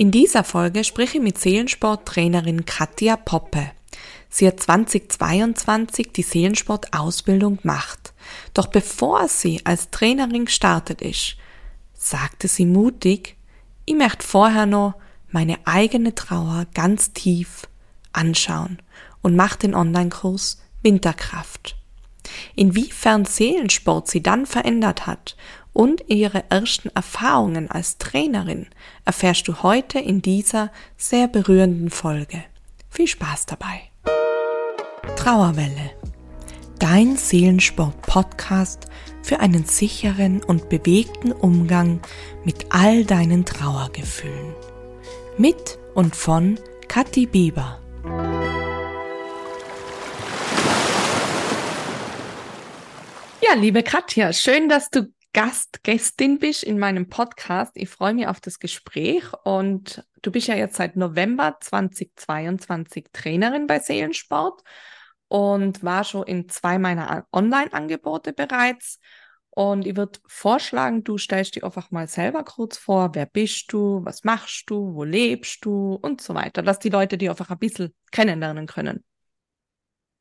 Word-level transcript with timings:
In 0.00 0.10
dieser 0.10 0.44
Folge 0.44 0.82
spreche 0.82 1.18
ich 1.18 1.22
mit 1.22 1.36
Seelensporttrainerin 1.36 2.64
Katja 2.64 3.18
Poppe. 3.18 3.72
Sie 4.30 4.46
hat 4.46 4.58
2022 4.58 6.10
die 6.12 6.22
Seelensportausbildung 6.22 7.58
gemacht. 7.58 8.14
Doch 8.54 8.68
bevor 8.68 9.28
sie 9.28 9.60
als 9.66 9.90
Trainerin 9.90 10.46
gestartet 10.46 11.02
ist, 11.02 11.36
sagte 11.92 12.48
sie 12.48 12.64
mutig, 12.64 13.36
ich 13.84 13.94
möchte 13.94 14.26
vorher 14.26 14.64
noch 14.64 14.94
meine 15.28 15.58
eigene 15.66 16.14
Trauer 16.14 16.64
ganz 16.72 17.12
tief 17.12 17.68
anschauen 18.14 18.78
und 19.20 19.36
macht 19.36 19.64
den 19.64 19.74
Online-Kurs 19.74 20.62
Winterkraft. 20.82 21.76
Inwiefern 22.54 23.26
Seelensport 23.26 24.08
sie 24.08 24.22
dann 24.22 24.46
verändert 24.46 25.06
hat 25.06 25.36
und 25.80 26.04
ihre 26.08 26.44
ersten 26.50 26.90
Erfahrungen 26.90 27.70
als 27.70 27.96
Trainerin 27.96 28.66
erfährst 29.06 29.48
du 29.48 29.62
heute 29.62 29.98
in 29.98 30.20
dieser 30.20 30.70
sehr 30.98 31.26
berührenden 31.26 31.88
Folge. 31.88 32.44
Viel 32.90 33.06
Spaß 33.06 33.46
dabei. 33.46 33.80
Trauerwelle. 35.16 35.92
Dein 36.78 37.16
Seelensport-Podcast 37.16 38.88
für 39.22 39.40
einen 39.40 39.64
sicheren 39.64 40.42
und 40.42 40.68
bewegten 40.68 41.32
Umgang 41.32 42.02
mit 42.44 42.66
all 42.68 43.06
deinen 43.06 43.46
Trauergefühlen. 43.46 44.54
Mit 45.38 45.78
und 45.94 46.14
von 46.14 46.60
Kathi 46.88 47.24
Bieber. 47.24 47.80
Ja, 53.40 53.54
liebe 53.56 53.82
Katja, 53.82 54.34
schön, 54.34 54.68
dass 54.68 54.90
du 54.90 55.10
Gast, 55.32 55.84
Gästin 55.84 56.40
bist 56.40 56.64
in 56.64 56.78
meinem 56.78 57.08
Podcast. 57.08 57.72
Ich 57.74 57.88
freue 57.88 58.14
mich 58.14 58.26
auf 58.26 58.40
das 58.40 58.58
Gespräch 58.58 59.22
und 59.44 60.04
du 60.22 60.32
bist 60.32 60.48
ja 60.48 60.56
jetzt 60.56 60.76
seit 60.76 60.96
November 60.96 61.56
2022 61.60 63.06
Trainerin 63.12 63.68
bei 63.68 63.78
Seelensport 63.78 64.62
und 65.28 65.84
war 65.84 66.02
schon 66.02 66.26
in 66.26 66.48
zwei 66.48 66.80
meiner 66.80 67.26
Online-Angebote 67.32 68.32
bereits. 68.32 68.98
Und 69.50 69.86
ich 69.86 69.96
würde 69.96 70.18
vorschlagen, 70.26 71.04
du 71.04 71.16
stellst 71.16 71.54
dich 71.54 71.62
einfach 71.62 71.92
mal 71.92 72.08
selber 72.08 72.42
kurz 72.42 72.76
vor, 72.76 73.14
wer 73.14 73.26
bist 73.26 73.72
du, 73.72 74.04
was 74.04 74.24
machst 74.24 74.68
du, 74.68 74.94
wo 74.94 75.04
lebst 75.04 75.64
du 75.64 75.94
und 75.94 76.20
so 76.20 76.34
weiter, 76.34 76.62
dass 76.62 76.80
die 76.80 76.88
Leute 76.88 77.18
dich 77.18 77.30
einfach 77.30 77.50
ein 77.50 77.58
bisschen 77.58 77.94
kennenlernen 78.10 78.66
können. 78.66 79.04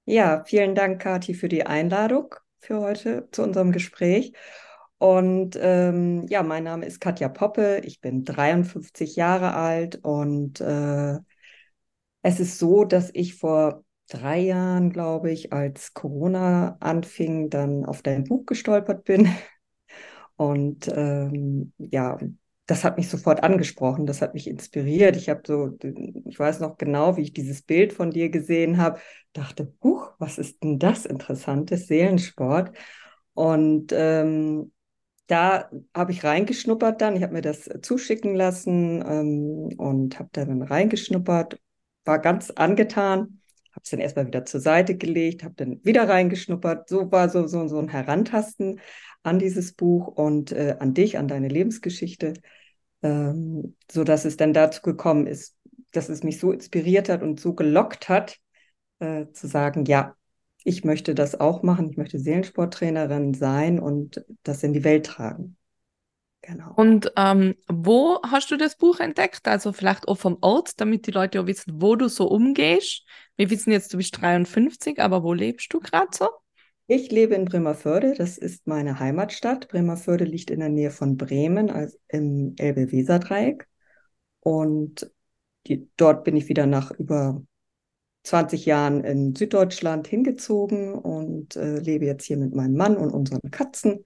Ja, 0.06 0.44
vielen 0.44 0.76
Dank, 0.76 1.02
Kathi, 1.02 1.34
für 1.34 1.50
die 1.50 1.66
Einladung 1.66 2.36
für 2.60 2.80
heute 2.80 3.28
zu 3.32 3.42
unserem 3.42 3.72
Gespräch. 3.72 4.34
Und 5.00 5.58
ähm, 5.60 6.28
ja, 6.28 6.44
mein 6.44 6.66
Name 6.66 6.86
ist 6.86 7.00
Katja 7.00 7.30
Poppe, 7.30 7.82
ich 7.86 8.02
bin 8.02 8.26
53 8.26 9.16
Jahre 9.16 9.54
alt 9.54 10.00
und 10.04 10.60
äh, 10.62 11.18
es 12.22 12.40
ist 12.40 12.60
so, 12.60 12.84
dass 12.86 13.10
ich 13.14 13.36
vor 13.36 13.84
drei 14.10 14.40
Jahren, 14.40 14.92
glaube 14.92 15.32
ich, 15.32 15.54
als 15.54 15.94
Corona 15.94 16.78
anfing, 16.80 17.50
dann 17.50 17.86
auf 17.86 18.02
dein 18.02 18.24
Buch 18.26 18.46
gestolpert 18.46 19.04
bin. 19.06 19.30
Und 20.36 20.88
ähm, 20.96 21.74
ja, 21.78 22.18
das 22.66 22.84
hat 22.84 22.98
mich 22.98 23.10
sofort 23.10 23.44
angesprochen, 23.44 24.06
das 24.06 24.22
hat 24.22 24.34
mich 24.34 24.48
inspiriert. 24.48 25.16
Ich 25.16 25.30
habe 25.30 25.42
so, 25.46 25.78
ich 26.26 26.40
weiß 26.40 26.60
noch 26.62 26.78
genau, 26.78 27.18
wie 27.18 27.24
ich 27.24 27.34
dieses 27.34 27.62
Bild 27.62 27.94
von 27.94 28.12
dir 28.12 28.30
gesehen 28.30 28.78
habe, 28.78 29.00
dachte, 29.34 29.74
huch, 29.84 30.14
was 30.20 30.38
ist 30.38 30.64
denn 30.64 30.80
das 30.80 31.06
Interessantes, 31.06 31.88
Seelensport. 31.88 32.72
Und 33.34 33.92
ähm, 33.94 34.72
da 35.30 35.70
habe 35.94 36.12
ich 36.12 36.24
reingeschnuppert 36.24 37.02
dann, 37.02 37.16
ich 37.16 37.22
habe 37.22 37.34
mir 37.34 37.42
das 37.42 37.70
zuschicken 37.84 38.36
lassen 38.36 39.04
ähm, 39.08 39.78
und 39.78 40.18
habe 40.18 40.30
da 40.32 40.44
dann 40.44 40.64
reingeschnuppert, 40.64 41.60
war 42.04 42.18
ganz 42.18 42.50
angetan, 42.50 43.40
habe 43.72 43.82
es 43.84 43.92
dann 43.92 44.00
erstmal 44.00 44.26
wieder 44.26 44.46
zur 44.46 44.60
Seite 44.60 44.98
gelegt, 44.98 45.44
habe 45.44 45.54
dann 45.56 45.86
wieder 45.86 46.10
reingeschnuppert. 46.10 46.90
So 46.90 47.12
war 47.12 47.30
so, 47.30 47.46
so, 47.46 47.68
so 47.68 47.78
ein 47.78 47.90
Herantasten 47.90 48.80
an 49.22 49.38
dieses 49.38 49.74
Buch 49.74 50.08
und 50.08 50.52
äh, 50.52 50.78
an 50.80 50.96
dich, 50.96 51.20
an 51.20 51.28
deine 51.28 51.48
Lebensgeschichte, 51.48 52.34
ähm, 53.04 53.76
so 53.92 54.04
dass 54.04 54.26
es 54.26 54.36
dann 54.36 54.54
dazu 54.54 54.82
gekommen 54.82 55.28
ist, 55.28 55.56
dass 55.92 56.10
es 56.10 56.24
mich 56.24 56.40
so 56.40 56.52
inspiriert 56.52 57.08
hat 57.08 57.22
und 57.22 57.40
so 57.40 57.54
gelockt 57.54 58.10
hat, 58.10 58.40
äh, 58.98 59.28
zu 59.32 59.46
sagen, 59.46 59.86
ja, 59.86 60.16
ich 60.70 60.84
möchte 60.84 61.16
das 61.16 61.40
auch 61.40 61.64
machen, 61.64 61.90
ich 61.90 61.98
möchte 61.98 62.20
Seelensporttrainerin 62.20 63.34
sein 63.34 63.80
und 63.80 64.24
das 64.44 64.62
in 64.62 64.72
die 64.72 64.84
Welt 64.84 65.08
tragen. 65.08 65.58
Genau. 66.42 66.74
Und 66.76 67.12
ähm, 67.18 67.56
wo 67.68 68.22
hast 68.22 68.52
du 68.52 68.56
das 68.56 68.78
Buch 68.78 69.00
entdeckt? 69.00 69.48
Also 69.48 69.74
vielleicht 69.74 70.08
auch 70.08 70.18
vom 70.18 70.38
Ort, 70.42 70.80
damit 70.80 71.08
die 71.08 71.12
Leute 71.12 71.42
auch 71.42 71.48
wissen, 71.48 71.82
wo 71.82 71.96
du 71.96 72.08
so 72.08 72.28
umgehst. 72.28 73.04
Wir 73.36 73.50
wissen 73.50 73.72
jetzt, 73.72 73.92
du 73.94 73.98
bist 73.98 74.22
53, 74.22 75.00
aber 75.00 75.24
wo 75.24 75.34
lebst 75.34 75.74
du 75.74 75.80
gerade 75.80 76.10
so? 76.14 76.30
Ich 76.86 77.12
lebe 77.12 77.34
in 77.34 77.46
Bremerförde, 77.46 78.14
das 78.16 78.38
ist 78.38 78.68
meine 78.68 79.00
Heimatstadt. 79.00 79.70
Bremerförde 79.70 80.24
liegt 80.24 80.52
in 80.52 80.60
der 80.60 80.70
Nähe 80.70 80.92
von 80.92 81.18
Bremen, 81.18 81.72
also 81.72 81.98
im 82.08 82.54
Elbe-Weser-Dreieck. 82.58 83.68
Und 84.40 85.12
die, 85.68 85.90
dort 85.98 86.24
bin 86.24 86.36
ich 86.36 86.48
wieder 86.48 86.68
nach 86.68 86.92
über 86.92 87.42
20 88.24 88.66
Jahren 88.66 89.04
in 89.04 89.36
Süddeutschland 89.36 90.08
hingezogen 90.08 90.94
und 90.94 91.56
äh, 91.56 91.80
lebe 91.80 92.06
jetzt 92.06 92.26
hier 92.26 92.38
mit 92.38 92.54
meinem 92.54 92.76
Mann 92.76 92.98
und 92.98 93.12
unseren 93.12 93.52
Katzen. 93.52 94.06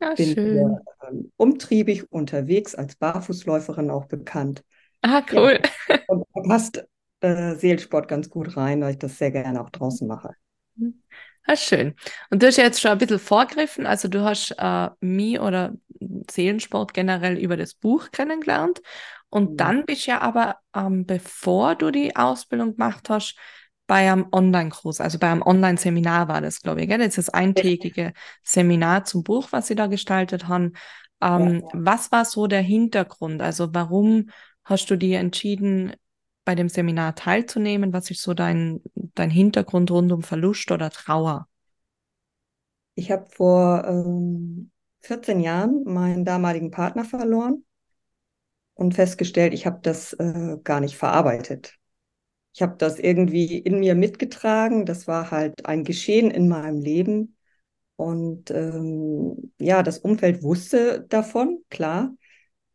Ja, 0.00 0.14
Bin 0.14 0.34
schön. 0.34 0.52
Hier, 0.52 0.82
ähm, 1.08 1.32
umtriebig 1.36 2.10
unterwegs, 2.12 2.74
als 2.74 2.96
Barfußläuferin 2.96 3.90
auch 3.90 4.06
bekannt. 4.06 4.64
Ah, 5.02 5.22
cool. 5.32 5.60
Ja, 5.88 5.98
und 6.08 6.24
passt 6.46 6.84
äh, 7.20 7.54
Seelsport 7.56 8.08
ganz 8.08 8.28
gut 8.28 8.56
rein, 8.56 8.82
weil 8.82 8.92
ich 8.92 8.98
das 8.98 9.18
sehr 9.18 9.30
gerne 9.30 9.62
auch 9.62 9.70
draußen 9.70 10.06
mache. 10.06 10.34
Ah, 11.46 11.56
schön. 11.56 11.94
Und 12.30 12.42
du 12.42 12.46
hast 12.46 12.56
ja 12.56 12.64
jetzt 12.64 12.80
schon 12.80 12.90
ein 12.90 12.98
bisschen 12.98 13.18
vorgriffen, 13.18 13.86
also 13.86 14.08
du 14.08 14.22
hast 14.24 14.54
äh, 14.58 14.88
mich 15.00 15.38
oder 15.38 15.74
Seelensport 16.30 16.94
generell 16.94 17.36
über 17.38 17.56
das 17.56 17.74
Buch 17.74 18.10
kennengelernt. 18.12 18.80
Und 19.34 19.50
mhm. 19.50 19.56
dann 19.56 19.84
bist 19.84 20.06
du 20.06 20.12
ja 20.12 20.20
aber, 20.20 20.58
ähm, 20.76 21.06
bevor 21.06 21.74
du 21.74 21.90
die 21.90 22.14
Ausbildung 22.14 22.76
gemacht 22.76 23.10
hast, 23.10 23.36
bei 23.88 24.08
einem 24.08 24.28
Online-Kurs, 24.30 25.00
also 25.00 25.18
bei 25.18 25.28
einem 25.28 25.42
Online-Seminar 25.42 26.28
war 26.28 26.40
das, 26.40 26.62
glaube 26.62 26.82
ich. 26.82 26.88
Gell? 26.88 26.98
Das 26.98 27.08
ist 27.08 27.16
das 27.16 27.28
eintägige 27.30 28.12
Seminar 28.44 29.04
zum 29.04 29.24
Buch, 29.24 29.48
was 29.50 29.66
Sie 29.66 29.74
da 29.74 29.88
gestaltet 29.88 30.46
haben. 30.46 30.74
Ähm, 31.20 31.62
ja. 31.62 31.68
Was 31.72 32.12
war 32.12 32.24
so 32.24 32.46
der 32.46 32.60
Hintergrund? 32.60 33.42
Also 33.42 33.74
warum 33.74 34.30
hast 34.62 34.88
du 34.88 34.96
dir 34.96 35.18
entschieden, 35.18 35.94
bei 36.44 36.54
dem 36.54 36.68
Seminar 36.68 37.16
teilzunehmen? 37.16 37.92
Was 37.92 38.12
ist 38.12 38.22
so 38.22 38.34
dein, 38.34 38.82
dein 38.94 39.30
Hintergrund 39.30 39.90
rund 39.90 40.12
um 40.12 40.22
Verlust 40.22 40.70
oder 40.70 40.90
Trauer? 40.90 41.48
Ich 42.94 43.10
habe 43.10 43.26
vor 43.30 43.84
ähm, 43.84 44.70
14 45.00 45.40
Jahren 45.40 45.82
meinen 45.82 46.24
damaligen 46.24 46.70
Partner 46.70 47.04
verloren 47.04 47.64
und 48.74 48.94
festgestellt, 48.94 49.54
ich 49.54 49.66
habe 49.66 49.80
das 49.82 50.12
äh, 50.14 50.58
gar 50.64 50.80
nicht 50.80 50.96
verarbeitet. 50.96 51.76
Ich 52.54 52.62
habe 52.62 52.76
das 52.78 52.98
irgendwie 52.98 53.58
in 53.58 53.80
mir 53.80 53.94
mitgetragen. 53.94 54.86
Das 54.86 55.08
war 55.08 55.30
halt 55.30 55.66
ein 55.66 55.84
Geschehen 55.84 56.30
in 56.30 56.48
meinem 56.48 56.80
Leben. 56.80 57.36
Und 57.96 58.50
ähm, 58.50 59.52
ja, 59.58 59.82
das 59.82 59.98
Umfeld 59.98 60.42
wusste 60.42 61.04
davon, 61.08 61.64
klar. 61.70 62.14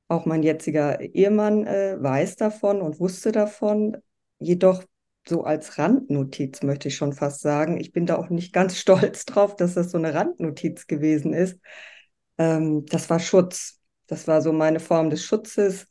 Auch 0.07 0.25
mein 0.25 0.43
jetziger 0.43 0.99
Ehemann 1.01 1.65
äh, 1.67 1.97
weiß 2.01 2.35
davon 2.37 2.81
und 2.81 2.99
wusste 2.99 3.31
davon. 3.31 3.97
Jedoch 4.39 4.83
so 5.27 5.43
als 5.43 5.77
Randnotiz 5.77 6.63
möchte 6.63 6.87
ich 6.87 6.95
schon 6.95 7.13
fast 7.13 7.41
sagen. 7.41 7.79
Ich 7.79 7.91
bin 7.91 8.05
da 8.05 8.17
auch 8.17 8.29
nicht 8.29 8.53
ganz 8.53 8.77
stolz 8.79 9.25
drauf, 9.25 9.55
dass 9.55 9.75
das 9.75 9.91
so 9.91 9.97
eine 9.97 10.13
Randnotiz 10.13 10.87
gewesen 10.87 11.33
ist. 11.33 11.59
Ähm, 12.37 12.85
das 12.87 13.09
war 13.09 13.19
Schutz. 13.19 13.78
Das 14.09 14.28
war 14.28 14.42
so 14.42 14.52
meine 14.52 14.80
Form 14.80 15.09
des 15.09 15.24
Schutzes. 15.24 15.88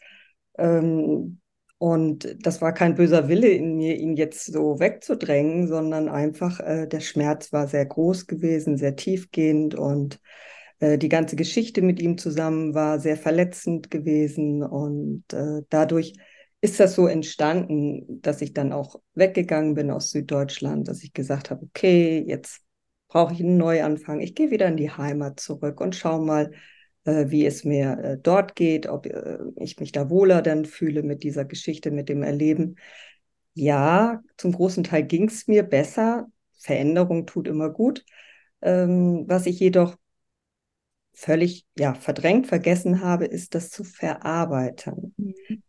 Ähm, 0.58 1.40
und 1.78 2.36
das 2.44 2.60
war 2.60 2.74
kein 2.74 2.96
böser 2.96 3.28
Wille 3.28 3.48
in 3.48 3.76
mir, 3.76 3.96
ihn 3.96 4.16
jetzt 4.16 4.46
so 4.46 4.80
wegzudrängen, 4.80 5.68
sondern 5.68 6.08
einfach 6.08 6.58
äh, 6.60 6.86
der 6.88 7.00
Schmerz 7.00 7.52
war 7.52 7.68
sehr 7.68 7.86
groß 7.86 8.26
gewesen, 8.26 8.76
sehr 8.76 8.96
tiefgehend 8.96 9.76
und 9.76 10.20
äh, 10.80 10.98
die 10.98 11.08
ganze 11.08 11.36
Geschichte 11.36 11.82
mit 11.82 12.00
ihm 12.00 12.18
zusammen 12.18 12.74
war 12.74 12.98
sehr 12.98 13.16
verletzend 13.16 13.90
gewesen. 13.90 14.64
Und 14.64 15.24
äh, 15.32 15.62
dadurch 15.70 16.14
ist 16.60 16.80
das 16.80 16.94
so 16.94 17.06
entstanden, 17.06 18.20
dass 18.22 18.42
ich 18.42 18.52
dann 18.52 18.72
auch 18.72 19.00
weggegangen 19.14 19.74
bin 19.74 19.90
aus 19.90 20.10
Süddeutschland, 20.10 20.88
dass 20.88 21.04
ich 21.04 21.12
gesagt 21.12 21.50
habe, 21.50 21.64
okay, 21.66 22.24
jetzt 22.26 22.60
brauche 23.08 23.32
ich 23.32 23.40
einen 23.40 23.56
Neuanfang. 23.56 24.20
Ich 24.20 24.34
gehe 24.34 24.50
wieder 24.50 24.66
in 24.66 24.76
die 24.76 24.90
Heimat 24.90 25.40
zurück 25.40 25.80
und 25.80 25.94
schau 25.94 26.18
mal, 26.20 26.50
wie 27.30 27.46
es 27.46 27.64
mir 27.64 27.98
äh, 27.98 28.18
dort 28.18 28.54
geht, 28.56 28.86
ob 28.86 29.06
äh, 29.06 29.38
ich 29.56 29.78
mich 29.78 29.92
da 29.92 30.10
wohler 30.10 30.42
dann 30.42 30.64
fühle 30.64 31.02
mit 31.02 31.22
dieser 31.22 31.44
Geschichte, 31.44 31.90
mit 31.90 32.08
dem 32.08 32.22
Erleben. 32.22 32.76
Ja, 33.54 34.22
zum 34.36 34.52
großen 34.52 34.84
Teil 34.84 35.04
ging 35.04 35.28
es 35.28 35.48
mir 35.48 35.62
besser. 35.62 36.26
Veränderung 36.60 37.26
tut 37.26 37.48
immer 37.48 37.70
gut. 37.70 38.04
Ähm, 38.62 39.24
was 39.26 39.46
ich 39.46 39.60
jedoch 39.60 39.96
völlig 41.12 41.66
ja, 41.76 41.94
verdrängt, 41.94 42.46
vergessen 42.46 43.02
habe, 43.02 43.24
ist 43.24 43.54
das 43.54 43.70
zu 43.70 43.84
verarbeiten. 43.84 45.14
Mhm. 45.16 45.62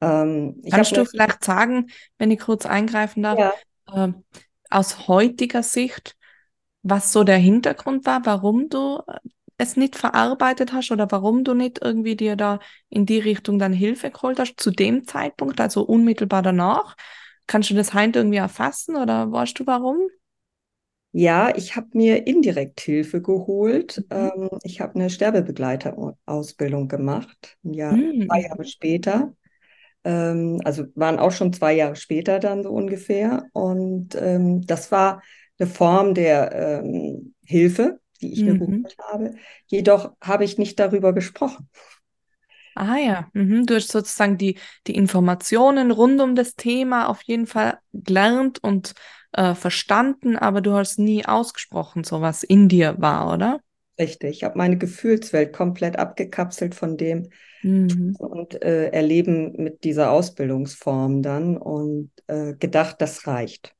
Ähm, 0.00 0.60
ich 0.62 0.72
Kannst 0.72 0.96
du 0.96 1.04
vielleicht 1.04 1.44
sagen, 1.44 1.88
wenn 2.18 2.30
ich 2.30 2.40
kurz 2.40 2.66
eingreifen 2.66 3.22
darf, 3.22 3.38
ja, 3.38 4.06
äh, 4.06 4.12
aus 4.70 5.08
heutiger 5.08 5.62
Sicht, 5.62 6.16
was 6.82 7.12
so 7.12 7.24
der 7.24 7.38
Hintergrund 7.38 8.06
war, 8.06 8.24
warum 8.24 8.68
du 8.68 9.00
äh, 9.06 9.18
es 9.58 9.76
nicht 9.76 9.96
verarbeitet 9.96 10.72
hast 10.72 10.90
oder 10.90 11.10
warum 11.10 11.44
du 11.44 11.54
nicht 11.54 11.80
irgendwie 11.82 12.16
dir 12.16 12.36
da 12.36 12.60
in 12.90 13.06
die 13.06 13.18
Richtung 13.18 13.58
dann 13.58 13.72
Hilfe 13.72 14.10
geholt 14.10 14.38
hast 14.38 14.60
zu 14.60 14.70
dem 14.70 15.06
Zeitpunkt, 15.06 15.60
also 15.60 15.82
unmittelbar 15.82 16.42
danach? 16.42 16.96
Kannst 17.46 17.70
du 17.70 17.74
das 17.74 17.94
heute 17.94 18.18
irgendwie 18.20 18.38
erfassen 18.38 18.96
oder 18.96 19.30
weißt 19.32 19.58
du 19.58 19.66
warum? 19.66 19.98
ja, 21.12 21.54
ich 21.56 21.76
habe 21.76 21.88
mir 21.94 22.26
indirekt 22.26 22.80
Hilfe 22.80 23.22
geholt. 23.22 24.04
Mhm. 24.10 24.30
Ähm, 24.34 24.50
ich 24.62 24.80
habe 24.80 24.94
eine 24.96 25.10
Sterbebegleiterausbildung 25.10 26.88
gemacht, 26.88 27.56
ein 27.64 27.72
Jahr, 27.74 28.04
zwei 28.26 28.40
Mhm. 28.40 28.42
Jahre 28.42 28.64
später. 28.64 29.34
Ähm, 30.04 30.60
also 30.64 30.86
waren 30.96 31.18
auch 31.18 31.32
schon 31.32 31.52
zwei 31.52 31.74
Jahre 31.74 31.96
später 31.96 32.40
dann 32.40 32.62
so 32.64 32.70
ungefähr. 32.72 33.44
Und 33.52 34.16
ähm, 34.16 34.66
das 34.66 34.92
war 34.92 35.22
eine 35.60 35.68
Form 35.70 36.14
der 36.14 36.82
ähm, 36.84 37.34
Hilfe, 37.44 38.00
die 38.18 38.32
ich 38.32 38.46
mir 38.46 38.54
Mhm. 38.54 38.56
geholt 38.56 38.96
habe. 39.10 39.34
Jedoch 39.66 40.12
habe 40.22 40.44
ich 40.44 40.58
nicht 40.58 40.78
darüber 40.78 41.12
gesprochen. 41.12 41.68
Ah 42.74 42.96
ja, 42.98 43.30
mhm. 43.32 43.64
Du 43.66 43.74
hast 43.76 43.90
sozusagen 43.90 44.36
die, 44.38 44.58
die 44.86 44.94
Informationen 44.94 45.90
rund 45.90 46.20
um 46.20 46.34
das 46.34 46.54
Thema 46.56 47.08
auf 47.08 47.22
jeden 47.22 47.46
Fall 47.46 47.78
gelernt 47.92 48.62
und 48.62 48.94
äh, 49.32 49.54
verstanden, 49.54 50.36
aber 50.36 50.60
du 50.60 50.74
hast 50.74 50.98
nie 50.98 51.24
ausgesprochen, 51.24 52.04
so 52.04 52.20
was 52.20 52.42
in 52.42 52.68
dir 52.68 52.96
war, 52.98 53.32
oder? 53.32 53.60
Richtig. 53.98 54.30
Ich 54.30 54.44
habe 54.44 54.58
meine 54.58 54.76
Gefühlswelt 54.78 55.52
komplett 55.54 55.98
abgekapselt 55.98 56.74
von 56.74 56.96
dem 56.96 57.30
Mhm. 57.62 58.16
und 58.18 58.62
äh, 58.62 58.88
Erleben 58.90 59.54
mit 59.62 59.84
dieser 59.84 60.12
Ausbildungsform 60.12 61.22
dann 61.22 61.58
und 61.58 62.12
äh, 62.28 62.54
gedacht, 62.54 62.98
das 63.02 63.28
reicht. 63.28 63.75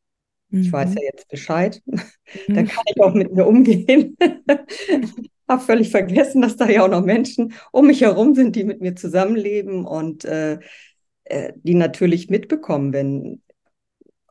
Ich 0.60 0.72
weiß 0.72 0.94
ja 0.94 1.02
Mhm. 1.02 1.06
jetzt 1.12 1.28
Bescheid. 1.28 1.82
Dann 2.54 2.66
Mhm. 2.66 2.66
kann 2.66 2.84
ich 2.88 3.00
auch 3.02 3.14
mit 3.14 3.32
mir 3.32 3.46
umgehen. 3.46 4.16
Habe 5.48 5.62
völlig 5.62 5.90
vergessen, 5.90 6.42
dass 6.42 6.56
da 6.56 6.68
ja 6.68 6.84
auch 6.84 6.88
noch 6.90 7.04
Menschen 7.04 7.54
um 7.72 7.86
mich 7.86 8.00
herum 8.00 8.34
sind, 8.34 8.56
die 8.56 8.64
mit 8.64 8.80
mir 8.80 8.96
zusammenleben 8.96 9.84
und 9.86 10.24
äh, 10.24 10.58
äh, 11.24 11.52
die 11.56 11.74
natürlich 11.74 12.30
mitbekommen, 12.30 12.92
wenn 12.92 13.42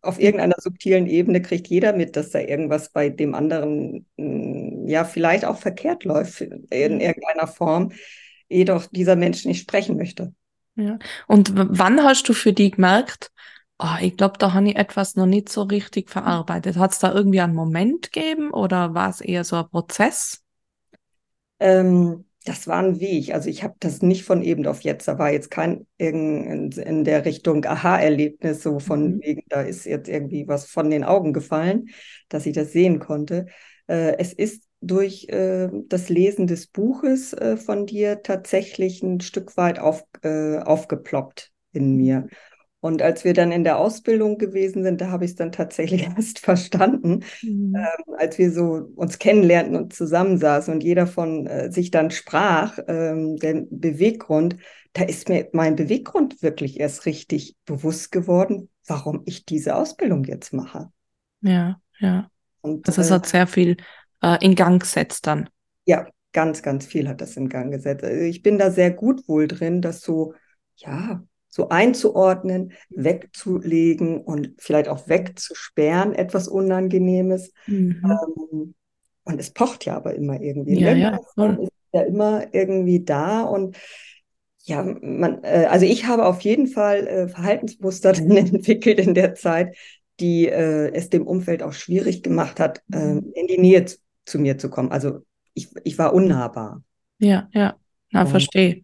auf 0.01 0.19
Ja. 0.19 0.31
irgendeiner 0.31 0.55
subtilen 0.59 1.07
Ebene 1.07 1.41
kriegt 1.41 1.67
jeder 1.67 1.93
mit, 1.93 2.15
dass 2.15 2.29
da 2.31 2.39
irgendwas 2.39 2.91
bei 2.91 3.09
dem 3.09 3.33
anderen 3.35 4.05
mh, 4.17 4.89
ja 4.91 5.03
vielleicht 5.03 5.45
auch 5.45 5.57
verkehrt 5.57 6.03
läuft 6.03 6.41
in 6.41 6.67
Ja. 6.99 6.99
irgendeiner 7.01 7.47
Form, 7.47 7.91
jedoch 8.49 8.85
dieser 8.87 9.15
Mensch 9.15 9.45
nicht 9.45 9.61
sprechen 9.61 9.97
möchte. 9.97 10.33
Ja. 10.75 10.99
Und 11.27 11.51
wann 11.55 12.03
hast 12.03 12.27
du 12.27 12.33
für 12.33 12.51
die 12.53 12.71
gemerkt, 12.71 13.31
oh, 13.79 13.95
ich 14.01 14.17
glaube, 14.17 14.37
da 14.39 14.53
habe 14.53 14.69
ich 14.69 14.75
etwas 14.75 15.15
noch 15.15 15.25
nicht 15.25 15.49
so 15.49 15.63
richtig 15.63 16.09
verarbeitet? 16.09 16.77
Hat 16.77 16.91
es 16.93 16.99
da 16.99 17.13
irgendwie 17.13 17.41
einen 17.41 17.55
Moment 17.55 18.11
gegeben 18.11 18.51
oder 18.51 18.93
war 18.93 19.09
es 19.09 19.21
eher 19.21 19.43
so 19.43 19.57
ein 19.57 19.69
Prozess? 19.69 20.43
Ähm, 21.59 22.25
das 22.45 22.67
war 22.67 22.77
ein 22.83 22.99
Weg. 22.99 23.33
Also 23.33 23.49
ich 23.49 23.63
habe 23.63 23.75
das 23.79 24.01
nicht 24.01 24.23
von 24.23 24.43
eben 24.43 24.67
auf 24.67 24.81
jetzt. 24.81 25.07
Da 25.07 25.17
war 25.17 25.31
jetzt 25.31 25.49
kein 25.51 25.87
in, 25.97 26.71
in 26.73 27.03
der 27.03 27.25
Richtung 27.25 27.65
Aha-Erlebnis, 27.65 28.61
so 28.63 28.79
von 28.79 29.15
Mhm. 29.15 29.21
wegen, 29.21 29.43
da 29.49 29.61
ist 29.61 29.85
jetzt 29.85 30.07
irgendwie 30.09 30.47
was 30.47 30.65
von 30.69 30.89
den 30.89 31.03
Augen 31.03 31.33
gefallen, 31.33 31.89
dass 32.29 32.45
ich 32.45 32.53
das 32.53 32.71
sehen 32.71 32.99
konnte. 32.99 33.47
Äh, 33.87 34.17
es 34.19 34.33
ist 34.33 34.63
durch 34.81 35.27
äh, 35.29 35.69
das 35.87 36.09
Lesen 36.09 36.45
des 36.47 36.67
Buches 36.67 37.33
äh, 37.33 37.57
von 37.57 37.87
dir 37.87 38.21
tatsächlich 38.21 39.01
ein 39.01 39.21
Stück 39.21 39.57
weit 39.57 39.79
auf, 39.79 40.03
äh, 40.23 40.59
aufgeploppt 40.59 41.51
in 41.71 41.95
mir. 41.97 42.27
Und 42.85 43.01
als 43.01 43.23
wir 43.23 43.33
dann 43.33 43.51
in 43.51 43.63
der 43.63 43.79
Ausbildung 43.79 44.37
gewesen 44.37 44.83
sind, 44.83 45.01
da 45.01 45.09
habe 45.11 45.25
ich 45.25 45.31
es 45.31 45.37
dann 45.37 45.51
tatsächlich 45.51 46.03
erst 46.17 46.39
verstanden, 46.39 47.23
Mhm. 47.41 47.89
als 48.17 48.37
wir 48.37 48.51
so 48.51 48.89
uns 48.95 49.19
kennenlernten 49.19 49.75
und 49.75 49.93
zusammensaßen 49.93 50.73
und 50.73 50.83
jeder 50.83 51.07
von 51.07 51.47
äh, 51.47 51.71
sich 51.71 51.91
dann 51.91 52.11
sprach, 52.11 52.77
ähm, 52.87 53.37
der 53.37 53.65
Beweggrund, 53.69 54.57
da 54.93 55.03
ist 55.03 55.29
mir 55.29 55.49
mein 55.53 55.75
Beweggrund 55.75 56.41
wirklich 56.41 56.79
erst 56.79 57.05
richtig 57.05 57.55
bewusst 57.65 58.11
geworden, 58.11 58.69
warum 58.87 59.23
ich 59.25 59.45
diese 59.45 59.75
Ausbildung 59.75 60.23
jetzt 60.23 60.53
mache. 60.53 60.89
Ja, 61.41 61.79
ja. 61.99 62.29
Und 62.61 62.87
Also 62.87 63.01
es 63.01 63.11
äh, 63.11 63.11
hat 63.11 63.25
sehr 63.27 63.47
viel 63.47 63.77
äh, 64.21 64.43
in 64.43 64.55
Gang 64.55 64.81
gesetzt 64.81 65.27
dann. 65.27 65.49
ja, 65.85 66.07
ganz, 66.33 66.61
ganz 66.63 66.85
viel 66.85 67.07
hat 67.07 67.21
das 67.21 67.37
in 67.37 67.49
Gang 67.49 67.71
gesetzt. 67.71 68.03
Also 68.03 68.21
ich 68.21 68.41
bin 68.43 68.57
da 68.57 68.71
sehr 68.71 68.91
gut 68.91 69.27
wohl 69.27 69.47
drin, 69.47 69.81
das 69.81 70.01
so, 70.01 70.33
ja, 70.77 71.23
so 71.55 71.69
einzuordnen, 71.69 72.73
wegzulegen 72.89 74.21
und 74.21 74.55
vielleicht 74.57 74.89
auch 74.89 75.07
wegzusperren, 75.07 76.13
etwas 76.13 76.49
Unangenehmes. 76.49 77.53
Mhm. 77.65 78.01
Ähm, 78.03 78.73
Und 79.23 79.39
es 79.39 79.51
pocht 79.51 79.85
ja 79.85 79.95
aber 79.95 80.15
immer 80.15 80.41
irgendwie. 80.41 80.79
Ja, 80.81 80.91
ja, 80.93 81.17
Form 81.35 81.55
voll. 81.55 81.63
ist 81.63 81.71
ja 81.93 82.01
immer 82.01 82.53
irgendwie 82.53 83.03
da. 83.05 83.43
Und 83.43 83.77
ja, 84.65 84.83
man, 84.83 85.43
äh, 85.43 85.67
also 85.69 85.85
ich 85.85 86.05
habe 86.07 86.25
auf 86.25 86.41
jeden 86.41 86.67
Fall 86.67 87.07
äh, 87.07 87.27
Verhaltensmuster 87.29 88.09
entwickelt 88.17 88.99
in 88.99 89.13
der 89.13 89.35
Zeit, 89.35 89.75
die 90.19 90.47
äh, 90.47 90.91
es 90.93 91.09
dem 91.09 91.25
Umfeld 91.25 91.63
auch 91.63 91.73
schwierig 91.73 92.21
gemacht 92.23 92.59
hat, 92.59 92.81
Mhm. 92.87 93.31
in 93.33 93.47
die 93.47 93.57
Nähe 93.59 93.85
zu, 93.85 93.97
zu 94.25 94.39
mir 94.39 94.57
zu 94.57 94.69
kommen. 94.69 94.91
Also 94.91 95.19
ich, 95.53 95.69
ich 95.83 95.97
war 95.97 96.13
unnahbar. 96.13 96.83
Ja, 97.19 97.47
ja. 97.53 97.75
Na, 98.11 98.21
Und 98.21 98.27
verstehe. 98.27 98.81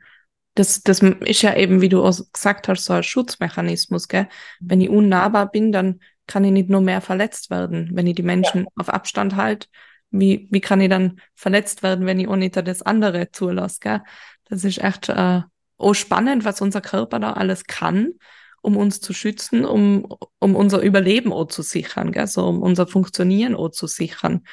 Das, 0.56 0.82
das 0.84 1.00
ist 1.00 1.42
ja 1.44 1.56
eben, 1.56 1.82
wie 1.82 1.90
du 1.90 2.04
auch 2.04 2.18
gesagt 2.34 2.68
hast, 2.68 2.86
so 2.86 2.94
ein 2.94 3.04
Schutzmechanismus, 3.04 4.08
gell? 4.08 4.28
Wenn 4.60 4.82
ich 4.82 4.90
unnahbar 4.90 5.50
bin, 5.50 5.72
dann 5.72 6.02
kann 6.28 6.44
ich 6.44 6.52
nicht 6.52 6.70
nur 6.70 6.82
mehr 6.82 7.02
verletzt 7.02 7.50
werden. 7.50 7.90
Wenn 7.94 8.08
ich 8.08 8.16
die 8.16 8.22
ja, 8.22 8.26
Menschen 8.26 8.68
auf 8.76 8.90
Abstand 8.90 9.36
halte, 9.36 9.68
wie, 10.12 10.48
wie 10.52 10.62
kann 10.62 10.82
ich 10.82 10.90
dann 10.90 11.22
verletzt 11.36 11.84
werden, 11.84 12.06
wenn 12.06 12.20
ich 12.20 12.28
auch 12.28 12.36
nicht 12.36 12.56
das 12.56 12.82
andere 12.82 13.32
zulasse, 13.32 13.80
gell? 13.80 14.02
Das 14.46 14.66
ist 14.66 14.80
echt 14.80 15.08
äh, 15.10 15.42
auch 15.78 15.94
spannend, 15.94 16.44
was 16.44 16.62
unser 16.62 16.82
Körper 16.82 17.20
da 17.20 17.34
alles 17.34 17.64
kann, 17.66 18.14
um 18.62 18.76
uns 18.76 19.00
zu 19.00 19.14
schützen, 19.14 19.64
um, 19.64 20.06
um 20.40 20.56
unser 20.56 20.82
Überleben 20.82 21.32
auch 21.32 21.48
zu 21.48 21.62
sichern, 21.62 22.12
gell? 22.12 22.28
So, 22.28 22.46
um 22.46 22.62
unser 22.62 22.88
Funktionieren 22.88 23.56
auch 23.56 23.70
zu 23.70 23.88
sichern. 23.88 24.44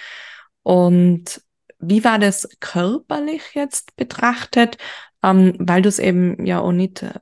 Und 0.63 1.43
wie 1.81 2.05
war 2.05 2.19
das 2.19 2.49
körperlich 2.61 3.43
jetzt 3.55 3.95
betrachtet? 3.97 4.79
Ähm, 5.23 5.55
weil 5.59 5.83
du 5.83 5.89
es 5.89 5.99
eben 5.99 6.45
ja 6.47 6.61
auch 6.61 6.73
nicht 6.73 7.03
äh, 7.03 7.15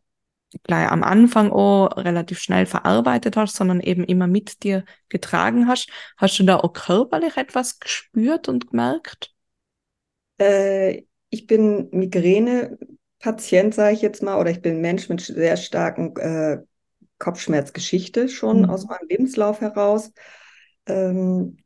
gleich 0.64 0.90
am 0.90 1.02
Anfang 1.04 1.52
auch 1.52 1.88
relativ 1.96 2.40
schnell 2.40 2.66
verarbeitet 2.66 3.37
hast, 3.37 3.56
sondern 3.56 3.81
eben 3.81 4.05
immer 4.05 4.26
mit 4.29 4.62
dir 4.65 4.84
getragen 5.08 5.69
hast. 5.69 5.91
Hast 6.19 6.38
du 6.38 6.44
da 6.44 6.58
auch 6.58 6.72
körperlich 6.74 7.36
etwas 7.38 7.81
gespürt 7.81 8.48
und 8.48 8.69
gemerkt? 8.70 9.34
äh, 10.38 11.03
ich 11.31 11.46
bin 11.46 11.88
Migräne-Patient, 11.91 13.74
sage 13.74 13.94
ich 13.94 14.03
jetzt 14.03 14.22
mal, 14.22 14.38
oder 14.41 14.50
ich 14.50 14.62
bin 14.62 14.81
Mensch 14.81 15.08
mit 15.08 15.20
sehr 15.20 15.56
starken 15.56 16.17
äh, 16.17 16.58
Kopfschmerzgeschichte 17.19 18.31
schon 18.31 18.67
aus 18.67 18.86
Mhm. 18.86 18.88
meinem 18.88 19.08
Lebenslauf 19.08 19.60
heraus. 19.62 20.12
Ähm, 20.88 21.58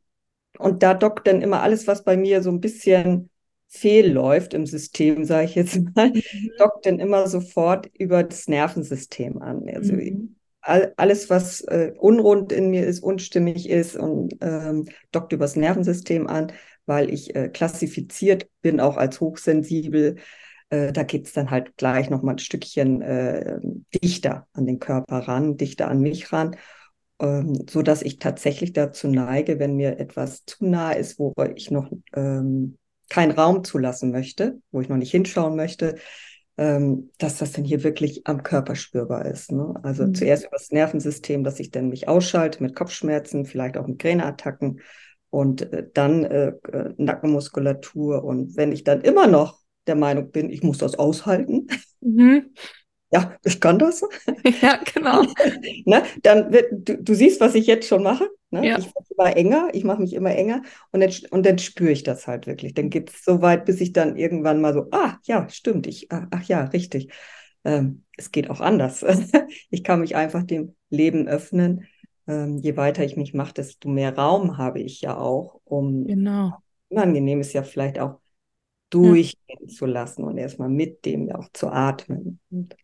Und 0.59 0.83
da 0.83 0.95
dockt 0.95 1.27
dann 1.27 1.43
immer 1.43 1.63
alles, 1.63 1.87
was 1.87 2.05
bei 2.05 2.17
mir 2.17 2.43
so 2.43 2.51
ein 2.51 2.61
bisschen 2.61 3.30
fehlläuft 3.71 4.53
im 4.53 4.65
System, 4.65 5.23
sage 5.23 5.45
ich 5.45 5.55
jetzt 5.55 5.79
mal, 5.95 6.11
Mhm. 6.11 6.21
dockt 6.57 6.85
dann 6.85 6.99
immer 6.99 7.27
sofort 7.27 7.89
über 7.97 8.21
das 8.23 8.47
Nervensystem 8.47 9.41
an. 9.41 9.63
Also 9.73 9.93
Mhm. 9.95 10.35
all, 10.61 10.93
alles, 10.97 11.29
was 11.29 11.61
äh, 11.61 11.93
unrund 11.97 12.51
in 12.51 12.69
mir 12.69 12.85
ist, 12.85 13.01
unstimmig 13.01 13.69
ist 13.69 13.95
und 13.95 14.35
ähm, 14.41 14.87
dockt 15.11 15.31
über 15.33 15.45
das 15.45 15.55
Nervensystem 15.55 16.27
an, 16.27 16.51
weil 16.85 17.09
ich 17.11 17.33
äh, 17.35 17.47
klassifiziert 17.49 18.47
bin, 18.61 18.79
auch 18.81 18.97
als 18.97 19.21
hochsensibel. 19.21 20.17
Äh, 20.69 20.91
da 20.91 21.03
geht 21.03 21.27
es 21.27 21.33
dann 21.33 21.49
halt 21.49 21.77
gleich 21.77 22.09
nochmal 22.09 22.35
ein 22.35 22.39
Stückchen 22.39 23.01
äh, 23.01 23.57
dichter 24.03 24.47
an 24.53 24.65
den 24.65 24.79
Körper 24.79 25.19
ran, 25.19 25.55
dichter 25.57 25.87
an 25.87 26.01
mich 26.01 26.31
ran 26.33 26.55
ähm, 27.19 27.65
so 27.69 27.81
dass 27.81 28.01
ich 28.01 28.19
tatsächlich 28.19 28.73
dazu 28.73 29.07
neige, 29.07 29.59
wenn 29.59 29.75
mir 29.75 29.99
etwas 29.99 30.45
zu 30.45 30.65
nah 30.65 30.91
ist, 30.91 31.19
wo 31.19 31.33
ich 31.55 31.71
noch 31.71 31.91
ähm, 32.15 32.77
keinen 33.11 33.31
Raum 33.31 33.63
zulassen 33.63 34.11
möchte, 34.11 34.59
wo 34.71 34.81
ich 34.81 34.89
noch 34.89 34.97
nicht 34.97 35.11
hinschauen 35.11 35.55
möchte, 35.57 35.95
ähm, 36.57 37.11
dass 37.17 37.37
das 37.37 37.51
dann 37.51 37.65
hier 37.65 37.83
wirklich 37.83 38.25
am 38.25 38.43
Körper 38.43 38.75
spürbar 38.75 39.25
ist. 39.25 39.51
Ne? 39.51 39.73
Also 39.83 40.05
Mhm. 40.05 40.15
zuerst 40.15 40.43
über 40.45 40.57
das 40.57 40.71
Nervensystem, 40.71 41.43
dass 41.43 41.59
ich 41.59 41.71
dann 41.71 41.89
mich 41.89 42.07
ausschalte 42.07 42.63
mit 42.63 42.75
Kopfschmerzen, 42.75 43.45
vielleicht 43.45 43.77
auch 43.77 43.87
Migräneattacken 43.87 44.79
und 45.29 45.61
äh, 45.73 45.87
dann 45.93 46.23
äh, 46.23 46.53
äh, 46.71 46.93
Nackenmuskulatur. 46.97 48.23
Und 48.23 48.55
wenn 48.55 48.71
ich 48.71 48.83
dann 48.83 49.01
immer 49.01 49.27
noch 49.27 49.59
der 49.87 49.95
Meinung 49.95 50.31
bin, 50.31 50.49
ich 50.49 50.63
muss 50.63 50.77
das 50.77 50.95
aushalten, 50.97 51.67
Mhm. 52.01 52.53
Ja, 53.11 53.37
ich 53.43 53.59
kann 53.59 53.77
das, 53.77 54.01
Ja, 54.61 54.79
genau. 54.93 55.23
ne? 55.85 56.03
Dann 56.23 56.51
wird, 56.51 56.71
du, 56.71 56.97
du 56.97 57.13
siehst, 57.13 57.41
was 57.41 57.55
ich 57.55 57.67
jetzt 57.67 57.87
schon 57.87 58.03
mache. 58.03 58.29
Ne? 58.51 58.67
Ja. 58.67 58.77
Ich 58.79 58.85
werde 58.85 59.07
immer 59.17 59.37
enger, 59.37 59.69
ich 59.73 59.83
mache 59.83 60.01
mich 60.01 60.13
immer 60.13 60.31
enger 60.31 60.61
und 60.91 61.01
dann, 61.01 61.11
und 61.29 61.45
dann 61.45 61.57
spüre 61.57 61.91
ich 61.91 62.03
das 62.03 62.27
halt 62.27 62.47
wirklich. 62.47 62.73
Dann 62.73 62.89
geht 62.89 63.09
es 63.09 63.23
so 63.23 63.41
weit, 63.41 63.65
bis 63.65 63.81
ich 63.81 63.91
dann 63.93 64.17
irgendwann 64.17 64.61
mal 64.61 64.73
so, 64.73 64.87
ah, 64.91 65.17
ja, 65.23 65.47
stimmt, 65.49 65.87
ich, 65.87 66.11
ah, 66.11 66.27
ach 66.31 66.43
ja, 66.43 66.63
richtig. 66.65 67.11
ähm, 67.65 68.03
es 68.17 68.31
geht 68.31 68.49
auch 68.49 68.61
anders. 68.61 69.03
ich 69.69 69.83
kann 69.83 69.99
mich 69.99 70.15
einfach 70.15 70.43
dem 70.43 70.75
Leben 70.89 71.27
öffnen. 71.27 71.87
Ähm, 72.27 72.57
je 72.57 72.77
weiter 72.77 73.03
ich 73.03 73.17
mich 73.17 73.33
mache, 73.33 73.53
desto 73.53 73.89
mehr 73.89 74.15
Raum 74.15 74.57
habe 74.57 74.79
ich 74.79 75.01
ja 75.01 75.17
auch, 75.17 75.59
um 75.65 76.05
genau. 76.05 76.53
Unangenehmes 76.89 77.53
ja 77.53 77.63
vielleicht 77.63 77.99
auch 77.99 78.19
durchgehen 78.89 79.57
ja. 79.61 79.67
zu 79.67 79.85
lassen 79.85 80.23
und 80.23 80.37
erstmal 80.37 80.69
mit 80.69 81.05
dem 81.05 81.31
auch 81.31 81.49
zu 81.53 81.69
atmen. 81.69 82.39
Und 82.51 82.75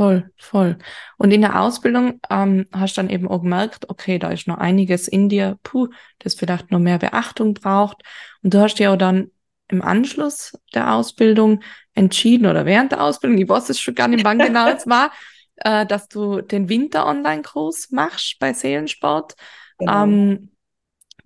Voll, 0.00 0.30
voll. 0.38 0.78
Und 1.18 1.30
in 1.30 1.42
der 1.42 1.60
Ausbildung 1.60 2.20
ähm, 2.30 2.64
hast 2.72 2.96
du 2.96 3.02
dann 3.02 3.10
eben 3.10 3.28
auch 3.28 3.42
gemerkt, 3.42 3.90
okay, 3.90 4.18
da 4.18 4.30
ist 4.30 4.48
noch 4.48 4.56
einiges 4.56 5.08
in 5.08 5.28
dir, 5.28 5.58
puh, 5.62 5.88
das 6.20 6.34
vielleicht 6.34 6.70
noch 6.70 6.78
mehr 6.78 6.96
Beachtung 6.96 7.52
braucht. 7.52 8.00
Und 8.42 8.54
du 8.54 8.60
hast 8.62 8.78
ja 8.78 8.94
auch 8.94 8.96
dann 8.96 9.30
im 9.68 9.82
Anschluss 9.82 10.58
der 10.72 10.94
Ausbildung 10.94 11.62
entschieden 11.92 12.46
oder 12.46 12.64
während 12.64 12.92
der 12.92 13.04
Ausbildung, 13.04 13.36
ich 13.36 13.46
weiß 13.46 13.68
es 13.68 13.78
schon 13.78 13.94
gar 13.94 14.08
nicht, 14.08 14.24
wann 14.24 14.38
genau 14.38 14.68
es 14.68 14.86
war, 14.86 15.12
äh, 15.56 15.84
dass 15.84 16.08
du 16.08 16.40
den 16.40 16.70
Winter-Online-Kurs 16.70 17.90
machst 17.90 18.38
bei 18.38 18.54
Seelensport, 18.54 19.34
genau. 19.76 20.04
ähm, 20.04 20.50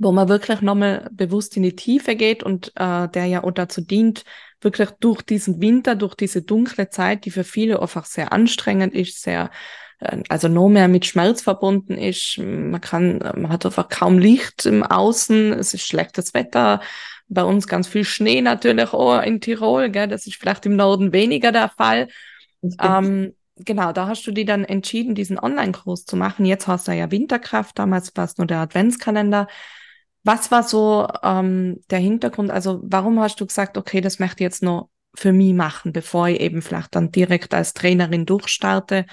wo 0.00 0.11
man 0.11 0.28
wirklich 0.28 0.62
nochmal 0.62 1.09
bewusst 1.12 1.57
in 1.57 1.62
die 1.62 1.76
Tiefe 1.76 2.16
geht 2.16 2.43
und 2.43 2.73
äh, 2.75 3.07
der 3.07 3.26
ja 3.26 3.45
auch 3.45 3.52
dazu 3.52 3.83
dient, 3.83 4.25
wirklich 4.64 4.90
durch 5.00 5.23
diesen 5.23 5.61
Winter, 5.61 5.94
durch 5.94 6.14
diese 6.14 6.42
dunkle 6.42 6.88
Zeit, 6.88 7.25
die 7.25 7.30
für 7.30 7.44
viele 7.44 7.80
einfach 7.80 8.04
sehr 8.04 8.33
anstrengend 8.33 8.94
ist, 8.94 9.23
sehr 9.23 9.50
äh, 10.00 10.23
also 10.28 10.49
noch 10.49 10.68
mehr 10.68 10.88
mit 10.88 11.06
Schmerz 11.06 11.42
verbunden 11.42 11.94
ist. 11.94 12.38
Man 12.38 12.80
kann, 12.80 13.18
man 13.18 13.49
hat 13.49 13.66
einfach 13.66 13.88
kaum 13.88 14.18
Licht 14.18 14.66
im 14.66 14.83
Außen, 14.83 15.52
es 15.52 15.75
ist 15.75 15.87
schlechtes 15.87 16.35
Wetter. 16.35 16.80
Bei 17.28 17.42
uns 17.42 17.66
ganz 17.66 17.88
viel 17.88 18.04
Schnee 18.04 18.42
natürlich 18.42 18.92
auch 18.92 19.23
in 19.23 19.40
Tirol, 19.40 19.90
gell? 19.90 20.09
das 20.09 20.26
ist 20.26 20.37
vielleicht 20.37 20.66
im 20.66 20.76
Norden 20.76 21.12
weniger 21.12 21.52
der 21.52 21.71
Fall. 21.71 22.09
Ähm, 22.80 23.35
genau, 23.56 23.92
da 23.92 24.09
hast 24.09 24.26
du 24.26 24.30
dir 24.30 24.44
dann 24.44 24.64
entschieden, 24.64 25.14
diesen 25.14 25.38
Online-Kurs 25.38 26.04
zu 26.04 26.16
machen. 26.16 26.44
Jetzt 26.44 26.66
hast 26.66 26.88
du 26.88 26.92
ja 26.92 27.11
Winterkraft, 27.11 27.78
damals 27.78 28.14
war 28.14 28.25
es 28.25 28.37
nur 28.37 28.47
der 28.47 28.59
Adventskalender. 28.59 29.49
Was 30.25 30.50
war 30.50 30.62
so 30.62 31.07
ähm, 31.23 31.81
der 31.90 31.99
Hintergrund? 31.99 32.50
Also 32.50 32.81
warum 32.83 33.21
hast 33.21 33.40
du 33.40 33.47
gesagt, 33.47 33.76
okay, 33.76 34.00
das 34.00 34.19
möchte 34.19 34.37
ich 34.37 34.47
jetzt 34.47 34.62
noch 34.62 34.88
für 35.14 35.33
mich 35.33 35.52
machen, 35.52 35.93
bevor 35.93 36.28
ich 36.28 36.40
eben 36.40 36.62
vielleicht 36.62 36.95
dann 36.95 37.11
direkt 37.12 37.54
als 37.54 37.75
Trainerin 37.75 38.26
durchstarte? 38.26 39.07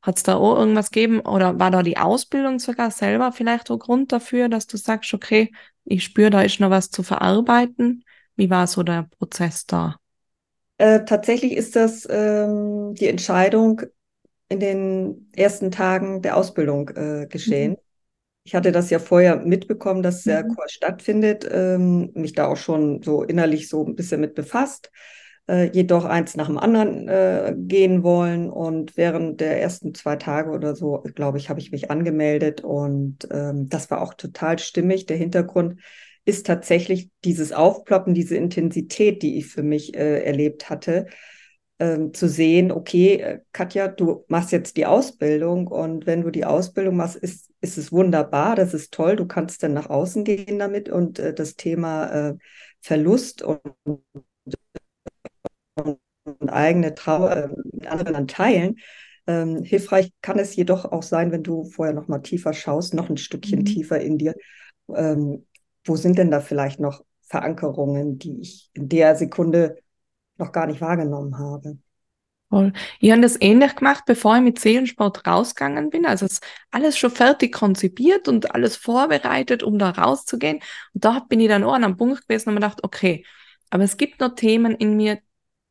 Hat 0.00 0.16
es 0.16 0.22
da 0.22 0.36
auch 0.36 0.56
irgendwas 0.58 0.90
gegeben 0.90 1.20
oder 1.20 1.58
war 1.58 1.70
da 1.70 1.82
die 1.82 1.98
Ausbildung 1.98 2.58
sogar 2.58 2.90
selber 2.90 3.32
vielleicht 3.32 3.70
auch 3.70 3.78
Grund 3.78 4.12
dafür, 4.12 4.48
dass 4.48 4.66
du 4.66 4.76
sagst, 4.76 5.12
okay, 5.12 5.52
ich 5.84 6.04
spüre, 6.04 6.30
da 6.30 6.42
ist 6.42 6.60
noch 6.60 6.70
was 6.70 6.90
zu 6.90 7.02
verarbeiten? 7.02 8.04
Wie 8.36 8.50
war 8.50 8.66
so 8.66 8.82
der 8.82 9.08
Prozess 9.18 9.66
da? 9.66 9.96
Äh, 10.78 11.04
tatsächlich 11.04 11.52
ist 11.52 11.76
das 11.76 12.06
ähm, 12.10 12.94
die 12.94 13.08
Entscheidung 13.08 13.82
in 14.48 14.60
den 14.60 15.30
ersten 15.34 15.70
Tagen 15.70 16.22
der 16.22 16.36
Ausbildung 16.36 16.90
äh, 16.90 17.26
geschehen. 17.28 17.72
Mhm. 17.72 17.76
Ich 18.46 18.54
hatte 18.54 18.70
das 18.70 18.90
ja 18.90 19.00
vorher 19.00 19.44
mitbekommen, 19.44 20.04
dass 20.04 20.22
der 20.22 20.44
mhm. 20.44 20.54
Kurs 20.54 20.70
stattfindet, 20.70 21.48
ähm, 21.50 22.12
mich 22.14 22.32
da 22.32 22.46
auch 22.46 22.56
schon 22.56 23.02
so 23.02 23.24
innerlich 23.24 23.68
so 23.68 23.84
ein 23.84 23.96
bisschen 23.96 24.20
mit 24.20 24.36
befasst, 24.36 24.92
äh, 25.48 25.68
jedoch 25.72 26.04
eins 26.04 26.36
nach 26.36 26.46
dem 26.46 26.56
anderen 26.56 27.08
äh, 27.08 27.54
gehen 27.56 28.04
wollen. 28.04 28.48
Und 28.48 28.96
während 28.96 29.40
der 29.40 29.60
ersten 29.60 29.94
zwei 29.94 30.14
Tage 30.14 30.50
oder 30.50 30.76
so, 30.76 31.02
glaube 31.16 31.38
ich, 31.38 31.50
habe 31.50 31.58
ich 31.58 31.72
mich 31.72 31.90
angemeldet 31.90 32.60
und 32.60 33.26
ähm, 33.32 33.68
das 33.68 33.90
war 33.90 34.00
auch 34.00 34.14
total 34.14 34.60
stimmig. 34.60 35.06
Der 35.06 35.16
Hintergrund 35.16 35.80
ist 36.24 36.46
tatsächlich 36.46 37.10
dieses 37.24 37.50
Aufploppen, 37.50 38.14
diese 38.14 38.36
Intensität, 38.36 39.22
die 39.22 39.38
ich 39.38 39.46
für 39.48 39.64
mich 39.64 39.96
äh, 39.96 40.22
erlebt 40.22 40.70
hatte 40.70 41.06
ähm, 41.78 42.14
zu 42.14 42.28
sehen, 42.28 42.72
okay, 42.72 43.16
äh, 43.16 43.40
Katja, 43.52 43.88
du 43.88 44.24
machst 44.28 44.52
jetzt 44.52 44.76
die 44.76 44.86
Ausbildung 44.86 45.66
und 45.66 46.06
wenn 46.06 46.22
du 46.22 46.30
die 46.30 46.44
Ausbildung 46.44 46.96
machst, 46.96 47.16
ist, 47.16 47.45
ist 47.60 47.78
es 47.78 47.92
wunderbar, 47.92 48.56
das 48.56 48.74
ist 48.74 48.92
toll, 48.92 49.16
du 49.16 49.26
kannst 49.26 49.62
dann 49.62 49.72
nach 49.72 49.90
außen 49.90 50.24
gehen 50.24 50.58
damit 50.58 50.88
und 50.88 51.18
äh, 51.18 51.34
das 51.34 51.56
Thema 51.56 52.06
äh, 52.06 52.34
Verlust 52.80 53.42
und, 53.42 53.60
und, 55.74 55.98
eigene 56.48 56.94
Trauer 56.94 57.30
äh, 57.30 57.48
mit 57.72 57.86
anderen 57.86 58.14
dann 58.14 58.28
teilen. 58.28 58.76
Ähm, 59.26 59.62
hilfreich 59.62 60.12
kann 60.22 60.38
es 60.38 60.56
jedoch 60.56 60.84
auch 60.84 61.02
sein, 61.02 61.32
wenn 61.32 61.42
du 61.42 61.64
vorher 61.64 61.94
noch 61.94 62.08
mal 62.08 62.20
tiefer 62.20 62.52
schaust, 62.52 62.94
noch 62.94 63.10
ein 63.10 63.16
Stückchen 63.16 63.60
mhm. 63.60 63.64
tiefer 63.64 64.00
in 64.00 64.18
dir. 64.18 64.34
Ähm, 64.94 65.46
wo 65.84 65.96
sind 65.96 66.18
denn 66.18 66.30
da 66.30 66.40
vielleicht 66.40 66.80
noch 66.80 67.04
Verankerungen, 67.22 68.18
die 68.18 68.40
ich 68.40 68.70
in 68.74 68.88
der 68.88 69.16
Sekunde 69.16 69.78
noch 70.36 70.52
gar 70.52 70.66
nicht 70.66 70.80
wahrgenommen 70.80 71.38
habe. 71.38 71.78
Voll. 72.48 72.72
Ich 73.00 73.10
habe 73.10 73.22
das 73.22 73.40
ähnlich 73.40 73.74
gemacht, 73.74 74.04
bevor 74.06 74.36
ich 74.36 74.42
mit 74.42 74.60
Seelensport 74.60 75.26
rausgegangen 75.26 75.90
bin. 75.90 76.06
Also 76.06 76.26
es 76.26 76.40
alles 76.70 76.96
schon 76.96 77.10
fertig 77.10 77.52
konzipiert 77.52 78.28
und 78.28 78.54
alles 78.54 78.76
vorbereitet, 78.76 79.64
um 79.64 79.78
da 79.78 79.90
rauszugehen. 79.90 80.60
Und 80.94 81.04
da 81.04 81.18
bin 81.28 81.40
ich 81.40 81.48
dann 81.48 81.64
auch 81.64 81.74
an 81.74 81.82
einem 81.82 81.96
Punkt 81.96 82.22
gewesen 82.22 82.50
und 82.50 82.54
mir 82.54 82.60
gedacht, 82.60 82.84
okay, 82.84 83.24
aber 83.70 83.82
es 83.82 83.96
gibt 83.96 84.20
noch 84.20 84.36
Themen 84.36 84.76
in 84.76 84.96
mir, 84.96 85.18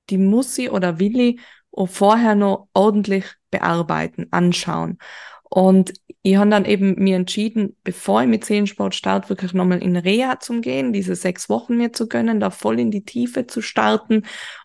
die 0.10 0.17
muss 0.17 0.58
ich 0.58 0.70
oder 0.70 1.00
will 1.00 1.20
ich 1.20 1.41
vorher 1.86 2.36
noch 2.36 2.67
ordentlich 2.74 3.25
bearbeiten, 3.51 4.27
anschauen. 4.32 4.98
Und 5.55 5.93
ich 6.21 6.35
habe 6.35 6.50
dann 6.50 6.65
eben 6.65 6.95
mir 7.01 7.15
entschieden, 7.15 7.77
bevor 7.85 8.21
ich 8.21 8.27
mit 8.27 8.43
Seelensport 8.43 8.93
starte, 8.93 9.29
wirklich 9.29 9.53
nochmal 9.53 9.81
in 9.81 9.95
Reha 9.95 10.38
zu 10.41 10.59
gehen, 10.59 10.91
diese 10.91 11.15
sechs 11.15 11.47
Wochen 11.47 11.77
mir 11.77 11.93
zu 11.93 12.09
gönnen, 12.09 12.41
da 12.41 12.50
voll 12.50 12.77
in 12.77 12.91
die 12.91 13.05
Tiefe 13.05 13.47
zu 13.47 13.62
starten 13.62 14.24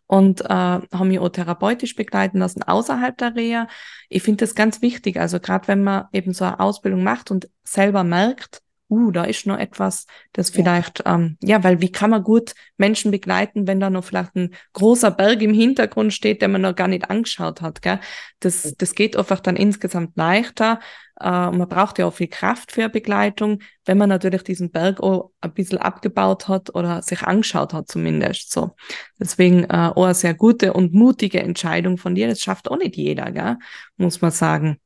und 0.09 0.41
äh, 0.41 0.49
habe 0.49 1.05
mich 1.05 1.21
auch 1.21 1.29
therapeutisch 1.29 1.95
begleiten 1.95 2.39
lassen 2.39 2.65
außerhalb 2.65 3.17
der 3.17 3.37
Reha. 3.37 3.69
Ich 4.09 4.25
finde 4.25 4.45
das 4.45 4.57
ganz 4.57 4.83
wichtig, 4.83 5.21
also 5.21 5.39
gerade 5.39 5.69
wenn 5.69 5.85
man 5.85 6.07
eben 6.13 6.33
so 6.33 6.45
eine 6.45 6.59
Ausbildung 6.59 7.05
macht 7.05 7.31
und 7.31 7.49
selber 7.63 8.03
merkt, 8.03 8.61
uh, 8.91 9.11
da 9.11 9.25
ist 9.25 9.47
noch 9.47 9.59
etwas, 9.59 10.07
das 10.33 10.51
vielleicht, 10.51 11.05
ja. 11.05 11.15
Ähm, 11.15 11.39
ja, 11.43 11.63
weil 11.65 11.81
wie 11.81 11.93
kann 11.93 12.11
man 12.11 12.23
gut 12.23 12.55
Menschen 12.77 13.11
begleiten, 13.11 13.67
wenn 13.67 13.81
da 13.81 13.89
noch 13.89 14.05
vielleicht 14.05 14.35
ein 14.37 14.55
großer 14.73 15.11
Berg 15.11 15.41
im 15.43 15.55
Hintergrund 15.55 16.13
steht, 16.13 16.43
den 16.43 16.53
man 16.53 16.63
noch 16.63 16.75
gar 16.75 16.89
nicht 16.89 17.09
angeschaut 17.09 17.63
hat, 17.63 17.83
gell? 17.83 18.01
Das, 18.41 18.75
das 18.77 18.95
geht 18.95 19.17
einfach 19.17 19.41
dann 19.41 19.57
insgesamt 19.57 20.17
leichter. 20.17 20.81
Äh, 21.21 21.47
und 21.47 21.59
man 21.59 21.69
braucht 21.69 21.99
ja 21.99 22.07
auch 22.07 22.15
viel 22.15 22.29
Kraft 22.29 22.73
für 22.73 22.89
Begleitung, 22.89 23.61
wenn 23.85 23.99
man 23.99 24.09
natürlich 24.09 24.43
diesen 24.43 24.71
Berg 24.71 25.01
auch 25.01 25.31
ein 25.41 25.55
bisschen 25.55 25.79
abgebaut 25.79 26.49
hat 26.49 26.75
oder 26.75 27.03
sich 27.03 27.23
angeschaut 27.23 27.73
hat 27.73 27.89
zumindest, 27.89 28.51
so. 28.51 28.75
Deswegen 29.19 29.65
äh, 29.65 29.93
auch 29.95 30.05
eine 30.05 30.15
sehr 30.15 30.35
gute 30.35 30.73
und 30.73 30.93
mutige 30.93 31.41
Entscheidung 31.41 31.99
von 31.99 32.15
dir. 32.15 32.29
Das 32.29 32.41
schafft 32.41 32.71
auch 32.71 32.79
nicht 32.79 32.97
jeder, 32.97 33.31
gell? 33.31 33.57
Muss 33.97 34.21
man 34.21 34.31
sagen. 34.31 34.81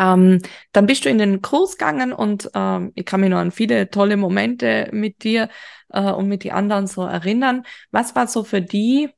Ähm, 0.00 0.40
dann 0.72 0.86
bist 0.86 1.04
du 1.04 1.10
in 1.10 1.18
den 1.18 1.42
Kurs 1.42 1.76
gegangen 1.76 2.14
und 2.14 2.50
ähm, 2.54 2.90
ich 2.94 3.04
kann 3.04 3.20
mich 3.20 3.28
noch 3.28 3.36
an 3.36 3.50
viele 3.50 3.90
tolle 3.90 4.16
Momente 4.16 4.88
mit 4.92 5.22
dir 5.24 5.50
äh, 5.90 6.10
und 6.10 6.26
mit 6.26 6.42
den 6.42 6.52
anderen 6.52 6.86
so 6.86 7.02
erinnern. 7.02 7.64
Was 7.90 8.16
war 8.16 8.26
so 8.26 8.42
für 8.42 8.62
die 8.62 9.10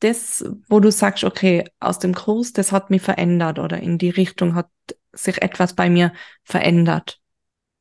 das, 0.00 0.44
wo 0.68 0.80
du 0.80 0.90
sagst, 0.90 1.24
okay, 1.24 1.64
aus 1.78 1.98
dem 1.98 2.14
Kurs, 2.14 2.54
das 2.54 2.72
hat 2.72 2.88
mich 2.88 3.02
verändert 3.02 3.58
oder 3.58 3.78
in 3.80 3.98
die 3.98 4.10
Richtung 4.10 4.54
hat 4.54 4.70
sich 5.12 5.42
etwas 5.42 5.74
bei 5.74 5.90
mir 5.90 6.12
verändert? 6.42 7.20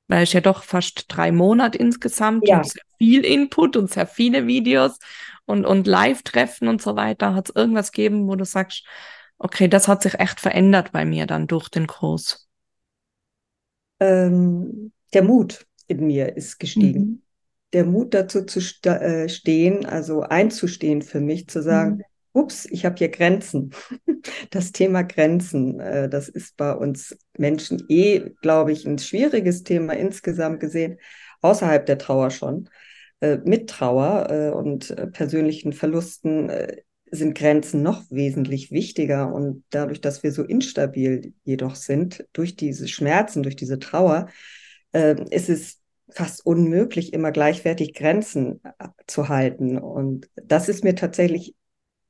Weil 0.08 0.24
es 0.24 0.34
ja 0.34 0.42
doch 0.42 0.64
fast 0.64 1.06
drei 1.08 1.32
Monate 1.32 1.78
insgesamt 1.78 2.48
ja. 2.48 2.58
und 2.58 2.66
sehr 2.66 2.84
viel 2.98 3.24
Input 3.24 3.78
und 3.78 3.90
sehr 3.90 4.08
viele 4.08 4.48
Videos 4.48 4.98
und, 5.46 5.66
und 5.66 5.88
Live-Treffen 5.88 6.68
und 6.68 6.82
so 6.82 6.96
weiter. 6.96 7.36
Hat 7.36 7.50
es 7.50 7.56
irgendwas 7.56 7.92
gegeben, 7.92 8.28
wo 8.28 8.36
du 8.36 8.44
sagst, 8.44 8.84
Okay, 9.40 9.68
das 9.68 9.88
hat 9.88 10.02
sich 10.02 10.20
echt 10.20 10.40
verändert 10.40 10.92
bei 10.92 11.06
mir 11.06 11.28
dann 11.28 11.48
durch 11.48 11.70
den 11.70 11.88
Kurs. 11.88 12.48
Ähm, 14.00 14.92
der 15.14 15.24
Mut 15.24 15.66
in 15.88 16.08
mir 16.08 16.36
ist 16.36 16.60
gestiegen. 16.60 17.00
Mhm. 17.00 17.22
Der 17.74 17.86
Mut 17.86 18.14
dazu 18.14 18.44
zu 18.44 18.60
äh, 18.90 19.30
stehen, 19.30 19.86
also 19.86 20.22
einzustehen 20.22 21.02
für 21.02 21.20
mich, 21.20 21.48
zu 21.48 21.62
sagen, 21.62 21.98
mhm. 21.98 22.04
ups, 22.34 22.66
ich 22.66 22.86
habe 22.86 22.96
hier 22.98 23.10
Grenzen. 23.10 23.72
Das 24.50 24.74
Thema 24.74 25.04
Grenzen, 25.04 25.80
äh, 25.80 26.10
das 26.10 26.28
ist 26.28 26.58
bei 26.58 26.74
uns 26.74 27.18
Menschen 27.38 27.84
eh, 27.88 28.32
glaube 28.42 28.74
ich, 28.74 28.86
ein 28.86 28.98
schwieriges 28.98 29.64
Thema 29.64 29.94
insgesamt 29.94 30.60
gesehen, 30.60 31.00
außerhalb 31.42 31.86
der 31.86 31.98
Trauer 31.98 32.30
schon. 32.30 32.70
Äh, 33.20 33.38
mit 33.46 33.70
Trauer 33.70 34.28
äh, 34.30 34.50
und 34.52 34.92
äh, 34.92 35.08
persönlichen 35.08 35.74
Verlusten 35.74 36.50
äh, 36.50 36.78
sind 37.12 37.38
Grenzen 37.38 37.82
noch 37.84 38.04
wesentlich 38.10 38.72
wichtiger. 38.72 39.34
Und 39.34 39.64
dadurch, 39.70 40.02
dass 40.02 40.24
wir 40.24 40.32
so 40.32 40.44
instabil 40.44 41.34
jedoch 41.44 41.76
sind, 41.76 42.26
durch 42.34 42.56
diese 42.56 42.88
Schmerzen, 42.88 43.44
durch 43.44 43.56
diese 43.56 43.80
Trauer, 43.80 44.28
äh, 44.92 45.16
ist 45.30 45.50
es 45.50 45.80
fast 46.10 46.46
unmöglich, 46.46 47.14
immer 47.14 47.32
gleichwertig 47.32 47.94
Grenzen 47.94 48.62
äh, 48.64 48.88
zu 49.08 49.30
halten. 49.30 49.78
Und 49.78 50.30
das 50.36 50.70
ist 50.70 50.84
mir 50.84 50.96
tatsächlich 50.96 51.56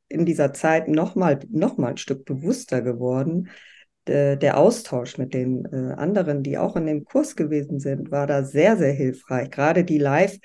in 0.10 0.26
dieser 0.26 0.54
Zeit 0.54 0.88
nochmal 0.88 1.40
noch 1.50 1.78
mal 1.78 1.90
ein 1.90 1.98
Stück 1.98 2.26
bewusster 2.26 2.82
geworden. 2.82 3.50
Der, 4.08 4.38
der 4.38 4.58
Austausch 4.58 5.18
mit 5.18 5.34
den 5.34 5.66
äh, 5.66 5.94
anderen, 5.98 6.42
die 6.42 6.58
auch 6.58 6.76
in 6.78 6.86
dem 6.86 7.04
Kurs 7.04 7.36
gewesen 7.36 7.80
sind, 7.80 8.10
war 8.10 8.26
da 8.26 8.44
sehr, 8.44 8.78
sehr 8.78 8.94
hilfreich. 8.94 9.50
Gerade 9.50 9.84
die 9.84 9.98
Live- 9.98 10.40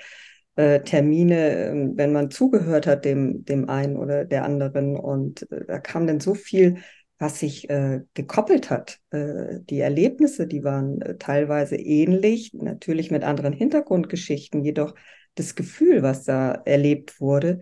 äh, 0.57 0.81
Termine, 0.81 1.69
ähm, 1.69 1.93
wenn 1.97 2.13
man 2.13 2.31
zugehört 2.31 2.87
hat, 2.87 3.05
dem, 3.05 3.45
dem 3.45 3.69
einen 3.69 3.97
oder 3.97 4.25
der 4.25 4.45
anderen. 4.45 4.97
Und 4.97 5.51
äh, 5.51 5.65
da 5.67 5.79
kam 5.79 6.07
dann 6.07 6.21
so 6.21 6.35
viel, 6.35 6.79
was 7.23 7.39
sich 7.39 7.71
äh, 7.71 8.01
gekoppelt 8.15 8.69
hat. 8.69 8.99
Äh, 9.11 9.61
die 9.61 9.81
Erlebnisse, 9.81 10.47
die 10.47 10.65
waren 10.65 11.01
äh, 11.01 11.17
teilweise 11.19 11.77
ähnlich, 11.77 12.53
natürlich 12.53 13.11
mit 13.11 13.23
anderen 13.23 13.53
Hintergrundgeschichten, 13.53 14.65
jedoch 14.65 14.95
das 15.37 15.55
Gefühl, 15.55 16.03
was 16.03 16.25
da 16.25 16.53
erlebt 16.53 17.21
wurde, 17.21 17.61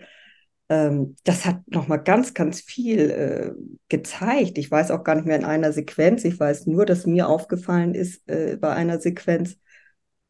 ähm, 0.70 1.14
das 1.24 1.44
hat 1.44 1.60
nochmal 1.68 2.02
ganz, 2.02 2.34
ganz 2.34 2.60
viel 2.60 3.54
gezeigt. 3.88 4.56
Ich 4.58 4.70
weiß 4.70 4.90
auch 4.90 5.04
gar 5.04 5.14
nicht 5.14 5.26
mehr 5.26 5.36
in 5.36 5.44
einer 5.44 5.72
Sequenz. 5.72 6.24
Ich 6.24 6.38
weiß 6.40 6.66
nur, 6.66 6.86
dass 6.86 7.06
mir 7.06 7.28
aufgefallen 7.28 7.94
ist 7.94 8.24
bei 8.26 8.60
einer 8.62 9.00
Sequenz, 9.00 9.56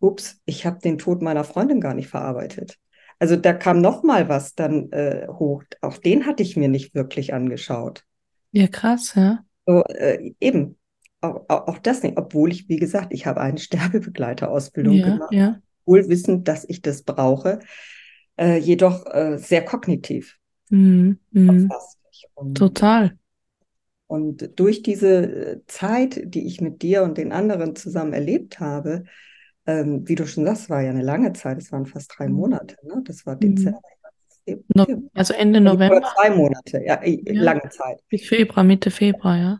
ups, 0.00 0.40
ich 0.44 0.66
habe 0.66 0.80
den 0.80 0.98
Tod 0.98 1.22
meiner 1.22 1.44
Freundin 1.44 1.80
gar 1.80 1.94
nicht 1.94 2.08
verarbeitet. 2.08 2.78
Also 3.18 3.36
da 3.36 3.52
kam 3.52 3.80
noch 3.80 4.02
mal 4.02 4.28
was 4.28 4.54
dann 4.54 4.90
äh, 4.92 5.26
hoch. 5.28 5.62
Auch 5.82 5.98
den 5.98 6.26
hatte 6.26 6.42
ich 6.42 6.56
mir 6.56 6.68
nicht 6.68 6.94
wirklich 6.94 7.34
angeschaut. 7.34 8.04
Ja, 8.52 8.66
krass, 8.66 9.14
ja. 9.14 9.44
So, 9.66 9.84
äh, 9.84 10.32
eben, 10.40 10.78
auch, 11.20 11.44
auch, 11.48 11.68
auch, 11.68 11.78
das 11.78 12.02
nicht, 12.02 12.16
obwohl 12.16 12.50
ich, 12.50 12.68
wie 12.68 12.78
gesagt, 12.78 13.12
ich 13.12 13.26
habe 13.26 13.40
eine 13.40 13.58
Sterbebegleiterausbildung 13.58 14.94
ja, 14.94 15.06
gemacht, 15.06 15.32
ja. 15.32 15.60
wohl 15.84 16.08
wissend, 16.08 16.48
dass 16.48 16.64
ich 16.68 16.80
das 16.80 17.02
brauche, 17.02 17.60
äh, 18.38 18.56
jedoch 18.56 19.06
äh, 19.06 19.36
sehr 19.36 19.64
kognitiv. 19.64 20.38
Mhm. 20.70 21.18
Mhm. 21.32 21.70
Total. 22.54 23.18
Und 24.06 24.58
durch 24.58 24.82
diese 24.82 25.08
äh, 25.08 25.60
Zeit, 25.66 26.20
die 26.24 26.46
ich 26.46 26.60
mit 26.60 26.82
dir 26.82 27.02
und 27.02 27.18
den 27.18 27.32
anderen 27.32 27.76
zusammen 27.76 28.12
erlebt 28.12 28.58
habe, 28.60 29.04
ähm, 29.66 30.08
wie 30.08 30.14
du 30.14 30.26
schon 30.26 30.44
sagst, 30.44 30.70
war 30.70 30.82
ja 30.82 30.90
eine 30.90 31.02
lange 31.02 31.32
Zeit, 31.32 31.58
es 31.58 31.72
waren 31.72 31.86
fast 31.86 32.12
drei 32.16 32.28
mhm. 32.28 32.34
Monate, 32.34 32.76
ne? 32.82 33.02
Das 33.04 33.26
war 33.26 33.36
Dezember. 33.36 33.80
No, 34.74 34.86
also 35.14 35.34
Ende 35.34 35.60
November. 35.60 35.98
Oder 35.98 36.08
zwei 36.16 36.30
Monate, 36.30 36.82
ja, 36.84 37.00
ja, 37.04 37.18
lange 37.26 37.68
Zeit. 37.68 38.00
Februar, 38.08 38.64
Mitte 38.64 38.90
Februar, 38.90 39.36
ja. 39.36 39.58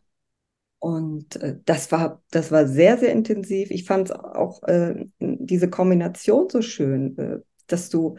Und 0.79 1.37
äh, 1.37 1.59
das 1.65 1.93
war, 1.93 2.23
das 2.31 2.51
war 2.51 2.67
sehr, 2.67 2.97
sehr 2.97 3.13
intensiv. 3.13 3.71
Ich 3.71 3.85
fand 3.85 4.13
auch 4.15 4.63
äh, 4.65 5.05
diese 5.19 5.69
Kombination 5.69 6.49
so 6.49 6.63
schön, 6.63 7.17
äh, 7.19 7.39
dass 7.67 7.91
du 7.91 8.17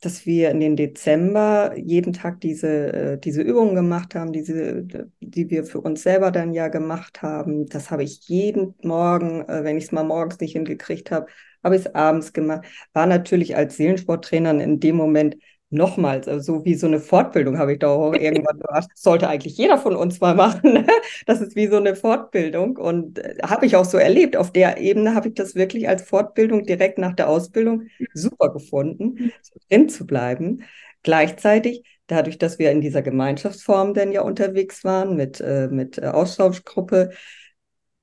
dass 0.00 0.26
wir 0.26 0.50
in 0.50 0.60
den 0.60 0.76
Dezember 0.76 1.74
jeden 1.76 2.12
Tag 2.12 2.40
diese, 2.40 2.92
äh, 2.92 3.18
diese 3.18 3.42
Übungen 3.42 3.74
gemacht 3.74 4.14
haben, 4.14 4.32
diese, 4.32 4.84
die 5.20 5.50
wir 5.50 5.64
für 5.64 5.80
uns 5.80 6.02
selber 6.02 6.30
dann 6.30 6.52
ja 6.52 6.68
gemacht 6.68 7.22
haben. 7.22 7.66
Das 7.66 7.90
habe 7.90 8.04
ich 8.04 8.28
jeden 8.28 8.74
Morgen, 8.82 9.42
äh, 9.48 9.64
wenn 9.64 9.78
ich 9.78 9.84
es 9.84 9.92
mal 9.92 10.04
morgens 10.04 10.38
nicht 10.40 10.52
hingekriegt 10.52 11.10
habe, 11.10 11.26
habe 11.64 11.76
ich 11.76 11.86
es 11.86 11.94
abends 11.94 12.32
gemacht. 12.32 12.66
War 12.92 13.06
natürlich 13.06 13.56
als 13.56 13.76
Seelensporttrainer 13.76 14.50
in 14.62 14.80
dem 14.80 14.96
Moment 14.96 15.36
nochmals, 15.70 16.28
also 16.28 16.58
so 16.58 16.64
wie 16.64 16.74
so 16.74 16.86
eine 16.86 17.00
Fortbildung 17.00 17.58
habe 17.58 17.72
ich 17.72 17.80
da 17.80 17.88
auch 17.88 18.12
irgendwann 18.12 18.58
gedacht, 18.58 18.88
sollte 18.94 19.28
eigentlich 19.28 19.56
jeder 19.56 19.78
von 19.78 19.96
uns 19.96 20.20
mal 20.20 20.34
machen. 20.34 20.74
Ne? 20.74 20.86
Das 21.26 21.40
ist 21.40 21.56
wie 21.56 21.66
so 21.66 21.76
eine 21.76 21.96
Fortbildung 21.96 22.76
und 22.76 23.18
äh, 23.18 23.36
habe 23.42 23.66
ich 23.66 23.76
auch 23.76 23.84
so 23.84 23.98
erlebt. 23.98 24.36
Auf 24.36 24.52
der 24.52 24.78
Ebene 24.78 25.14
habe 25.14 25.28
ich 25.28 25.34
das 25.34 25.54
wirklich 25.54 25.88
als 25.88 26.02
Fortbildung 26.02 26.64
direkt 26.64 26.98
nach 26.98 27.14
der 27.14 27.28
Ausbildung 27.28 27.88
super 28.14 28.52
gefunden, 28.52 29.32
so 29.42 29.58
drin 29.68 29.88
zu 29.88 30.06
bleiben. 30.06 30.62
Gleichzeitig, 31.02 31.84
dadurch, 32.06 32.38
dass 32.38 32.58
wir 32.58 32.70
in 32.70 32.80
dieser 32.80 33.02
Gemeinschaftsform 33.02 33.94
dann 33.94 34.12
ja 34.12 34.22
unterwegs 34.22 34.84
waren 34.84 35.16
mit, 35.16 35.40
äh, 35.40 35.68
mit 35.68 35.98
äh, 35.98 36.06
Austauschgruppe, 36.06 37.10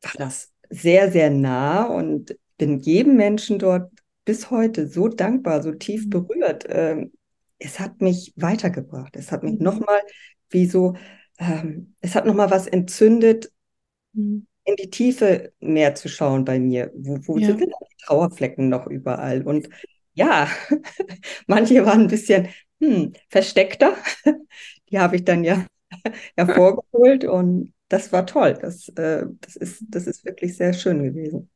war 0.02 0.12
das 0.18 0.52
sehr, 0.70 1.12
sehr 1.12 1.30
nah 1.30 1.86
und 1.86 2.36
bin 2.58 2.80
jedem 2.80 3.16
Menschen 3.16 3.60
dort 3.60 3.92
bis 4.26 4.50
heute 4.52 4.88
so 4.88 5.08
dankbar, 5.08 5.62
so 5.62 5.72
tief 5.72 6.06
mhm. 6.06 6.10
berührt. 6.10 6.66
Ähm, 6.68 7.12
es 7.64 7.80
hat 7.80 8.02
mich 8.02 8.34
weitergebracht. 8.36 9.16
Es 9.16 9.32
hat 9.32 9.44
mich 9.44 9.58
mhm. 9.58 9.64
nochmal 9.64 10.02
wie 10.50 10.66
so, 10.66 10.96
ähm, 11.40 11.96
es 12.02 12.16
hat 12.16 12.26
nochmal 12.26 12.52
was 12.52 12.68
entzündet, 12.68 13.52
mhm. 14.14 14.48
in 14.66 14.76
die 14.76 14.90
Tiefe 14.90 15.54
mehr 15.60 15.96
zu 15.96 16.10
schauen 16.10 16.46
bei 16.46 16.60
mir. 16.60 16.92
Wo, 16.96 17.20
wo 17.24 17.38
ja. 17.38 17.48
sind 17.48 17.62
denn 17.62 17.70
die 17.70 18.06
Trauerflecken 18.06 18.70
noch 18.70 18.88
überall? 18.88 19.44
Und 19.44 19.70
ja, 20.14 20.48
manche 21.48 21.86
waren 21.86 22.02
ein 22.02 22.08
bisschen 22.08 22.50
hm, 22.80 23.14
versteckter. 23.30 23.96
Die 24.90 25.00
habe 25.00 25.16
ich 25.16 25.24
dann 25.24 25.44
ja 25.44 25.66
hervorgeholt 26.38 27.26
und 27.26 27.74
das 27.88 28.12
war 28.12 28.26
toll. 28.26 28.58
Das, 28.62 28.90
äh, 28.90 29.26
das, 29.42 29.56
ist, 29.56 29.84
das 29.90 30.06
ist 30.06 30.26
wirklich 30.26 30.56
sehr 30.58 30.74
schön 30.74 31.02
gewesen. 31.02 31.50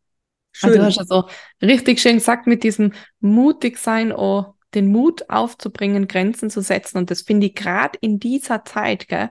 Schön. 0.51 0.69
Also 0.69 0.79
du 0.79 0.85
hast 0.85 0.99
also 0.99 1.29
richtig 1.61 1.99
schön 1.99 2.15
gesagt 2.15 2.47
mit 2.47 2.63
diesem 2.63 2.93
mutig 3.19 3.77
sein, 3.77 4.11
oh, 4.11 4.55
den 4.73 4.91
Mut 4.91 5.29
aufzubringen, 5.29 6.07
Grenzen 6.07 6.49
zu 6.49 6.61
setzen. 6.61 6.97
Und 6.97 7.11
das 7.11 7.21
finde 7.21 7.47
ich 7.47 7.55
gerade 7.55 7.97
in 8.01 8.19
dieser 8.19 8.65
Zeit, 8.65 9.07
gell, 9.07 9.29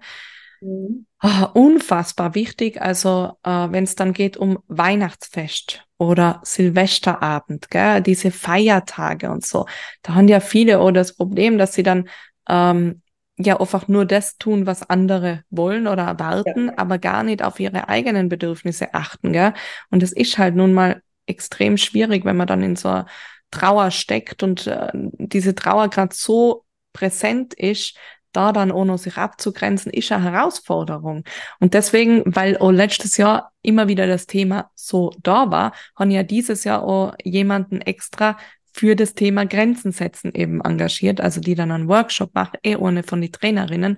mhm. 0.60 1.06
oh, 1.22 1.46
unfassbar 1.54 2.34
wichtig. 2.34 2.80
Also 2.80 3.32
äh, 3.42 3.68
wenn 3.70 3.84
es 3.84 3.94
dann 3.96 4.12
geht 4.12 4.36
um 4.36 4.58
Weihnachtsfest 4.68 5.84
oder 5.98 6.40
Silvesterabend, 6.44 7.70
gell, 7.70 8.00
diese 8.00 8.30
Feiertage 8.30 9.30
und 9.30 9.44
so, 9.44 9.66
da 10.02 10.14
haben 10.14 10.28
ja 10.28 10.40
viele 10.40 10.80
auch 10.80 10.90
das 10.90 11.14
Problem, 11.14 11.58
dass 11.58 11.74
sie 11.74 11.82
dann 11.82 12.08
ähm, 12.48 13.02
ja 13.38 13.60
einfach 13.60 13.86
nur 13.88 14.06
das 14.06 14.38
tun, 14.38 14.66
was 14.66 14.88
andere 14.88 15.42
wollen 15.50 15.86
oder 15.86 16.04
erwarten, 16.04 16.68
ja. 16.68 16.72
aber 16.78 16.98
gar 16.98 17.22
nicht 17.22 17.42
auf 17.42 17.60
ihre 17.60 17.88
eigenen 17.88 18.28
Bedürfnisse 18.28 18.94
achten. 18.94 19.32
Gell? 19.32 19.52
Und 19.90 20.02
es 20.02 20.12
ist 20.12 20.38
halt 20.38 20.54
nun 20.54 20.72
mal 20.72 21.02
extrem 21.26 21.76
schwierig, 21.76 22.24
wenn 22.24 22.36
man 22.36 22.46
dann 22.46 22.62
in 22.62 22.76
so 22.76 23.04
Trauer 23.50 23.90
steckt 23.90 24.42
und 24.42 24.66
äh, 24.66 24.90
diese 24.92 25.54
Trauer 25.54 25.88
gerade 25.88 26.14
so 26.14 26.64
präsent 26.92 27.54
ist, 27.54 27.96
da 28.32 28.52
dann 28.52 28.68
noch 28.68 28.98
sich 28.98 29.16
abzugrenzen, 29.16 29.92
ist 29.92 30.12
eine 30.12 30.30
Herausforderung. 30.30 31.24
Und 31.58 31.72
deswegen, 31.72 32.22
weil 32.26 32.58
auch 32.58 32.70
letztes 32.70 33.16
Jahr 33.16 33.52
immer 33.62 33.88
wieder 33.88 34.06
das 34.06 34.26
Thema 34.26 34.70
so 34.74 35.10
da 35.22 35.50
war, 35.50 35.72
haben 35.98 36.10
ja 36.10 36.22
dieses 36.22 36.64
Jahr 36.64 36.82
auch 36.82 37.14
jemanden 37.24 37.80
extra 37.80 38.36
für 38.74 38.94
das 38.94 39.14
Thema 39.14 39.46
Grenzen 39.46 39.90
setzen 39.90 40.34
eben 40.34 40.60
engagiert, 40.60 41.18
also 41.22 41.40
die 41.40 41.54
dann 41.54 41.70
einen 41.70 41.88
Workshop 41.88 42.34
macht, 42.34 42.58
eh 42.62 42.76
ohne 42.76 43.02
von 43.02 43.22
den 43.22 43.32
Trainerinnen, 43.32 43.96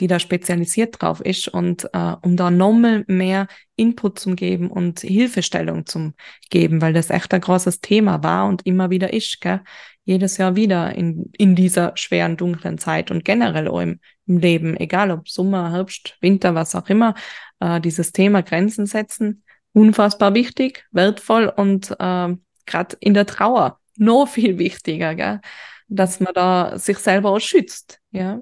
die 0.00 0.06
da 0.06 0.18
spezialisiert 0.18 1.00
drauf 1.00 1.20
ist 1.20 1.48
und 1.48 1.88
äh, 1.92 2.14
um 2.22 2.36
da 2.36 2.50
nochmal 2.50 3.04
mehr 3.06 3.46
Input 3.76 4.18
zum 4.18 4.34
geben 4.34 4.70
und 4.70 5.00
Hilfestellung 5.00 5.86
zum 5.86 6.14
geben, 6.50 6.80
weil 6.80 6.92
das 6.92 7.10
echt 7.10 7.32
ein 7.34 7.40
großes 7.40 7.80
Thema 7.80 8.22
war 8.22 8.48
und 8.48 8.66
immer 8.66 8.90
wieder 8.90 9.12
ist, 9.12 9.40
gell? 9.40 9.60
jedes 10.04 10.38
Jahr 10.38 10.56
wieder 10.56 10.94
in, 10.94 11.30
in 11.36 11.54
dieser 11.54 11.92
schweren, 11.94 12.36
dunklen 12.36 12.78
Zeit 12.78 13.10
und 13.10 13.24
generell 13.24 13.68
auch 13.68 13.80
im, 13.80 14.00
im 14.26 14.38
Leben, 14.38 14.76
egal 14.76 15.10
ob 15.10 15.28
Sommer, 15.28 15.70
Herbst, 15.70 16.16
Winter, 16.20 16.54
was 16.54 16.74
auch 16.74 16.88
immer, 16.88 17.14
äh, 17.60 17.80
dieses 17.80 18.12
Thema 18.12 18.42
Grenzen 18.42 18.86
setzen, 18.86 19.44
unfassbar 19.72 20.34
wichtig, 20.34 20.86
wertvoll 20.90 21.52
und 21.54 21.90
äh, 21.92 22.34
gerade 22.66 22.96
in 23.00 23.14
der 23.14 23.26
Trauer 23.26 23.78
noch 23.96 24.26
viel 24.26 24.58
wichtiger, 24.58 25.14
gell? 25.14 25.40
dass 25.88 26.20
man 26.20 26.32
da 26.34 26.78
sich 26.78 26.98
selber 26.98 27.30
auch 27.30 27.40
schützt. 27.40 28.00
Ja, 28.10 28.40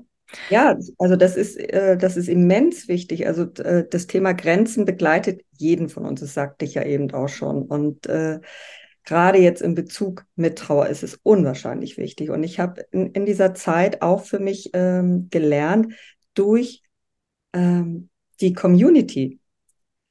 ja, 0.50 0.76
also 0.98 1.16
das 1.16 1.36
ist, 1.36 1.56
äh, 1.56 1.96
das 1.96 2.16
ist 2.16 2.28
immens 2.28 2.88
wichtig. 2.88 3.26
Also 3.26 3.44
äh, 3.62 3.86
das 3.88 4.06
Thema 4.06 4.32
Grenzen 4.32 4.84
begleitet 4.84 5.42
jeden 5.52 5.88
von 5.88 6.04
uns, 6.04 6.20
das 6.20 6.34
sagte 6.34 6.64
ich 6.64 6.74
ja 6.74 6.84
eben 6.84 7.10
auch 7.12 7.28
schon. 7.28 7.62
Und 7.62 8.06
äh, 8.06 8.40
gerade 9.04 9.38
jetzt 9.38 9.62
in 9.62 9.74
Bezug 9.74 10.26
mit 10.36 10.58
Trauer 10.58 10.88
ist 10.88 11.02
es 11.02 11.18
unwahrscheinlich 11.22 11.96
wichtig. 11.96 12.30
Und 12.30 12.42
ich 12.42 12.60
habe 12.60 12.84
in, 12.90 13.12
in, 13.12 13.24
dieser 13.24 13.54
Zeit 13.54 14.02
auch 14.02 14.24
für 14.24 14.38
mich 14.38 14.70
ähm, 14.74 15.28
gelernt, 15.30 15.94
durch 16.34 16.82
ähm, 17.54 18.10
die 18.40 18.52
Community, 18.52 19.40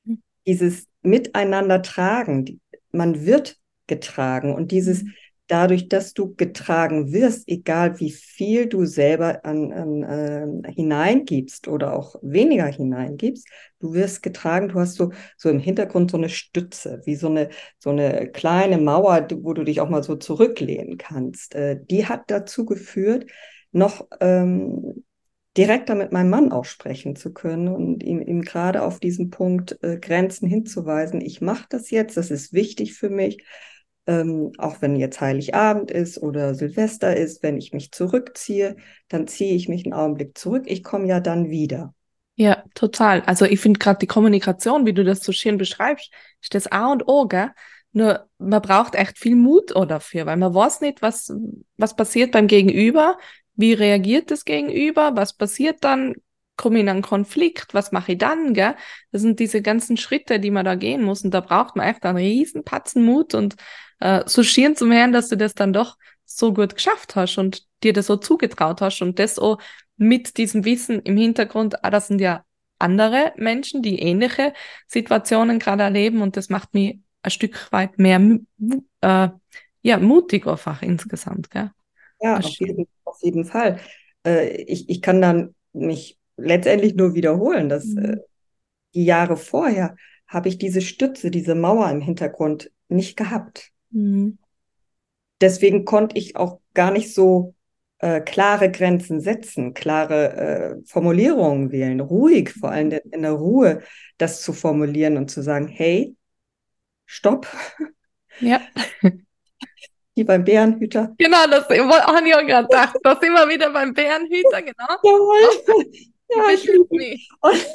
hm. 0.06 0.22
dieses 0.46 0.88
Miteinander 1.04 1.82
tragen, 1.82 2.60
man 2.92 3.26
wird 3.26 3.58
getragen 3.86 4.54
und 4.54 4.72
dieses 4.72 5.04
mhm 5.04 5.14
dadurch, 5.48 5.88
dass 5.88 6.14
du 6.14 6.36
getragen 6.36 7.12
wirst, 7.14 7.48
egal 7.48 8.00
wie 8.00 8.12
viel 8.12 8.68
du 8.68 8.86
selber 8.86 9.46
an, 9.46 9.72
an 9.72 10.04
äh, 10.04 10.72
hineingibst 10.72 11.68
oder 11.68 11.94
auch 11.98 12.16
weniger 12.22 12.66
hineingibst, 12.66 13.48
du 13.80 13.94
wirst 13.94 14.22
getragen, 14.24 14.70
du 14.70 14.80
hast 14.80 14.96
so, 14.96 15.12
so 15.38 15.50
im 15.50 15.60
Hintergrund 15.60 16.12
so 16.12 16.18
eine 16.18 16.30
Stütze, 16.30 17.02
wie 17.06 17.16
so 17.16 17.28
eine, 17.30 17.50
so 17.80 17.90
eine 17.92 18.30
kleine 18.30 18.78
Mauer, 18.78 19.28
wo 19.42 19.54
du 19.54 19.64
dich 19.64 19.80
auch 19.80 19.90
mal 19.90 20.04
so 20.04 20.16
zurücklehnen 20.16 20.98
kannst. 20.98 21.56
Äh, 21.56 21.80
die 21.90 22.06
hat 22.06 22.30
dazu 22.30 22.66
geführt, 22.66 23.26
noch 23.72 24.08
ähm, 24.20 25.06
direkter 25.56 25.96
mit 25.96 26.12
meinem 26.12 26.30
Mann 26.30 26.52
auch 26.52 26.66
sprechen 26.66 27.16
zu 27.16 27.34
können 27.34 27.68
und 27.70 28.04
ihm, 28.04 28.22
ihm 28.22 28.42
gerade 28.42 28.84
auf 28.84 29.00
diesen 29.00 29.30
Punkt 29.30 29.82
äh, 29.82 29.98
Grenzen 29.98 30.48
hinzuweisen. 30.48 31.22
Ich 31.22 31.42
mache 31.42 31.66
das 31.70 31.90
jetzt, 31.90 32.18
das 32.18 32.32
ist 32.32 32.54
wichtig 32.54 32.94
für 32.94 33.10
mich 33.10 33.44
ähm, 34.08 34.54
auch 34.58 34.82
wenn 34.82 34.96
jetzt 34.96 35.22
Heiligabend 35.22 35.92
ist 35.92 36.18
oder 36.22 36.56
Silvester 36.56 37.16
ist, 37.16 37.44
wenn 37.44 37.58
ich 37.58 37.74
mich 37.74 37.92
zurückziehe, 37.92 38.78
dann 39.10 39.28
ziehe 39.28 39.56
ich 39.56 39.70
mich 39.70 39.86
einen 39.86 39.94
Augenblick 39.94 40.38
zurück. 40.38 40.64
Ich 40.66 40.84
komme 40.84 41.08
ja 41.08 41.20
dann 41.20 41.50
wieder. 41.50 41.94
Ja, 42.36 42.64
total. 42.76 43.22
Also 43.22 43.46
ich 43.46 43.60
finde 43.60 43.80
gerade 43.80 44.00
die 44.00 44.08
Kommunikation, 44.08 44.86
wie 44.86 44.94
du 44.94 45.04
das 45.04 45.22
so 45.22 45.32
schön 45.32 45.58
beschreibst, 45.58 46.12
ist 46.42 46.56
das 46.56 46.68
A 46.68 46.92
und 46.92 47.08
O, 47.08 47.28
gell? 47.28 47.52
Nur 47.92 48.28
man 48.38 48.62
braucht 48.62 48.96
echt 48.96 49.18
viel 49.18 49.36
Mut 49.36 49.72
dafür, 49.76 50.26
weil 50.28 50.38
man 50.38 50.54
weiß 50.54 50.82
nicht, 50.82 51.02
was, 51.02 51.34
was 51.78 51.96
passiert 51.96 52.32
beim 52.32 52.48
Gegenüber, 52.48 53.18
wie 53.56 53.74
reagiert 53.74 54.30
das 54.30 54.46
Gegenüber, 54.46 55.16
was 55.16 55.34
passiert 55.34 55.84
dann, 55.84 56.14
komme 56.58 56.78
ich 56.78 56.82
in 56.82 56.90
einen 56.90 57.02
Konflikt, 57.02 57.74
was 57.74 57.92
mache 57.92 58.14
ich 58.14 58.18
dann, 58.18 58.54
gell? 58.54 58.76
Das 59.12 59.22
sind 59.22 59.40
diese 59.40 59.62
ganzen 59.62 59.98
Schritte, 59.98 60.40
die 60.40 60.52
man 60.52 60.66
da 60.66 60.76
gehen 60.76 61.04
muss 61.04 61.24
und 61.24 61.32
da 61.32 61.42
braucht 61.42 61.76
man 61.76 61.88
echt 61.88 62.04
einen 62.06 62.18
riesen 62.18 62.64
Patzen 62.64 63.04
Mut 63.04 63.34
und 63.36 63.56
äh, 64.00 64.24
so 64.26 64.44
schieren 64.44 64.76
zum 64.76 64.92
Herrn, 64.92 65.12
dass 65.14 65.30
du 65.30 65.38
das 65.38 65.54
dann 65.54 65.74
doch 65.74 65.98
so 66.26 66.54
gut 66.54 66.76
geschafft 66.76 67.16
hast 67.16 67.38
und 67.38 67.64
dir 67.84 67.94
das 67.94 68.08
so 68.08 68.18
zugetraut 68.18 68.82
hast 68.82 69.02
und 69.02 69.20
das 69.20 69.40
auch 69.40 69.60
mit 69.96 70.38
diesem 70.38 70.66
Wissen 70.66 71.02
im 71.02 71.18
Hintergrund, 71.18 71.84
ah, 71.84 71.90
das 71.90 72.08
sind 72.08 72.20
ja 72.20 72.44
andere 72.80 73.34
Menschen, 73.38 73.82
die 73.82 74.00
ähnliche 74.00 74.54
Situationen 74.88 75.60
gerade 75.60 75.84
erleben 75.84 76.22
und 76.22 76.38
das 76.38 76.50
macht 76.50 76.74
mich 76.74 77.00
ein 77.24 77.32
Stück 77.32 77.72
weit 77.72 77.98
mehr 77.98 78.20
äh, 79.02 79.30
ja, 79.82 79.98
mutig 79.98 80.48
einfach 80.48 80.82
insgesamt. 80.82 81.50
Gell? 81.50 81.72
Ja, 82.22 82.38
auf 82.38 82.46
jeden, 82.46 82.88
auf 83.04 83.18
jeden, 83.22 83.46
Fall. 83.46 83.80
Äh, 84.26 84.62
ich, 84.64 84.90
ich 84.90 85.02
kann 85.02 85.22
dann 85.22 85.56
mich 85.74 86.17
letztendlich 86.38 86.96
nur 86.96 87.14
wiederholen, 87.14 87.70
dass 87.70 87.86
mhm. 87.86 88.06
äh, 88.06 88.18
die 88.94 89.06
Jahre 89.06 89.38
vorher 89.38 89.96
habe 90.28 90.50
ich 90.50 90.58
diese 90.58 90.82
Stütze, 90.82 91.32
diese 91.32 91.56
Mauer 91.56 91.90
im 91.90 92.02
Hintergrund 92.02 92.72
nicht 92.90 93.18
gehabt. 93.18 93.72
Mhm. 93.92 94.38
Deswegen 95.42 95.86
konnte 95.86 96.18
ich 96.18 96.36
auch 96.36 96.60
gar 96.74 96.92
nicht 96.92 97.14
so 97.14 97.54
äh, 98.00 98.22
klare 98.22 98.72
Grenzen 98.72 99.22
setzen, 99.22 99.74
klare 99.74 100.34
äh, 100.36 100.76
Formulierungen 100.86 101.72
wählen, 101.72 102.00
ruhig, 102.00 102.52
vor 102.52 102.72
allem 102.72 102.92
in 103.12 103.22
der 103.22 103.32
Ruhe, 103.32 103.82
das 104.18 104.42
zu 104.42 104.54
formulieren 104.54 105.18
und 105.18 105.30
zu 105.30 105.42
sagen, 105.42 105.68
hey, 105.68 106.16
stopp. 107.06 107.48
Ja. 108.40 108.62
Wie 110.16 110.24
beim 110.24 110.44
Bärenhüter. 110.44 111.14
Genau, 111.20 111.48
das 111.48 111.70
habe 111.70 112.28
ich 112.28 112.36
auch 112.36 112.46
gerade 112.46 112.68
gedacht. 112.68 112.96
Das 113.04 113.20
sind 113.20 113.34
wir 113.34 113.48
wieder 113.48 113.72
beim 113.72 113.94
Bärenhüter, 113.94 114.64
genau. 114.64 114.88
Jawohl. 115.04 115.92
Ja, 116.30 116.52
ich 116.54 116.66
liebe 116.66 116.88
mich. 116.96 117.30
Und, 117.42 117.66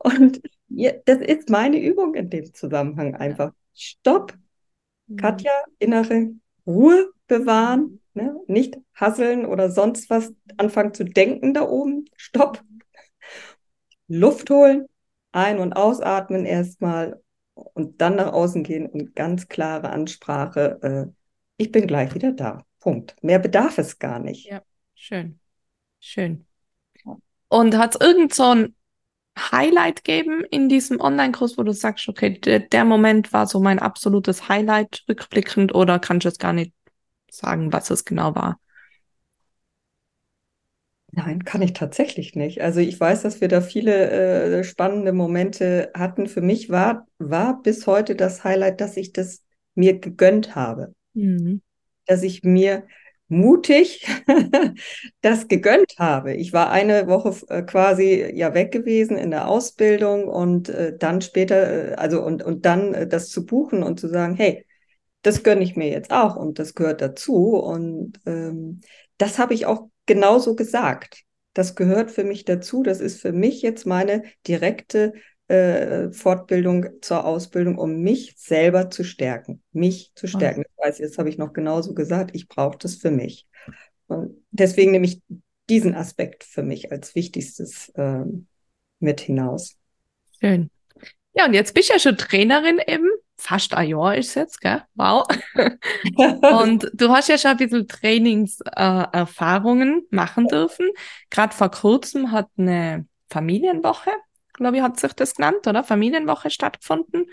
und 0.00 0.40
ja, 0.68 0.92
das 1.06 1.18
ist 1.18 1.48
meine 1.48 1.80
Übung 1.80 2.14
in 2.14 2.30
dem 2.30 2.52
Zusammenhang 2.52 3.14
einfach. 3.14 3.52
Stopp. 3.74 4.34
Mhm. 5.06 5.16
Katja, 5.16 5.52
innere 5.78 6.30
Ruhe 6.66 7.10
bewahren, 7.26 8.00
ne? 8.14 8.36
nicht 8.46 8.78
hasseln 8.94 9.46
oder 9.46 9.70
sonst 9.70 10.10
was 10.10 10.32
anfangen 10.56 10.94
zu 10.94 11.04
denken 11.04 11.54
da 11.54 11.62
oben. 11.62 12.04
Stopp. 12.16 12.62
Luft 14.08 14.50
holen, 14.50 14.86
ein- 15.32 15.58
und 15.58 15.72
ausatmen 15.72 16.44
erstmal 16.44 17.20
und 17.54 18.00
dann 18.00 18.16
nach 18.16 18.32
außen 18.32 18.62
gehen 18.62 18.86
und 18.86 19.14
ganz 19.14 19.48
klare 19.48 19.90
Ansprache. 19.90 20.78
Äh, 20.82 21.12
ich 21.56 21.70
bin 21.72 21.86
gleich 21.86 22.14
wieder 22.14 22.32
da. 22.32 22.64
Punkt. 22.80 23.16
Mehr 23.22 23.38
bedarf 23.38 23.78
es 23.78 23.98
gar 23.98 24.18
nicht. 24.18 24.46
Ja, 24.46 24.62
schön. 24.94 25.38
Schön. 26.00 26.46
Und 27.54 27.78
hat 27.78 27.94
es 27.94 28.00
irgend 28.00 28.34
so 28.34 28.52
ein 28.52 28.74
Highlight 29.38 30.02
geben 30.02 30.42
in 30.50 30.68
diesem 30.68 31.00
Online-Kurs, 31.00 31.56
wo 31.56 31.62
du 31.62 31.70
sagst, 31.70 32.08
okay, 32.08 32.36
der, 32.36 32.58
der, 32.58 32.84
Moment 32.84 33.32
war 33.32 33.46
so 33.46 33.60
mein 33.60 33.78
absolutes 33.78 34.48
Highlight 34.48 35.04
rückblickend 35.08 35.72
oder 35.72 36.00
kannst 36.00 36.24
du 36.24 36.30
jetzt 36.30 36.40
gar 36.40 36.52
nicht 36.52 36.72
sagen, 37.30 37.72
was 37.72 37.90
es 37.90 38.04
genau 38.04 38.34
war? 38.34 38.58
Nein, 41.12 41.44
kann 41.44 41.62
ich 41.62 41.74
tatsächlich 41.74 42.34
nicht. 42.34 42.60
Also 42.60 42.80
ich 42.80 42.98
weiß, 42.98 43.22
dass 43.22 43.40
wir 43.40 43.46
da 43.46 43.60
viele 43.60 44.10
äh, 44.58 44.64
spannende 44.64 45.12
Momente 45.12 45.92
hatten. 45.94 46.26
Für 46.26 46.40
mich 46.40 46.70
war, 46.70 47.06
war 47.18 47.62
bis 47.62 47.86
heute 47.86 48.16
das 48.16 48.42
Highlight, 48.42 48.80
dass 48.80 48.96
ich 48.96 49.12
das 49.12 49.44
mir 49.76 50.00
gegönnt 50.00 50.56
habe. 50.56 50.92
Mhm. 51.12 51.62
Dass 52.06 52.24
ich 52.24 52.42
mir 52.42 52.82
mutig 53.28 54.06
das 55.20 55.48
gegönnt 55.48 55.94
habe. 55.98 56.34
Ich 56.34 56.52
war 56.52 56.70
eine 56.70 57.06
Woche 57.06 57.34
äh, 57.48 57.62
quasi 57.62 58.30
ja 58.34 58.54
weg 58.54 58.72
gewesen 58.72 59.16
in 59.16 59.30
der 59.30 59.48
Ausbildung 59.48 60.28
und 60.28 60.68
äh, 60.68 60.96
dann 60.96 61.20
später, 61.20 61.92
äh, 61.92 61.94
also 61.94 62.22
und, 62.22 62.42
und 62.42 62.66
dann 62.66 62.94
äh, 62.94 63.06
das 63.06 63.30
zu 63.30 63.46
buchen 63.46 63.82
und 63.82 63.98
zu 63.98 64.08
sagen, 64.08 64.36
hey, 64.36 64.64
das 65.22 65.42
gönne 65.42 65.62
ich 65.64 65.74
mir 65.74 65.88
jetzt 65.88 66.10
auch 66.10 66.36
und 66.36 66.58
das 66.58 66.74
gehört 66.74 67.00
dazu. 67.00 67.56
Und 67.56 68.20
ähm, 68.26 68.80
das 69.16 69.38
habe 69.38 69.54
ich 69.54 69.66
auch 69.66 69.88
genauso 70.06 70.54
gesagt. 70.54 71.22
Das 71.54 71.76
gehört 71.76 72.10
für 72.10 72.24
mich 72.24 72.44
dazu. 72.44 72.82
Das 72.82 73.00
ist 73.00 73.20
für 73.20 73.32
mich 73.32 73.62
jetzt 73.62 73.86
meine 73.86 74.24
direkte 74.46 75.14
äh, 75.54 76.12
Fortbildung 76.12 76.86
zur 77.00 77.24
Ausbildung, 77.24 77.78
um 77.78 78.02
mich 78.02 78.34
selber 78.36 78.90
zu 78.90 79.04
stärken, 79.04 79.62
mich 79.72 80.12
zu 80.14 80.26
stärken. 80.26 80.62
Ich 80.62 80.84
weiß, 80.84 80.98
jetzt 80.98 81.18
habe 81.18 81.28
ich 81.28 81.38
noch 81.38 81.52
genauso 81.52 81.94
gesagt, 81.94 82.34
ich 82.34 82.48
brauche 82.48 82.78
das 82.78 82.96
für 82.96 83.10
mich. 83.10 83.46
Und 84.06 84.36
deswegen 84.50 84.92
nehme 84.92 85.06
ich 85.06 85.22
diesen 85.68 85.94
Aspekt 85.94 86.44
für 86.44 86.62
mich 86.62 86.92
als 86.92 87.14
wichtigstes 87.14 87.90
äh, 87.90 88.24
mit 89.00 89.20
hinaus. 89.20 89.76
Schön. 90.40 90.70
Ja, 91.34 91.44
und 91.46 91.54
jetzt 91.54 91.74
bist 91.74 91.88
du 91.88 91.94
ja 91.94 91.98
schon 91.98 92.16
Trainerin 92.16 92.80
eben. 92.86 93.08
Fast 93.36 93.74
ein 93.74 93.88
Jahr 93.88 94.16
ist 94.16 94.28
es 94.28 94.36
jetzt, 94.36 94.60
gell? 94.60 94.82
Wow. 94.94 95.26
und 96.62 96.88
du 96.94 97.10
hast 97.10 97.28
ja 97.28 97.36
schon 97.36 97.50
ein 97.50 97.56
bisschen 97.56 97.88
Trainingserfahrungen 97.88 99.98
äh, 99.98 100.02
machen 100.14 100.46
dürfen. 100.46 100.88
Gerade 101.30 101.52
vor 101.54 101.70
kurzem 101.70 102.30
hat 102.30 102.48
eine 102.56 103.08
Familienwoche 103.28 104.12
glaube 104.54 104.76
ich, 104.78 104.82
hat 104.82 104.98
sich 104.98 105.12
das 105.12 105.34
genannt, 105.34 105.66
oder? 105.66 105.84
Familienwoche 105.84 106.50
stattgefunden. 106.50 107.26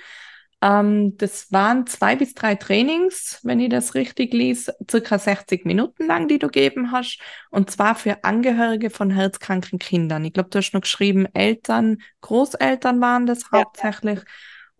Ähm, 0.62 1.18
das 1.18 1.52
waren 1.52 1.88
zwei 1.88 2.16
bis 2.16 2.36
drei 2.36 2.56
Trainings, 2.56 3.40
wenn 3.44 3.60
ich 3.60 3.70
das 3.70 3.96
richtig 3.96 4.34
ließ, 4.34 4.72
circa 4.90 5.18
60 5.18 5.66
Minuten 5.66 6.06
lang, 6.06 6.28
die 6.28 6.38
du 6.38 6.50
geben 6.50 6.92
hast. 6.92 7.20
Und 7.50 7.72
zwar 7.72 7.96
für 7.96 8.24
Angehörige 8.24 8.92
von 8.92 9.10
herzkranken 9.10 9.80
Kindern. 9.80 10.24
Ich 10.24 10.34
glaube, 10.34 10.50
du 10.50 10.60
hast 10.60 10.74
noch 10.74 10.82
geschrieben, 10.82 11.26
Eltern, 11.34 11.98
Großeltern 12.22 13.02
waren 13.02 13.26
das 13.26 13.44
ja. 13.52 13.64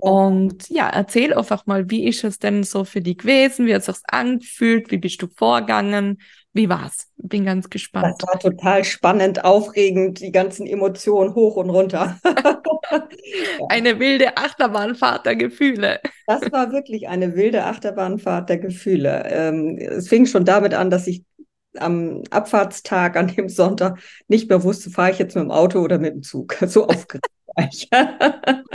Und 0.02 0.68
ja, 0.70 0.90
erzähl 0.90 1.32
einfach 1.32 1.68
mal, 1.68 1.92
wie 1.92 2.08
ist 2.08 2.24
es 2.24 2.40
denn 2.40 2.64
so 2.64 2.86
für 2.86 3.02
dich 3.02 3.20
gewesen? 3.20 3.68
Wie 3.68 3.76
hat 3.76 3.82
es 3.82 3.86
sich 3.86 4.04
angefühlt? 4.08 4.90
Wie 4.90 4.98
bist 4.98 5.22
du 5.22 5.28
vorgegangen? 5.28 6.20
Wie 6.54 6.68
war's? 6.68 7.08
Bin 7.18 7.46
ganz 7.46 7.70
gespannt. 7.70 8.16
Das 8.18 8.28
war 8.28 8.40
total 8.40 8.84
spannend, 8.84 9.46
aufregend, 9.46 10.20
die 10.20 10.32
ganzen 10.32 10.66
Emotionen 10.66 11.36
hoch 11.36 11.56
und 11.56 11.70
runter. 11.70 12.20
eine 13.70 14.00
wilde 14.00 14.38
Achterbahnfahrt 14.38 15.28
der 15.28 15.36
Gefühle. 15.36 16.00
Das 16.26 16.52
war 16.52 16.72
wirklich 16.72 17.08
eine 17.08 17.36
wilde 17.36 17.64
Achterbahnfahrt 17.64 18.50
der 18.50 18.58
Gefühle. 18.58 19.24
Ähm, 19.28 19.78
es 19.78 20.10
fing 20.10 20.26
schon 20.26 20.46
damit 20.46 20.74
an, 20.74 20.90
dass 20.90 21.06
ich 21.06 21.24
am 21.78 22.24
Abfahrtstag, 22.32 23.16
an 23.16 23.28
dem 23.28 23.50
Sonntag, 23.50 24.00
nicht 24.28 24.50
mehr 24.50 24.64
wusste, 24.64 24.90
fahre 24.90 25.12
ich 25.12 25.20
jetzt 25.20 25.36
mit 25.36 25.44
dem 25.44 25.52
Auto 25.52 25.80
oder 25.80 26.00
mit 26.00 26.16
dem 26.16 26.24
Zug. 26.24 26.58
So 26.68 26.88
aufgeregt 26.88 27.28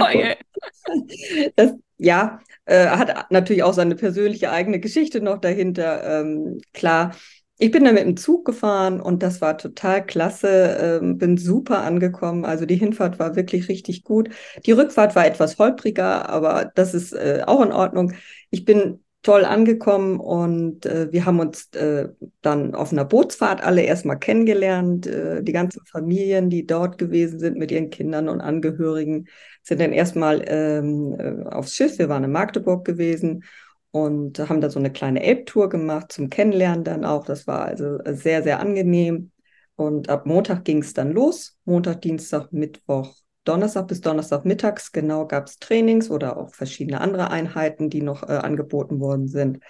das, 1.57 1.73
ja, 1.99 2.41
äh, 2.65 2.87
hat 2.89 3.31
natürlich 3.31 3.63
auch 3.63 3.75
seine 3.75 3.95
persönliche 3.97 4.51
eigene 4.51 4.81
Geschichte 4.81 5.21
noch 5.21 5.39
dahinter. 5.41 6.21
Ähm, 6.21 6.61
klar, 6.73 7.15
ich 7.59 7.71
bin 7.71 7.85
da 7.85 7.93
mit 7.93 8.03
dem 8.05 8.17
Zug 8.19 8.45
gefahren 8.45 9.01
und 9.01 9.23
das 9.23 9.41
war 9.41 9.57
total 9.57 10.05
klasse. 10.05 10.99
Ähm, 11.03 11.17
bin 11.19 11.39
super 11.39 11.83
angekommen. 11.85 12.45
Also 12.45 12.67
die 12.67 12.77
Hinfahrt 12.77 13.19
war 13.19 13.35
wirklich 13.37 13.69
richtig 13.69 14.05
gut. 14.05 14.29
Die 14.67 14.73
Rückfahrt 14.73 15.17
war 15.17 15.27
etwas 15.27 15.59
holpriger, 15.59 16.29
aber 16.29 16.71
das 16.75 16.93
ist 16.95 17.13
äh, 17.13 17.43
auch 17.47 17.63
in 17.63 17.73
Ordnung. 17.73 18.13
Ich 18.51 18.65
bin 18.65 19.03
toll 19.27 19.45
angekommen 19.45 20.21
und 20.21 20.87
äh, 20.87 21.11
wir 21.11 21.27
haben 21.27 21.41
uns 21.41 21.69
äh, 21.75 22.11
dann 22.43 22.77
auf 22.77 22.93
einer 22.93 23.05
Bootsfahrt 23.05 23.61
alle 23.61 23.83
erstmal 23.83 24.21
kennengelernt. 24.21 25.09
Äh, 25.09 25.43
die 25.43 25.51
ganzen 25.51 25.85
Familien, 25.85 26.49
die 26.49 26.65
dort 26.65 26.97
gewesen 26.97 27.41
sind 27.41 27.59
mit 27.59 27.73
ihren 27.73 27.91
Kindern 27.91 28.29
und 28.29 28.41
Angehörigen, 28.41 29.27
sind 29.65 29.81
dann 29.81 29.93
erstmal 29.93 30.45
ähm, 30.47 31.17
äh, 31.19 31.43
aufs 31.49 31.75
Schiff. 31.75 31.99
Wir 31.99 32.09
waren 32.09 32.23
in 32.23 32.31
Magdeburg 32.31 32.85
gewesen 32.85 33.43
und 33.91 34.39
haben 34.39 34.61
da 34.61 34.71
so 34.71 34.79
eine 34.79 34.93
kleine 34.93 35.25
Elbtour 35.25 35.71
gemacht 35.71 36.13
zum 36.13 36.31
Kennenlernen 36.31 36.85
dann 36.85 37.05
auch. 37.05 37.25
Das 37.25 37.49
war 37.49 37.65
also 37.65 37.99
sehr, 38.05 38.45
sehr 38.45 38.61
angenehm. 38.61 39.33
Und 39.75 40.09
ab 40.09 40.27
Montag 40.27 40.65
ging 40.65 40.83
es 40.83 40.95
dann 40.95 41.11
los. 41.11 41.59
Montag, 41.65 42.01
Dienstag, 42.03 42.53
Mittwoch, 42.53 43.13
Donnerstag 43.47 43.89
bis 43.89 44.01
Donnerstag 44.01 44.45
mittags 44.45 44.93
genau 44.93 45.27
gab 45.27 45.47
es 45.47 45.59
Trainings 45.59 46.11
oder 46.11 46.37
auch 46.37 46.55
verschiedene 46.55 47.01
andere 47.01 47.31
Einheiten, 47.31 47.91
die 47.91 48.03
noch 48.03 48.23
äh, 48.25 48.33
angeboten 48.33 49.01
worden 49.01 49.29
sind. 49.29 49.61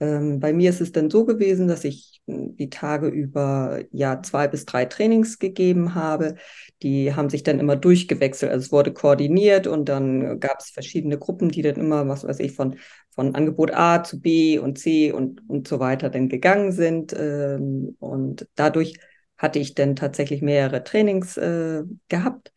Ähm, 0.00 0.40
bei 0.40 0.52
mir 0.52 0.70
ist 0.70 0.80
es 0.80 0.90
dann 0.90 1.10
so 1.10 1.24
gewesen, 1.24 1.68
dass 1.68 1.84
ich 1.84 2.20
hm, 2.26 2.56
die 2.56 2.70
Tage 2.70 3.06
über 3.06 3.80
ja 3.92 4.20
zwei 4.22 4.48
bis 4.48 4.64
drei 4.64 4.84
Trainings 4.84 5.38
gegeben 5.38 5.94
habe. 5.94 6.34
Die 6.82 7.14
haben 7.14 7.30
sich 7.30 7.44
dann 7.44 7.60
immer 7.60 7.76
durchgewechselt. 7.76 8.50
Also 8.50 8.64
es 8.66 8.72
wurde 8.72 8.92
koordiniert 8.92 9.68
und 9.68 9.88
dann 9.88 10.40
gab 10.40 10.58
es 10.58 10.70
verschiedene 10.70 11.18
Gruppen, 11.18 11.50
die 11.50 11.62
dann 11.62 11.76
immer, 11.76 12.08
was 12.08 12.24
weiß 12.24 12.40
ich, 12.40 12.52
von, 12.52 12.76
von 13.10 13.36
Angebot 13.36 13.72
A 13.72 14.02
zu 14.02 14.20
B 14.20 14.58
und 14.58 14.78
C 14.78 15.12
und, 15.12 15.48
und 15.48 15.68
so 15.68 15.78
weiter 15.78 16.10
dann 16.10 16.28
gegangen 16.28 16.72
sind. 16.72 17.14
Ähm, 17.16 17.96
und 18.00 18.48
dadurch 18.56 18.98
hatte 19.38 19.60
ich 19.60 19.74
dann 19.74 19.94
tatsächlich 19.94 20.42
mehrere 20.42 20.82
Trainings 20.82 21.36
äh, 21.36 21.84
gehabt. 22.08 22.52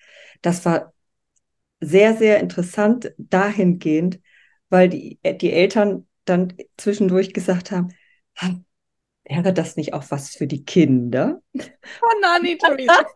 Das 0.46 0.64
war 0.64 0.94
sehr, 1.80 2.16
sehr 2.16 2.40
interessant 2.40 3.12
dahingehend, 3.18 4.20
weil 4.70 4.90
die, 4.90 5.20
die 5.42 5.52
Eltern 5.52 6.08
dann 6.26 6.54
zwischendurch 6.78 7.34
gesagt 7.34 7.72
haben, 7.72 7.90
wäre 9.28 9.54
das 9.54 9.76
nicht 9.76 9.94
auch 9.94 10.04
was 10.10 10.36
für 10.36 10.46
die 10.46 10.64
Kinder? 10.64 11.42
Oh 11.56 12.20
nein, 12.22 12.58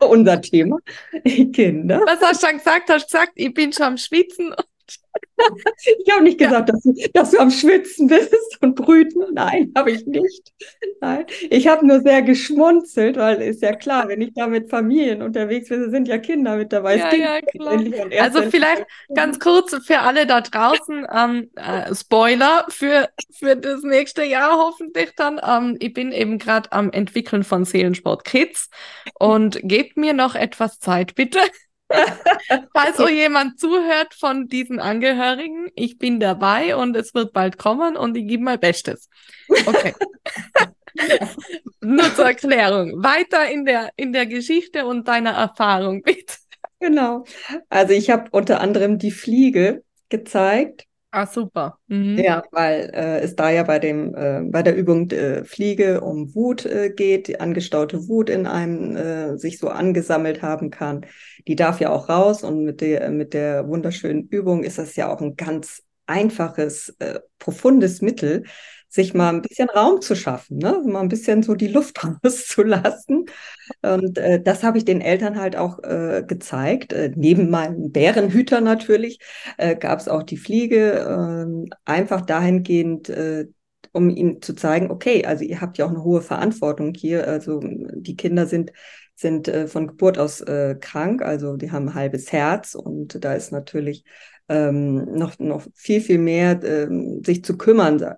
Unser 0.00 0.40
Thema, 0.40 0.78
die 1.24 1.52
Kinder. 1.52 2.00
Was 2.04 2.20
hast 2.20 2.42
du 2.42 2.46
dann 2.48 2.58
gesagt? 2.58 2.90
Hast 2.90 3.12
du 3.12 3.16
gesagt, 3.16 3.32
ich 3.36 3.54
bin 3.54 3.72
schon 3.72 3.86
am 3.86 3.96
Schwitzen 3.96 4.52
ich 6.04 6.12
habe 6.12 6.24
nicht 6.24 6.38
gesagt, 6.38 6.68
ja. 6.68 6.74
dass, 6.74 6.82
du, 6.82 6.94
dass, 7.12 7.30
du 7.30 7.38
am 7.38 7.50
Schwitzen 7.50 8.06
bist 8.08 8.58
und 8.60 8.74
brüten. 8.74 9.22
Nein, 9.32 9.72
habe 9.76 9.90
ich 9.90 10.06
nicht. 10.06 10.52
Nein, 11.00 11.24
ich 11.48 11.66
habe 11.66 11.86
nur 11.86 12.00
sehr 12.00 12.22
geschmunzelt, 12.22 13.16
weil 13.16 13.40
ist 13.42 13.62
ja 13.62 13.74
klar, 13.74 14.08
wenn 14.08 14.20
ich 14.20 14.32
da 14.34 14.46
mit 14.46 14.70
Familien 14.70 15.22
unterwegs 15.22 15.68
bin, 15.68 15.90
sind 15.90 16.08
ja 16.08 16.18
Kinder 16.18 16.56
mit 16.56 16.72
dabei. 16.72 16.96
Ja, 16.96 17.14
ja, 17.14 17.40
klar. 17.40 17.80
Also 18.20 18.42
vielleicht 18.50 18.84
ganz 19.14 19.38
kurz 19.38 19.74
für 19.84 20.00
alle 20.00 20.26
da 20.26 20.40
draußen, 20.40 21.06
ähm, 21.12 21.50
äh, 21.56 21.94
Spoiler 21.94 22.66
für, 22.68 23.08
für 23.32 23.56
das 23.56 23.82
nächste 23.82 24.24
Jahr 24.24 24.58
hoffentlich 24.58 25.12
dann. 25.16 25.40
Ähm, 25.46 25.76
ich 25.80 25.92
bin 25.92 26.12
eben 26.12 26.38
gerade 26.38 26.70
am 26.72 26.90
Entwickeln 26.90 27.44
von 27.44 27.64
Seelensport 27.64 28.24
Kids 28.24 28.68
und 29.18 29.60
gebt 29.62 29.96
mir 29.96 30.12
noch 30.12 30.34
etwas 30.34 30.78
Zeit, 30.80 31.14
bitte. 31.14 31.40
Falls 32.74 32.96
so 32.96 33.08
jemand 33.08 33.58
zuhört 33.58 34.14
von 34.14 34.48
diesen 34.48 34.80
Angehörigen, 34.80 35.70
ich 35.74 35.98
bin 35.98 36.20
dabei 36.20 36.76
und 36.76 36.96
es 36.96 37.14
wird 37.14 37.32
bald 37.32 37.58
kommen 37.58 37.96
und 37.96 38.16
ich 38.16 38.26
gebe 38.26 38.44
mein 38.44 38.60
Bestes. 38.60 39.08
Okay. 39.66 39.94
Nur 41.80 42.14
zur 42.14 42.26
Erklärung. 42.26 43.02
Weiter 43.02 43.50
in 43.50 43.64
der, 43.64 43.90
in 43.96 44.12
der 44.12 44.26
Geschichte 44.26 44.86
und 44.86 45.08
deiner 45.08 45.32
Erfahrung, 45.32 46.02
bitte. 46.04 46.34
Genau. 46.78 47.24
Also 47.68 47.92
ich 47.92 48.10
habe 48.10 48.30
unter 48.30 48.60
anderem 48.60 48.98
die 48.98 49.10
Fliege 49.10 49.84
gezeigt 50.08 50.86
Ah, 51.12 51.26
super. 51.26 51.78
Mhm. 51.88 52.18
Ja, 52.18 52.44
weil 52.52 52.88
äh, 52.94 53.18
es 53.20 53.34
da 53.34 53.50
ja 53.50 53.64
bei 53.64 53.80
dem 53.80 54.14
äh, 54.14 54.42
bei 54.44 54.62
der 54.62 54.76
Übung 54.76 55.10
äh, 55.10 55.44
Fliege 55.44 56.02
um 56.02 56.36
Wut 56.36 56.64
äh, 56.66 56.90
geht, 56.90 57.26
die 57.26 57.40
angestaute 57.40 58.06
Wut 58.08 58.30
in 58.30 58.46
einem 58.46 58.96
äh, 58.96 59.36
sich 59.36 59.58
so 59.58 59.68
angesammelt 59.70 60.40
haben 60.40 60.70
kann. 60.70 61.04
Die 61.46 61.56
darf 61.56 61.80
ja 61.80 61.90
auch 61.90 62.08
raus 62.08 62.42
und 62.42 62.64
mit 62.64 62.80
der 62.80 63.10
mit 63.10 63.34
der 63.34 63.68
wunderschönen 63.68 64.28
Übung 64.28 64.64
ist 64.64 64.78
das 64.78 64.96
ja 64.96 65.12
auch 65.12 65.20
ein 65.20 65.36
ganz 65.36 65.82
einfaches, 66.10 66.94
äh, 66.98 67.20
profundes 67.38 68.02
Mittel, 68.02 68.44
sich 68.88 69.14
mal 69.14 69.32
ein 69.32 69.42
bisschen 69.42 69.70
Raum 69.70 70.00
zu 70.00 70.16
schaffen, 70.16 70.58
ne? 70.58 70.82
mal 70.84 71.00
ein 71.00 71.08
bisschen 71.08 71.44
so 71.44 71.54
die 71.54 71.68
Luft 71.68 72.00
rauszulassen. 72.24 73.26
Und 73.82 74.18
äh, 74.18 74.42
das 74.42 74.64
habe 74.64 74.78
ich 74.78 74.84
den 74.84 75.00
Eltern 75.00 75.38
halt 75.40 75.54
auch 75.54 75.78
äh, 75.84 76.24
gezeigt. 76.26 76.92
Äh, 76.92 77.12
neben 77.14 77.50
meinem 77.50 77.92
Bärenhüter 77.92 78.60
natürlich 78.60 79.20
äh, 79.56 79.76
gab 79.76 80.00
es 80.00 80.08
auch 80.08 80.24
die 80.24 80.36
Fliege, 80.36 81.46
äh, 81.46 81.70
einfach 81.84 82.22
dahingehend, 82.22 83.08
äh, 83.08 83.46
um 83.92 84.10
ihnen 84.10 84.42
zu 84.42 84.54
zeigen, 84.54 84.90
okay, 84.90 85.24
also 85.24 85.44
ihr 85.44 85.60
habt 85.60 85.78
ja 85.78 85.86
auch 85.86 85.90
eine 85.90 86.02
hohe 86.02 86.22
Verantwortung 86.22 86.92
hier. 86.94 87.28
Also 87.28 87.60
die 87.62 88.16
Kinder 88.16 88.46
sind 88.46 88.72
sind 89.20 89.48
äh, 89.48 89.66
von 89.68 89.86
Geburt 89.86 90.18
aus 90.18 90.40
äh, 90.40 90.76
krank, 90.80 91.22
also 91.22 91.56
die 91.56 91.70
haben 91.70 91.88
ein 91.90 91.94
halbes 91.94 92.32
Herz 92.32 92.74
und 92.74 93.24
da 93.24 93.34
ist 93.34 93.52
natürlich 93.52 94.04
ähm, 94.48 95.04
noch, 95.16 95.38
noch 95.38 95.66
viel, 95.74 96.00
viel 96.00 96.18
mehr 96.18 96.60
ähm, 96.64 97.22
sich 97.24 97.44
zu 97.44 97.56
kümmern, 97.56 98.16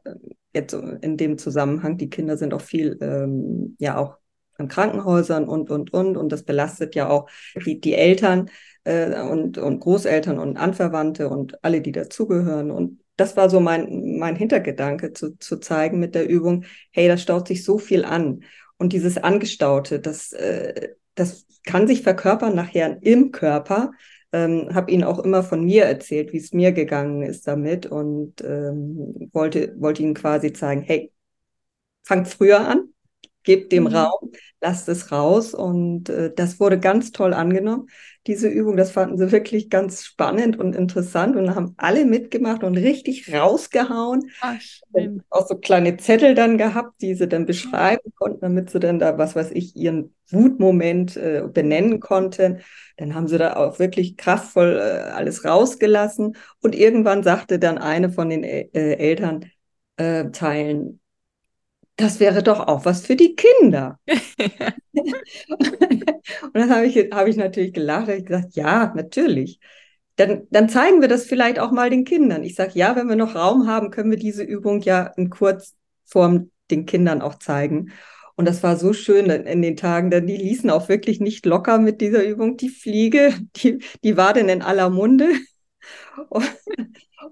jetzt 0.55 0.73
in 0.73 1.17
dem 1.17 1.39
Zusammenhang. 1.39 1.99
Die 1.99 2.11
Kinder 2.11 2.37
sind 2.37 2.55
auch 2.55 2.61
viel, 2.61 2.99
ähm, 3.01 3.77
ja, 3.79 3.99
auch 3.99 4.17
in 4.59 4.69
Krankenhäusern 4.69 5.49
und, 5.49 5.71
und, 5.71 5.93
und. 5.93 6.17
Und 6.17 6.31
das 6.31 6.45
belastet 6.45 6.95
ja 6.95 7.09
auch 7.09 7.29
die, 7.67 7.81
die 7.81 7.95
Eltern 7.95 8.51
äh, 8.85 9.21
und, 9.21 9.59
und 9.59 9.81
Großeltern 9.81 10.39
und 10.39 10.57
Anverwandte 10.57 11.29
und 11.29 11.63
alle, 11.65 11.81
die 11.81 11.93
dazugehören. 11.93 12.71
Und 12.71 13.01
das 13.17 13.37
war 13.37 13.51
so 13.51 13.61
mein, 13.61 14.19
mein 14.19 14.37
Hintergedanke, 14.37 15.13
zu, 15.13 15.37
zu 15.39 15.59
zeigen 15.59 16.01
mit 16.01 16.15
der 16.15 16.29
Übung, 16.29 16.65
hey, 16.93 17.09
da 17.09 17.17
staut 17.17 17.49
sich 17.49 17.65
so 17.65 17.79
viel 17.79 18.05
an. 18.05 18.45
Und 18.83 18.93
dieses 18.93 19.17
Angestaute, 19.17 20.01
das, 20.01 20.33
äh, 20.33 20.89
das 21.15 21.47
kann 21.65 21.87
sich 21.87 22.03
verkörpern 22.03 22.57
nachher 22.57 22.99
im 23.01 23.31
Körper, 23.31 23.93
ähm, 24.33 24.71
habe 24.75 24.91
ihnen 24.91 25.05
auch 25.05 25.21
immer 25.21 25.45
von 25.45 25.65
mir 25.65 25.85
erzählt, 25.85 26.33
wie 26.33 26.39
es 26.39 26.53
mir 26.53 26.73
gegangen 26.73 27.23
ist 27.23 27.47
damit 27.47 27.87
und 27.87 28.43
ähm, 28.43 29.31
wollte, 29.33 29.81
wollte 29.81 30.03
ihnen 30.03 30.15
quasi 30.15 30.53
zeigen, 30.53 30.83
hey, 30.83 31.13
fangt 32.03 32.27
früher 32.27 32.67
an, 32.67 32.92
gebt 33.45 33.73
dem 33.73 33.85
mhm. 33.85 33.95
Raum, 33.95 34.33
lasst 34.61 34.89
es 34.89 35.13
raus 35.13 35.55
und 35.55 36.09
äh, 36.09 36.33
das 36.35 36.61
wurde 36.61 36.79
ganz 36.79 37.13
toll 37.13 37.35
angenommen 37.35 37.89
diese 38.27 38.49
Übung. 38.49 38.77
Das 38.77 38.93
fanden 38.93 39.19
sie 39.19 39.33
wirklich 39.33 39.69
ganz 39.69 40.05
spannend 40.05 40.59
und 40.59 40.77
interessant 40.77 41.37
und 41.37 41.55
haben 41.55 41.75
alle 41.77 42.05
mitgemacht 42.05 42.63
und 42.63 42.77
richtig 42.77 43.33
rausgehauen. 43.33 44.31
Ach, 44.41 44.55
auch 45.31 45.47
so 45.49 45.57
kleine 45.57 45.97
Zettel 45.97 46.35
dann 46.35 46.59
gehabt, 46.59 47.01
die 47.03 47.15
sie 47.15 47.29
dann 47.29 47.47
beschreiben 47.47 48.13
konnten, 48.17 48.41
damit 48.41 48.71
sie 48.71 48.81
dann 48.81 48.99
da, 48.99 49.19
was 49.19 49.35
weiß 49.35 49.51
ich, 49.53 49.77
ihren 49.77 50.15
Wutmoment 50.31 51.17
äh, 51.17 51.43
benennen 51.53 52.01
konnten. 52.01 52.61
Dann 52.97 53.15
haben 53.15 53.27
sie 53.27 53.39
da 53.39 53.57
auch 53.57 53.79
wirklich 53.79 54.17
kraftvoll 54.17 54.79
äh, 54.79 55.11
alles 55.11 55.45
rausgelassen. 55.45 56.37
Und 56.61 56.75
irgendwann 56.75 57.23
sagte 57.23 57.59
dann 57.59 57.79
eine 57.79 58.11
von 58.11 58.29
den 58.31 58.45
äh, 58.45 58.69
Elternteilen, 58.73 59.51
äh, 59.97 61.02
das 62.03 62.21
wäre 62.21 62.43
doch 62.43 62.61
auch 62.61 62.85
was 62.85 63.07
für 63.07 63.17
die 63.17 63.35
Kinder. 63.37 63.99
und 64.93 65.15
dann 66.53 66.71
habe 66.71 66.87
ich, 66.87 66.97
hab 67.13 67.27
ich 67.29 67.37
natürlich 67.37 67.73
gelacht, 67.73 68.09
habe 68.09 68.17
ich 68.17 68.27
gesagt, 68.27 68.55
ja, 68.57 68.93
natürlich. 68.95 69.61
Dann, 70.17 70.47
dann 70.51 70.69
zeigen 70.69 71.01
wir 71.01 71.09
das 71.09 71.25
vielleicht 71.25 71.59
auch 71.59 71.71
mal 71.71 71.91
den 71.91 72.05
Kindern. 72.05 72.43
Ich 72.45 72.55
sage, 72.57 72.73
ja, 72.75 72.97
wenn 72.97 73.09
wir 73.09 73.17
noch 73.17 73.35
Raum 73.35 73.67
haben, 73.67 73.91
können 73.91 74.11
wir 74.11 74.19
diese 74.19 74.43
Übung 74.43 74.81
ja 74.81 75.07
in 75.17 75.31
Kurzform 75.31 76.51
den 76.71 76.87
Kindern 76.87 77.23
auch 77.23 77.37
zeigen. 77.37 77.93
Und 78.35 78.47
das 78.47 78.63
war 78.63 78.77
so 78.77 78.93
schön 78.93 79.31
in 79.31 79.63
den 79.63 79.77
Tagen, 79.77 80.11
denn 80.11 80.27
die 80.27 80.37
ließen 80.37 80.71
auch 80.71 80.89
wirklich 80.89 81.21
nicht 81.21 81.47
locker 81.47 81.79
mit 81.79 82.01
dieser 82.01 82.25
Übung. 82.25 82.57
Die 82.57 82.71
Fliege, 82.71 83.35
die, 83.57 83.79
die 84.03 84.17
war 84.17 84.33
denn 84.33 84.49
in 84.49 84.63
aller 84.63 84.91
Munde. 84.91 85.29
Und, 86.29 86.45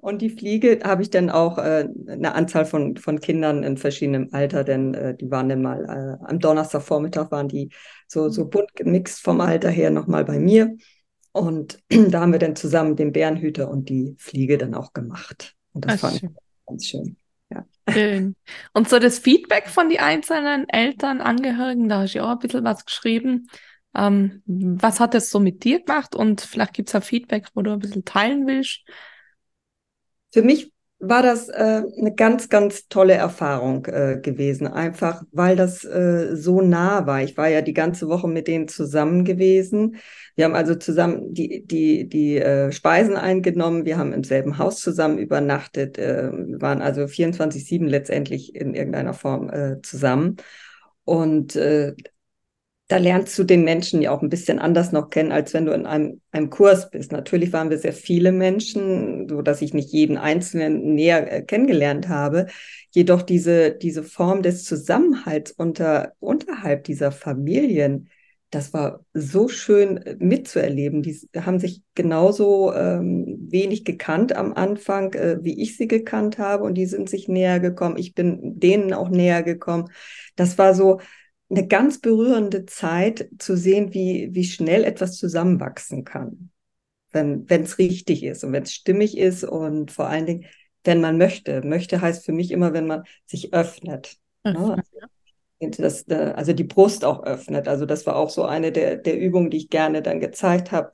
und 0.01 0.23
die 0.23 0.31
Fliege 0.31 0.81
habe 0.83 1.03
ich 1.03 1.11
dann 1.11 1.31
auch 1.31 1.59
äh, 1.59 1.89
eine 2.09 2.35
Anzahl 2.35 2.65
von, 2.65 2.97
von 2.97 3.21
Kindern 3.21 3.63
in 3.63 3.77
verschiedenem 3.77 4.29
Alter, 4.33 4.65
denn 4.65 4.95
äh, 4.95 5.15
die 5.15 5.31
waren 5.31 5.49
dann 5.49 5.63
mal 5.63 5.85
äh, 5.85 6.25
am 6.27 6.39
Donnerstagvormittag 6.39 7.31
waren 7.31 7.49
die 7.49 7.71
so, 8.07 8.29
so 8.29 8.45
mhm. 8.45 8.51
bunt 8.51 8.75
gemixt 8.75 9.21
vom 9.21 9.41
Alter 9.41 9.71
her 9.71 9.91
nochmal 9.91 10.25
bei 10.25 10.39
mir. 10.39 10.77
Und 11.33 11.79
da 11.91 12.21
haben 12.21 12.33
wir 12.33 12.39
dann 12.39 12.57
zusammen 12.57 12.97
den 12.97 13.13
Bärenhüter 13.13 13.71
und 13.71 13.89
die 13.89 14.17
Fliege 14.19 14.59
dann 14.59 14.75
auch 14.75 14.93
gemacht. 14.93 15.55
Und 15.73 15.85
das 15.85 15.95
Ach, 15.95 16.09
fand 16.09 16.21
schön. 16.21 16.31
ich 16.31 16.67
ganz 16.67 16.87
schön. 16.87 17.17
Ja. 17.51 17.67
Schön. 17.89 18.37
Und 18.73 18.89
so 18.89 18.99
das 18.99 19.19
Feedback 19.19 19.69
von 19.69 19.91
den 19.91 20.01
einzelnen 20.01 20.69
Eltern, 20.69 21.21
Angehörigen, 21.21 21.89
da 21.89 22.01
hast 22.01 22.15
du 22.15 22.19
ja 22.19 22.25
auch 22.25 22.31
ein 22.31 22.39
bisschen 22.39 22.65
was 22.65 22.85
geschrieben. 22.85 23.49
Ähm, 23.95 24.43
was 24.47 25.01
hat 25.01 25.15
das 25.15 25.31
so 25.31 25.41
mit 25.41 25.65
dir 25.65 25.81
gemacht? 25.81 26.15
Und 26.15 26.41
vielleicht 26.41 26.75
gibt 26.75 26.89
es 26.89 26.95
auch 26.95 27.03
Feedback, 27.03 27.49
wo 27.55 27.63
du 27.63 27.73
ein 27.73 27.81
bisschen 27.81 28.05
teilen 28.05 28.47
willst. 28.47 28.83
Für 30.33 30.43
mich 30.43 30.73
war 31.03 31.23
das 31.23 31.49
äh, 31.49 31.83
eine 31.99 32.15
ganz, 32.15 32.51
ganz 32.51 32.87
tolle 32.89 33.15
Erfahrung 33.15 33.87
äh, 33.87 34.21
gewesen, 34.21 34.67
einfach 34.67 35.23
weil 35.33 35.57
das 35.57 35.83
äh, 35.83 36.37
so 36.37 36.61
nah 36.61 37.07
war. 37.07 37.23
Ich 37.23 37.39
war 37.39 37.49
ja 37.49 37.63
die 37.63 37.73
ganze 37.73 38.09
Woche 38.09 38.29
mit 38.29 38.47
denen 38.47 38.69
zusammen 38.69 39.25
gewesen. 39.25 39.97
Wir 40.37 40.45
haben 40.45 40.55
also 40.55 40.75
zusammen 40.75 41.33
die, 41.33 41.65
die, 41.67 42.07
die 42.07 42.37
äh, 42.37 42.71
Speisen 42.71 43.17
eingenommen, 43.17 43.87
wir 43.87 43.97
haben 43.97 44.13
im 44.13 44.25
selben 44.25 44.59
Haus 44.59 44.81
zusammen 44.81 45.17
übernachtet, 45.17 45.97
äh, 45.97 46.31
wir 46.33 46.61
waren 46.61 46.83
also 46.83 47.07
24-7 47.07 47.87
letztendlich 47.89 48.55
in 48.55 48.75
irgendeiner 48.75 49.15
Form 49.15 49.49
äh, 49.49 49.81
zusammen. 49.81 50.37
Und 51.05 51.57
äh, 51.57 51.95
da 52.91 52.97
lernst 52.97 53.39
du 53.39 53.45
den 53.45 53.63
Menschen 53.63 54.03
ja 54.03 54.11
auch 54.11 54.21
ein 54.21 54.31
bisschen 54.31 54.59
anders 54.59 54.91
noch 54.91 55.11
kennen, 55.11 55.31
als 55.31 55.55
wenn 55.55 55.65
du 55.65 55.73
in 55.73 55.87
einem, 55.87 56.21
einem 56.33 56.51
Kurs 56.51 56.91
bist. 56.91 57.13
Natürlich 57.13 57.53
waren 57.53 57.71
wir 57.71 57.79
sehr 57.79 57.93
viele 57.93 58.33
Menschen, 58.33 59.29
so 59.29 59.43
dass 59.43 59.63
ich 59.63 59.73
nicht 59.75 59.93
jeden 59.93 60.19
Einzelnen 60.19 60.95
näher 60.95 61.33
äh, 61.33 61.43
kennengelernt 61.43 62.09
habe. 62.09 62.47
Jedoch 62.91 63.23
diese, 63.23 63.71
diese 63.71 64.03
Form 64.03 64.43
des 64.43 64.65
Zusammenhalts 64.65 65.53
unter, 65.53 66.15
unterhalb 66.19 66.83
dieser 66.83 67.13
Familien, 67.13 68.09
das 68.51 68.73
war 68.73 69.05
so 69.15 69.47
schön 69.47 69.99
äh, 69.99 70.17
mitzuerleben. 70.19 71.03
Die 71.03 71.17
haben 71.37 71.61
sich 71.61 71.83
genauso 71.95 72.75
ähm, 72.75 73.47
wenig 73.49 73.85
gekannt 73.85 74.35
am 74.35 74.53
Anfang, 74.53 75.13
äh, 75.13 75.39
wie 75.43 75.63
ich 75.63 75.77
sie 75.77 75.87
gekannt 75.87 76.39
habe, 76.39 76.65
und 76.65 76.75
die 76.75 76.87
sind 76.87 77.09
sich 77.09 77.29
näher 77.29 77.61
gekommen. 77.61 77.97
Ich 77.97 78.17
bin 78.17 78.59
denen 78.59 78.93
auch 78.93 79.11
näher 79.11 79.45
gekommen. 79.45 79.93
Das 80.35 80.59
war 80.59 80.75
so, 80.75 80.99
eine 81.51 81.67
ganz 81.67 82.01
berührende 82.01 82.65
Zeit 82.65 83.29
zu 83.39 83.57
sehen, 83.57 83.93
wie, 83.93 84.29
wie 84.33 84.45
schnell 84.45 84.85
etwas 84.85 85.17
zusammenwachsen 85.17 86.05
kann, 86.05 86.51
wenn 87.11 87.47
es 87.49 87.79
richtig 87.79 88.23
ist 88.23 88.45
und 88.45 88.53
wenn 88.53 88.63
es 88.63 88.73
stimmig 88.73 89.19
ist 89.19 89.45
und 89.45 89.91
vor 89.91 90.07
allen 90.07 90.27
Dingen, 90.27 90.47
wenn 90.85 91.01
man 91.01 91.19
möchte. 91.19 91.63
Möchte 91.63 92.01
heißt 92.01 92.25
für 92.25 92.33
mich 92.33 92.53
immer, 92.53 92.73
wenn 92.73 92.87
man 92.87 93.03
sich 93.27 93.53
öffnet. 93.53 94.17
Ne? 94.45 94.83
Das, 95.59 96.09
äh, 96.09 96.33
also 96.37 96.53
die 96.53 96.65
Brust 96.65 97.05
auch 97.05 97.23
öffnet. 97.25 97.69
Also 97.69 97.85
das 97.85 98.07
war 98.07 98.17
auch 98.17 98.31
so 98.31 98.45
eine 98.45 98.73
der, 98.73 98.97
der 98.97 99.19
Übungen, 99.19 99.51
die 99.51 99.59
ich 99.59 99.69
gerne 99.69 100.01
dann 100.03 100.21
gezeigt 100.21 100.73
habe. 100.73 100.93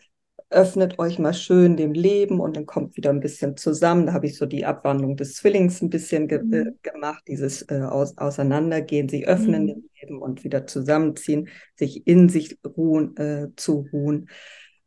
Öffnet 0.51 0.99
euch 0.99 1.19
mal 1.19 1.35
schön 1.35 1.77
dem 1.77 1.93
Leben 1.93 2.41
und 2.41 2.57
dann 2.57 2.67
kommt 2.67 2.97
wieder 2.97 3.11
ein 3.11 3.21
bisschen 3.21 3.57
zusammen. 3.57 4.07
Da 4.07 4.13
habe 4.13 4.27
ich 4.27 4.37
so 4.37 4.47
die 4.47 4.65
Abwandlung 4.65 5.17
des 5.17 5.35
Zwillings 5.35 5.83
ein 5.83 5.91
bisschen 5.91 6.29
ge 6.29 6.39
äh, 6.39 6.43
mhm. 6.43 6.79
gemacht, 6.83 7.25
dieses 7.27 7.63
äh, 7.63 7.81
aus 7.81 8.17
Auseinandergehen, 8.17 9.09
sich 9.09 9.27
öffnen 9.27 9.65
mhm. 9.65 9.67
dem 9.67 9.91
Leben 10.01 10.23
und 10.23 10.45
wieder 10.45 10.67
zusammenziehen, 10.67 11.49
sich 11.75 12.07
in 12.07 12.29
sich 12.29 12.59
ruhen, 12.65 13.17
äh, 13.17 13.49
zu 13.57 13.89
ruhen. 13.93 14.29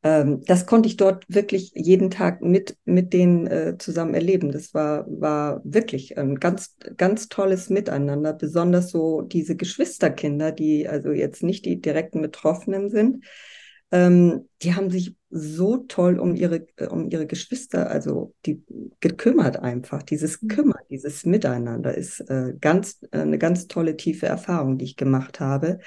Ähm, 0.02 0.44
das 0.46 0.66
konnte 0.66 0.88
ich 0.88 0.96
dort 0.96 1.26
wirklich 1.28 1.74
jeden 1.76 2.10
Tag 2.10 2.42
mit, 2.42 2.78
mit 2.86 3.12
denen 3.12 3.48
äh, 3.48 3.78
zusammen 3.78 4.14
erleben. 4.14 4.52
Das 4.52 4.74
war, 4.74 5.06
war 5.10 5.62
wirklich 5.66 6.18
ein 6.18 6.36
ganz, 6.36 6.78
ganz 6.96 7.28
tolles 7.28 7.70
Miteinander, 7.70 8.34
besonders 8.34 8.92
so 8.92 9.22
diese 9.22 9.58
Geschwisterkinder, 9.58 10.54
die 10.54 10.88
also 10.88 11.12
jetzt 11.12 11.44
nicht 11.44 11.66
die 11.66 11.82
direkten 11.82 12.22
Betroffenen 12.22 12.90
sind, 12.90 13.26
ähm, 13.92 14.48
die 14.62 14.76
haben 14.76 14.90
sich 14.90 15.16
so 15.32 15.78
toll 15.78 16.20
um 16.20 16.36
ihre, 16.36 16.68
äh, 16.78 16.88
um 16.88 17.10
ihre 17.10 17.28
Geschwister, 17.28 17.90
also 17.90 18.34
die 18.46 18.64
gekümmert 19.00 19.60
einfach. 19.60 20.04
Dieses 20.04 20.42
mhm. 20.42 20.48
Kümmern, 20.48 20.82
dieses 20.90 21.26
Miteinander 21.26 21.96
ist 21.96 22.20
äh, 22.30 22.54
ganz, 22.60 23.00
äh, 23.12 23.20
eine 23.20 23.38
ganz 23.38 23.68
tolle, 23.68 23.98
tiefe 23.98 24.26
Erfahrung, 24.26 24.78
die 24.78 24.86
ich 24.86 24.96
gemacht 24.96 25.40
habe. 25.40 25.80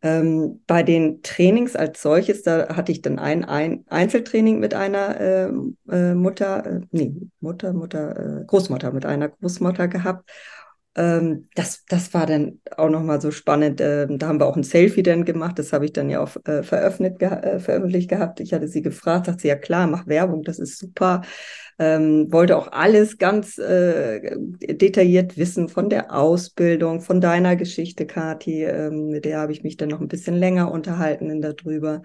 Ähm, 0.00 0.62
bei 0.68 0.84
den 0.84 1.22
Trainings 1.22 1.74
als 1.74 2.00
solches, 2.00 2.42
da 2.42 2.76
hatte 2.76 2.92
ich 2.92 3.02
dann 3.02 3.18
ein, 3.18 3.44
ein 3.44 3.84
Einzeltraining 3.88 4.60
mit 4.60 4.72
einer 4.72 5.20
äh, 5.20 5.50
äh, 5.90 6.14
Mutter, 6.14 6.64
äh, 6.64 6.80
nee, 6.92 7.16
Mutter, 7.40 7.72
Mutter, 7.72 8.42
äh, 8.42 8.44
Großmutter, 8.44 8.92
mit 8.92 9.04
einer 9.04 9.28
Großmutter 9.28 9.88
gehabt. 9.88 10.30
Ähm, 10.94 11.48
das, 11.54 11.84
das 11.86 12.12
war 12.14 12.26
dann 12.26 12.60
auch 12.76 12.88
nochmal 12.88 13.20
so 13.20 13.30
spannend. 13.30 13.80
Ähm, 13.80 14.18
da 14.18 14.28
haben 14.28 14.40
wir 14.40 14.46
auch 14.46 14.56
ein 14.56 14.62
Selfie 14.62 15.02
dann 15.02 15.24
gemacht. 15.24 15.58
Das 15.58 15.72
habe 15.72 15.84
ich 15.84 15.92
dann 15.92 16.10
ja 16.10 16.20
auch 16.20 16.36
äh, 16.44 16.62
veröffentlicht, 16.62 17.18
ge 17.20 17.28
äh, 17.28 17.60
veröffentlicht 17.60 18.10
gehabt. 18.10 18.40
Ich 18.40 18.52
hatte 18.52 18.68
sie 18.68 18.82
gefragt, 18.82 19.26
sagt 19.26 19.40
sie, 19.40 19.48
ja 19.48 19.56
klar, 19.56 19.86
mach 19.86 20.06
Werbung, 20.06 20.42
das 20.42 20.58
ist 20.58 20.78
super. 20.78 21.22
Ähm, 21.78 22.32
wollte 22.32 22.56
auch 22.56 22.72
alles 22.72 23.18
ganz 23.18 23.58
äh, 23.58 24.36
detailliert 24.60 25.36
wissen 25.36 25.68
von 25.68 25.88
der 25.88 26.12
Ausbildung, 26.12 27.00
von 27.00 27.20
deiner 27.20 27.54
Geschichte, 27.54 28.04
Kathi. 28.06 28.64
Ähm, 28.64 29.10
mit 29.10 29.24
der 29.24 29.38
habe 29.38 29.52
ich 29.52 29.62
mich 29.62 29.76
dann 29.76 29.90
noch 29.90 30.00
ein 30.00 30.08
bisschen 30.08 30.34
länger 30.34 30.72
unterhalten 30.72 31.40
darüber. 31.40 32.02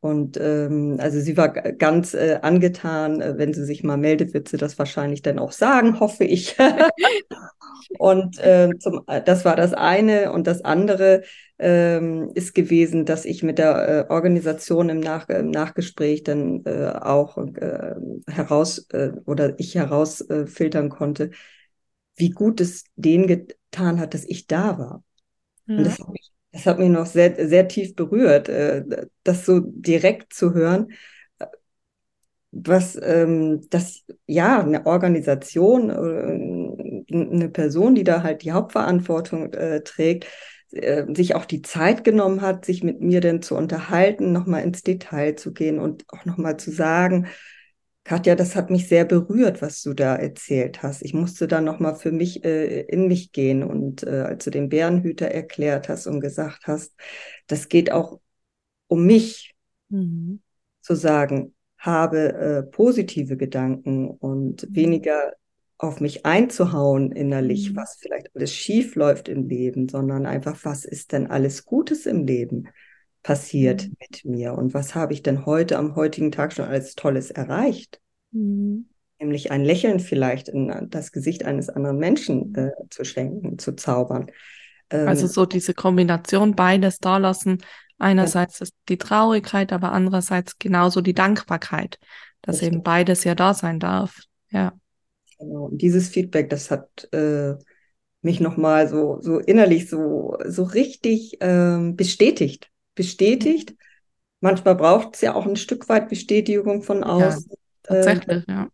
Und 0.00 0.38
ähm, 0.40 0.96
also 0.98 1.20
sie 1.20 1.36
war 1.36 1.50
ganz 1.50 2.14
äh, 2.14 2.38
angetan. 2.40 3.20
Äh, 3.20 3.36
wenn 3.36 3.52
sie 3.52 3.64
sich 3.64 3.84
mal 3.84 3.98
meldet, 3.98 4.32
wird 4.32 4.48
sie 4.48 4.56
das 4.56 4.78
wahrscheinlich 4.78 5.20
dann 5.20 5.38
auch 5.38 5.52
sagen, 5.52 6.00
hoffe 6.00 6.24
ich. 6.24 6.56
und 7.98 8.38
äh, 8.38 8.70
zum, 8.78 9.02
das 9.26 9.44
war 9.44 9.56
das 9.56 9.74
eine. 9.74 10.32
Und 10.32 10.46
das 10.46 10.64
andere 10.64 11.22
ähm, 11.58 12.30
ist 12.34 12.54
gewesen, 12.54 13.04
dass 13.04 13.26
ich 13.26 13.42
mit 13.42 13.58
der 13.58 14.06
äh, 14.08 14.10
Organisation 14.10 14.88
im, 14.88 15.00
Nach 15.00 15.28
im 15.28 15.50
Nachgespräch 15.50 16.22
dann 16.22 16.64
äh, 16.64 16.92
auch 16.98 17.36
äh, 17.36 17.94
heraus 18.26 18.86
äh, 18.92 19.12
oder 19.26 19.60
ich 19.60 19.74
herausfiltern 19.74 20.86
äh, 20.86 20.88
konnte, 20.88 21.30
wie 22.16 22.30
gut 22.30 22.62
es 22.62 22.84
denen 22.96 23.26
getan 23.26 24.00
hat, 24.00 24.14
dass 24.14 24.24
ich 24.24 24.46
da 24.46 24.78
war. 24.78 25.04
Ja. 25.66 25.76
Und 25.76 25.84
das 25.84 25.98
hat 25.98 26.08
mich 26.08 26.32
das 26.52 26.66
hat 26.66 26.78
mich 26.78 26.88
noch 26.90 27.06
sehr, 27.06 27.48
sehr 27.48 27.68
tief 27.68 27.94
berührt, 27.94 28.48
äh, 28.48 28.84
das 29.22 29.44
so 29.46 29.60
direkt 29.60 30.32
zu 30.32 30.54
hören, 30.54 30.88
was 32.52 32.98
ähm, 33.00 33.66
das, 33.70 34.04
ja, 34.26 34.60
eine 34.60 34.86
Organisation, 34.86 35.90
äh, 35.90 37.14
eine 37.14 37.48
Person, 37.48 37.94
die 37.94 38.04
da 38.04 38.22
halt 38.22 38.42
die 38.42 38.52
Hauptverantwortung 38.52 39.52
äh, 39.52 39.82
trägt, 39.82 40.26
sich 41.08 41.34
auch 41.34 41.46
die 41.46 41.62
Zeit 41.62 42.04
genommen 42.04 42.42
hat, 42.42 42.64
sich 42.64 42.84
mit 42.84 43.00
mir 43.00 43.20
denn 43.20 43.42
zu 43.42 43.56
unterhalten, 43.56 44.30
nochmal 44.30 44.62
ins 44.62 44.84
Detail 44.84 45.34
zu 45.34 45.52
gehen 45.52 45.80
und 45.80 46.04
auch 46.12 46.24
nochmal 46.26 46.58
zu 46.58 46.70
sagen, 46.70 47.26
Katja, 48.04 48.34
das 48.34 48.56
hat 48.56 48.70
mich 48.70 48.88
sehr 48.88 49.04
berührt, 49.04 49.60
was 49.62 49.82
du 49.82 49.92
da 49.92 50.16
erzählt 50.16 50.82
hast. 50.82 51.02
Ich 51.02 51.14
musste 51.14 51.46
dann 51.46 51.64
nochmal 51.64 51.94
für 51.94 52.12
mich 52.12 52.44
äh, 52.44 52.80
in 52.82 53.08
mich 53.08 53.32
gehen 53.32 53.62
und 53.62 54.02
äh, 54.02 54.22
als 54.22 54.44
du 54.44 54.50
den 54.50 54.68
Bärenhüter 54.68 55.26
erklärt 55.26 55.88
hast 55.88 56.06
und 56.06 56.20
gesagt 56.20 56.66
hast, 56.66 56.94
das 57.46 57.68
geht 57.68 57.92
auch 57.92 58.20
um 58.86 59.06
mich, 59.06 59.54
mhm. 59.90 60.40
zu 60.80 60.94
sagen, 60.94 61.54
habe 61.78 62.32
äh, 62.32 62.62
positive 62.62 63.36
Gedanken 63.36 64.08
und 64.08 64.68
mhm. 64.68 64.76
weniger 64.76 65.34
auf 65.78 66.00
mich 66.00 66.26
einzuhauen 66.26 67.12
innerlich, 67.12 67.70
mhm. 67.70 67.76
was 67.76 67.96
vielleicht 68.00 68.34
alles 68.34 68.54
schief 68.54 68.96
läuft 68.96 69.28
im 69.28 69.48
Leben, 69.48 69.88
sondern 69.88 70.26
einfach, 70.26 70.58
was 70.64 70.84
ist 70.84 71.12
denn 71.12 71.26
alles 71.26 71.64
Gutes 71.64 72.06
im 72.06 72.26
Leben? 72.26 72.68
Passiert 73.22 73.86
mhm. 73.86 73.96
mit 74.00 74.24
mir 74.24 74.54
und 74.54 74.74
was 74.74 74.94
habe 74.94 75.12
ich 75.12 75.22
denn 75.22 75.46
heute 75.46 75.78
am 75.78 75.94
heutigen 75.96 76.32
Tag 76.32 76.52
schon 76.52 76.64
alles 76.64 76.94
Tolles 76.94 77.30
erreicht? 77.30 78.00
Mhm. 78.32 78.86
Nämlich 79.18 79.50
ein 79.50 79.64
Lächeln 79.64 80.00
vielleicht 80.00 80.48
in 80.48 80.88
das 80.88 81.12
Gesicht 81.12 81.44
eines 81.44 81.68
anderen 81.68 81.98
Menschen 81.98 82.54
äh, 82.54 82.70
zu 82.88 83.04
schenken, 83.04 83.58
zu 83.58 83.72
zaubern. 83.72 84.30
Ähm, 84.88 85.06
also 85.06 85.26
so 85.26 85.44
diese 85.44 85.74
Kombination 85.74 86.56
beides 86.56 86.98
da 87.00 87.18
lassen. 87.18 87.58
Einerseits 87.98 88.60
ja. 88.60 88.64
ist 88.64 88.74
die 88.88 88.96
Traurigkeit, 88.96 89.74
aber 89.74 89.92
andererseits 89.92 90.58
genauso 90.58 91.02
die 91.02 91.12
Dankbarkeit, 91.12 91.98
dass 92.40 92.56
Richtig. 92.56 92.72
eben 92.72 92.82
beides 92.82 93.24
ja 93.24 93.34
da 93.34 93.52
sein 93.52 93.78
darf. 93.78 94.22
Ja. 94.50 94.72
Genau. 95.38 95.66
Und 95.66 95.82
dieses 95.82 96.08
Feedback, 96.08 96.48
das 96.48 96.70
hat 96.70 97.12
äh, 97.12 97.56
mich 98.22 98.40
nochmal 98.40 98.88
so, 98.88 99.18
so 99.20 99.38
innerlich 99.38 99.90
so, 99.90 100.38
so 100.46 100.62
richtig 100.62 101.36
ähm, 101.40 101.96
bestätigt 101.96 102.70
bestätigt. 103.00 103.74
Manchmal 104.40 104.74
braucht 104.74 105.14
es 105.14 105.22
ja 105.22 105.34
auch 105.34 105.46
ein 105.46 105.56
Stück 105.56 105.88
weit 105.88 106.10
Bestätigung 106.10 106.82
von 106.82 107.02
außen. 107.02 107.46
Ja, 107.48 107.56
tatsächlich, 107.82 108.46
äh, 108.46 108.52
ja. 108.52 108.68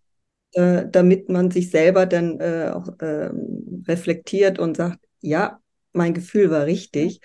Äh, 0.53 0.89
damit 0.91 1.29
man 1.29 1.53
sich 1.53 1.71
selber 1.71 2.07
dann 2.07 2.41
äh, 2.41 2.73
auch 2.75 2.89
ähm, 3.01 3.85
reflektiert 3.87 4.59
und 4.59 4.77
sagt, 4.77 4.99
ja, 5.21 5.61
mein 5.93 6.13
Gefühl 6.13 6.51
war 6.51 6.67
richtig, 6.67 7.21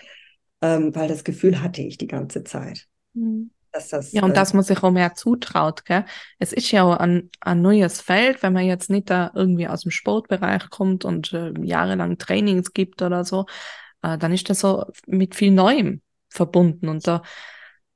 ähm, 0.62 0.94
weil 0.94 1.08
das 1.08 1.24
Gefühl 1.24 1.60
hatte 1.64 1.82
ich 1.82 1.98
die 1.98 2.06
ganze 2.08 2.44
Zeit. 2.44 2.86
Mhm. 3.14 3.50
Das, 3.72 4.12
ja, 4.12 4.22
und 4.22 4.32
äh, 4.32 4.34
dass 4.34 4.54
man 4.54 4.64
sich 4.64 4.84
auch 4.84 4.92
mehr 4.92 5.16
zutraut. 5.16 5.86
Gell? 5.86 6.06
Es 6.38 6.54
ist 6.54 6.72
ja 6.72 6.84
auch 6.84 6.98
ein, 6.98 7.32
ein 7.40 7.64
neues 7.64 8.00
Feld, 8.00 8.44
wenn 8.44 8.54
man 8.54 8.66
jetzt 8.66 8.92
nicht 8.92 9.10
da 9.10 9.32
irgendwie 9.34 9.68
aus 9.68 9.82
dem 9.82 9.92
Sportbereich 9.92 10.70
kommt 10.70 11.04
und 11.04 11.34
äh, 11.34 11.52
jahrelang 11.64 12.20
Trainings 12.20 12.74
gibt 12.74 13.02
oder 13.02 13.24
so, 13.24 13.48
äh, 14.04 14.20
dann 14.20 14.34
ist 14.34 14.52
das 14.52 14.60
so 14.60 14.86
mit 15.08 15.34
viel 15.34 15.52
Neuem 15.52 16.02
verbunden. 16.32 16.89
Und 16.89 17.06
da 17.06 17.22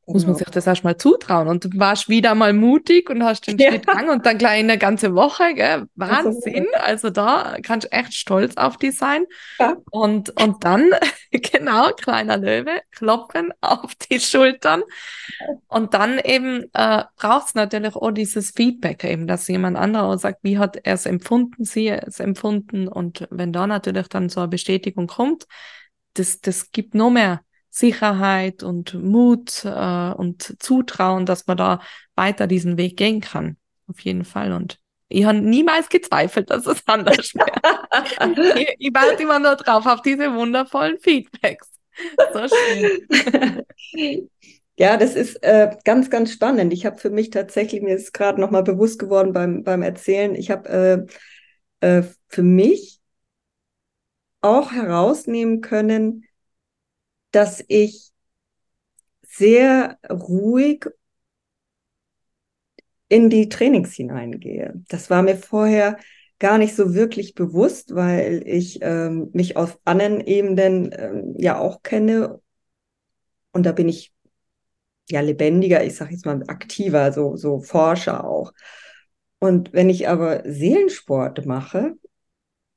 muss 0.07 0.25
man 0.25 0.35
sich 0.35 0.47
das 0.49 0.67
erstmal 0.67 0.97
zutrauen. 0.97 1.47
Und 1.47 1.65
du 1.65 1.69
warst 1.79 2.09
wieder 2.09 2.35
mal 2.35 2.53
mutig 2.53 3.09
und 3.09 3.23
hast 3.23 3.47
den 3.47 3.57
ja. 3.57 3.69
Schritt 3.69 3.87
gegangen 3.87 4.09
und 4.09 4.25
dann 4.25 4.37
gleich 4.37 4.59
eine 4.59 4.77
ganze 4.77 5.15
Woche. 5.15 5.55
Gell? 5.55 5.87
Wahnsinn. 5.95 6.67
Also 6.75 7.09
da 7.09 7.57
kannst 7.63 7.87
du 7.87 7.91
echt 7.91 8.13
stolz 8.13 8.55
auf 8.55 8.77
dich 8.77 8.95
sein. 8.95 9.25
Ja. 9.59 9.77
Und, 9.89 10.29
und 10.41 10.63
dann, 10.63 10.91
genau, 11.31 11.89
kleiner 11.93 12.37
Löwe, 12.37 12.81
klopfen 12.91 13.51
auf 13.61 13.95
die 13.95 14.19
Schultern. 14.19 14.83
Und 15.67 15.95
dann 15.95 16.19
eben 16.19 16.65
äh, 16.73 17.03
braucht 17.17 17.47
es 17.47 17.55
natürlich 17.55 17.95
auch 17.95 18.11
dieses 18.11 18.51
Feedback 18.51 19.03
eben, 19.03 19.25
dass 19.25 19.47
jemand 19.47 19.75
anderer 19.75 20.17
sagt, 20.19 20.39
wie 20.43 20.59
hat 20.59 20.77
er 20.83 20.93
es 20.93 21.07
empfunden, 21.07 21.65
sie 21.65 21.89
es 21.89 22.19
empfunden. 22.19 22.87
Und 22.87 23.27
wenn 23.31 23.51
da 23.51 23.65
natürlich 23.65 24.07
dann 24.09 24.29
so 24.29 24.41
eine 24.41 24.49
Bestätigung 24.49 25.07
kommt, 25.07 25.47
das, 26.13 26.41
das 26.41 26.71
gibt 26.71 26.93
noch 26.93 27.09
mehr 27.09 27.41
Sicherheit 27.75 28.63
und 28.63 28.93
Mut 28.93 29.65
äh, 29.65 30.11
und 30.13 30.55
Zutrauen, 30.63 31.25
dass 31.25 31.45
man 31.45 31.57
da 31.57 31.81
weiter 32.15 32.47
diesen 32.47 32.77
Weg 32.77 32.95
gehen 32.95 33.19
kann. 33.19 33.57
Auf 33.87 33.99
jeden 33.99 34.23
Fall. 34.23 34.53
Und 34.53 34.79
ich 35.09 35.25
habe 35.25 35.39
niemals 35.39 35.89
gezweifelt, 35.89 36.49
dass 36.49 36.65
es 36.67 36.81
anders 36.85 37.35
wäre. 37.35 38.59
ich, 38.59 38.75
ich 38.79 38.93
warte 38.93 39.21
immer 39.21 39.39
nur 39.39 39.57
drauf, 39.57 39.85
auf 39.85 40.01
diese 40.01 40.33
wundervollen 40.33 40.97
Feedbacks. 40.99 41.69
So 42.33 42.47
schön. 42.47 44.37
Ja, 44.77 44.97
das 44.97 45.15
ist 45.15 45.35
äh, 45.43 45.75
ganz, 45.85 46.09
ganz 46.09 46.31
spannend. 46.31 46.73
Ich 46.73 46.85
habe 46.85 46.97
für 46.97 47.09
mich 47.09 47.29
tatsächlich, 47.29 47.81
mir 47.81 47.95
ist 47.95 48.13
gerade 48.13 48.41
nochmal 48.41 48.63
bewusst 48.63 48.99
geworden 48.99 49.31
beim, 49.31 49.63
beim 49.63 49.81
Erzählen, 49.81 50.35
ich 50.35 50.51
habe 50.51 51.07
äh, 51.81 51.97
äh, 51.99 52.03
für 52.27 52.43
mich 52.43 52.99
auch 54.41 54.71
herausnehmen 54.73 55.61
können, 55.61 56.25
dass 57.35 57.63
ich 57.67 58.11
sehr 59.21 59.99
ruhig 60.09 60.85
in 63.09 63.29
die 63.29 63.49
Trainings 63.49 63.93
hineingehe. 63.93 64.73
Das 64.87 65.09
war 65.09 65.21
mir 65.21 65.35
vorher 65.35 65.97
gar 66.39 66.57
nicht 66.57 66.75
so 66.75 66.93
wirklich 66.93 67.33
bewusst, 67.33 67.93
weil 67.93 68.43
ich 68.45 68.79
ähm, 68.81 69.29
mich 69.33 69.57
auf 69.57 69.79
anderen 69.85 70.21
Ebenen 70.21 70.91
ähm, 70.97 71.35
ja 71.37 71.59
auch 71.59 71.83
kenne. 71.83 72.41
Und 73.51 73.65
da 73.65 73.71
bin 73.71 73.89
ich 73.89 74.13
ja 75.09 75.21
lebendiger, 75.21 75.83
ich 75.83 75.95
sage 75.95 76.11
jetzt 76.11 76.25
mal 76.25 76.41
aktiver, 76.47 77.11
so, 77.11 77.35
so 77.35 77.59
Forscher 77.59 78.25
auch. 78.25 78.53
Und 79.39 79.73
wenn 79.73 79.89
ich 79.89 80.07
aber 80.07 80.43
Seelensport 80.45 81.45
mache, 81.45 81.93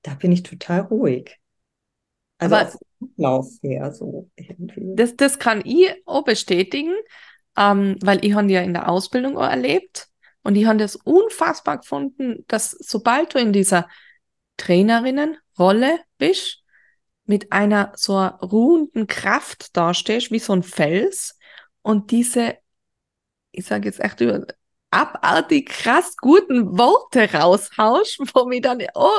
da 0.02 0.14
bin 0.14 0.32
ich 0.32 0.42
total 0.42 0.80
ruhig. 0.80 1.38
Also 2.38 2.56
aber 2.56 2.72
Lauf 3.16 3.48
her, 3.62 3.92
so 3.92 4.28
irgendwie. 4.36 4.94
Das, 4.96 5.16
das 5.16 5.38
kann 5.38 5.62
ich 5.64 5.90
auch 6.06 6.24
bestätigen. 6.24 6.94
ähm, 7.56 7.96
weil 8.02 8.24
ich 8.24 8.34
habe 8.34 8.50
ja 8.52 8.62
in 8.62 8.74
der 8.74 8.88
Ausbildung 8.88 9.38
auch 9.38 9.48
erlebt 9.50 10.08
und 10.44 10.56
ich 10.56 10.66
habe 10.66 10.78
das 10.78 10.96
unfassbar 10.96 11.78
gefunden, 11.78 12.44
dass 12.48 12.70
sobald 12.72 13.34
du 13.34 13.40
in 13.40 13.52
dieser 13.52 13.88
Trainerinnenrolle 14.58 16.00
bist, 16.18 16.62
mit 17.26 17.52
einer 17.52 17.92
so 17.96 18.18
ruhenden 18.18 19.06
Kraft 19.06 19.76
dastehst, 19.76 20.30
wie 20.32 20.38
so 20.40 20.52
ein 20.54 20.62
Fels 20.62 21.38
und 21.82 22.10
diese, 22.12 22.56
ich 23.52 23.66
sage 23.66 23.88
jetzt 23.88 24.00
echt 24.00 24.20
über, 24.20 24.46
abartig 24.90 25.68
krass 25.68 26.16
guten 26.16 26.78
Worte 26.78 27.30
raushaust, 27.32 28.20
wo 28.34 28.46
mich 28.46 28.62
dann 28.62 28.82
oh, 28.94 29.10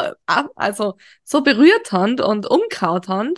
also 0.56 0.96
so 1.24 1.42
berührt 1.42 1.92
haben 1.92 2.20
und 2.20 2.50
umkaut 2.50 3.08
haben. 3.08 3.34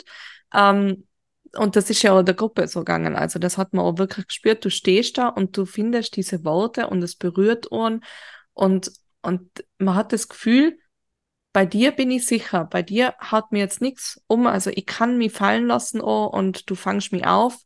Ähm, 0.54 1.08
und 1.56 1.76
das 1.76 1.90
ist 1.90 2.02
ja 2.02 2.14
auch 2.14 2.24
der 2.24 2.36
Gruppe 2.36 2.68
so 2.68 2.80
gegangen. 2.80 3.16
Also 3.16 3.38
das 3.38 3.58
hat 3.58 3.74
man 3.74 3.86
auch 3.86 3.98
wirklich 3.98 4.28
gespürt. 4.28 4.64
Du 4.64 4.70
stehst 4.70 5.18
da 5.18 5.28
und 5.28 5.58
du 5.58 5.66
findest 5.66 6.16
diese 6.16 6.46
Worte 6.46 6.88
und 6.88 7.04
es 7.04 7.16
berührt 7.16 7.68
uns 7.68 8.06
und, 8.54 8.92
und 9.22 9.50
man 9.78 9.96
hat 9.96 10.14
das 10.14 10.30
Gefühl, 10.30 10.78
bei 11.54 11.66
dir 11.66 11.92
bin 11.92 12.10
ich 12.12 12.26
sicher, 12.26 12.66
bei 12.66 12.82
dir 12.82 13.14
hat 13.20 13.52
mir 13.52 13.60
jetzt 13.60 13.82
nichts 13.82 14.22
um, 14.28 14.48
also 14.48 14.70
ich 14.74 14.86
kann 14.86 15.18
mich 15.18 15.34
fallen 15.34 15.68
lassen 15.68 16.00
oh, 16.00 16.26
und 16.26 16.70
du 16.70 16.76
fangst 16.76 17.12
mich 17.12 17.28
auf 17.28 17.58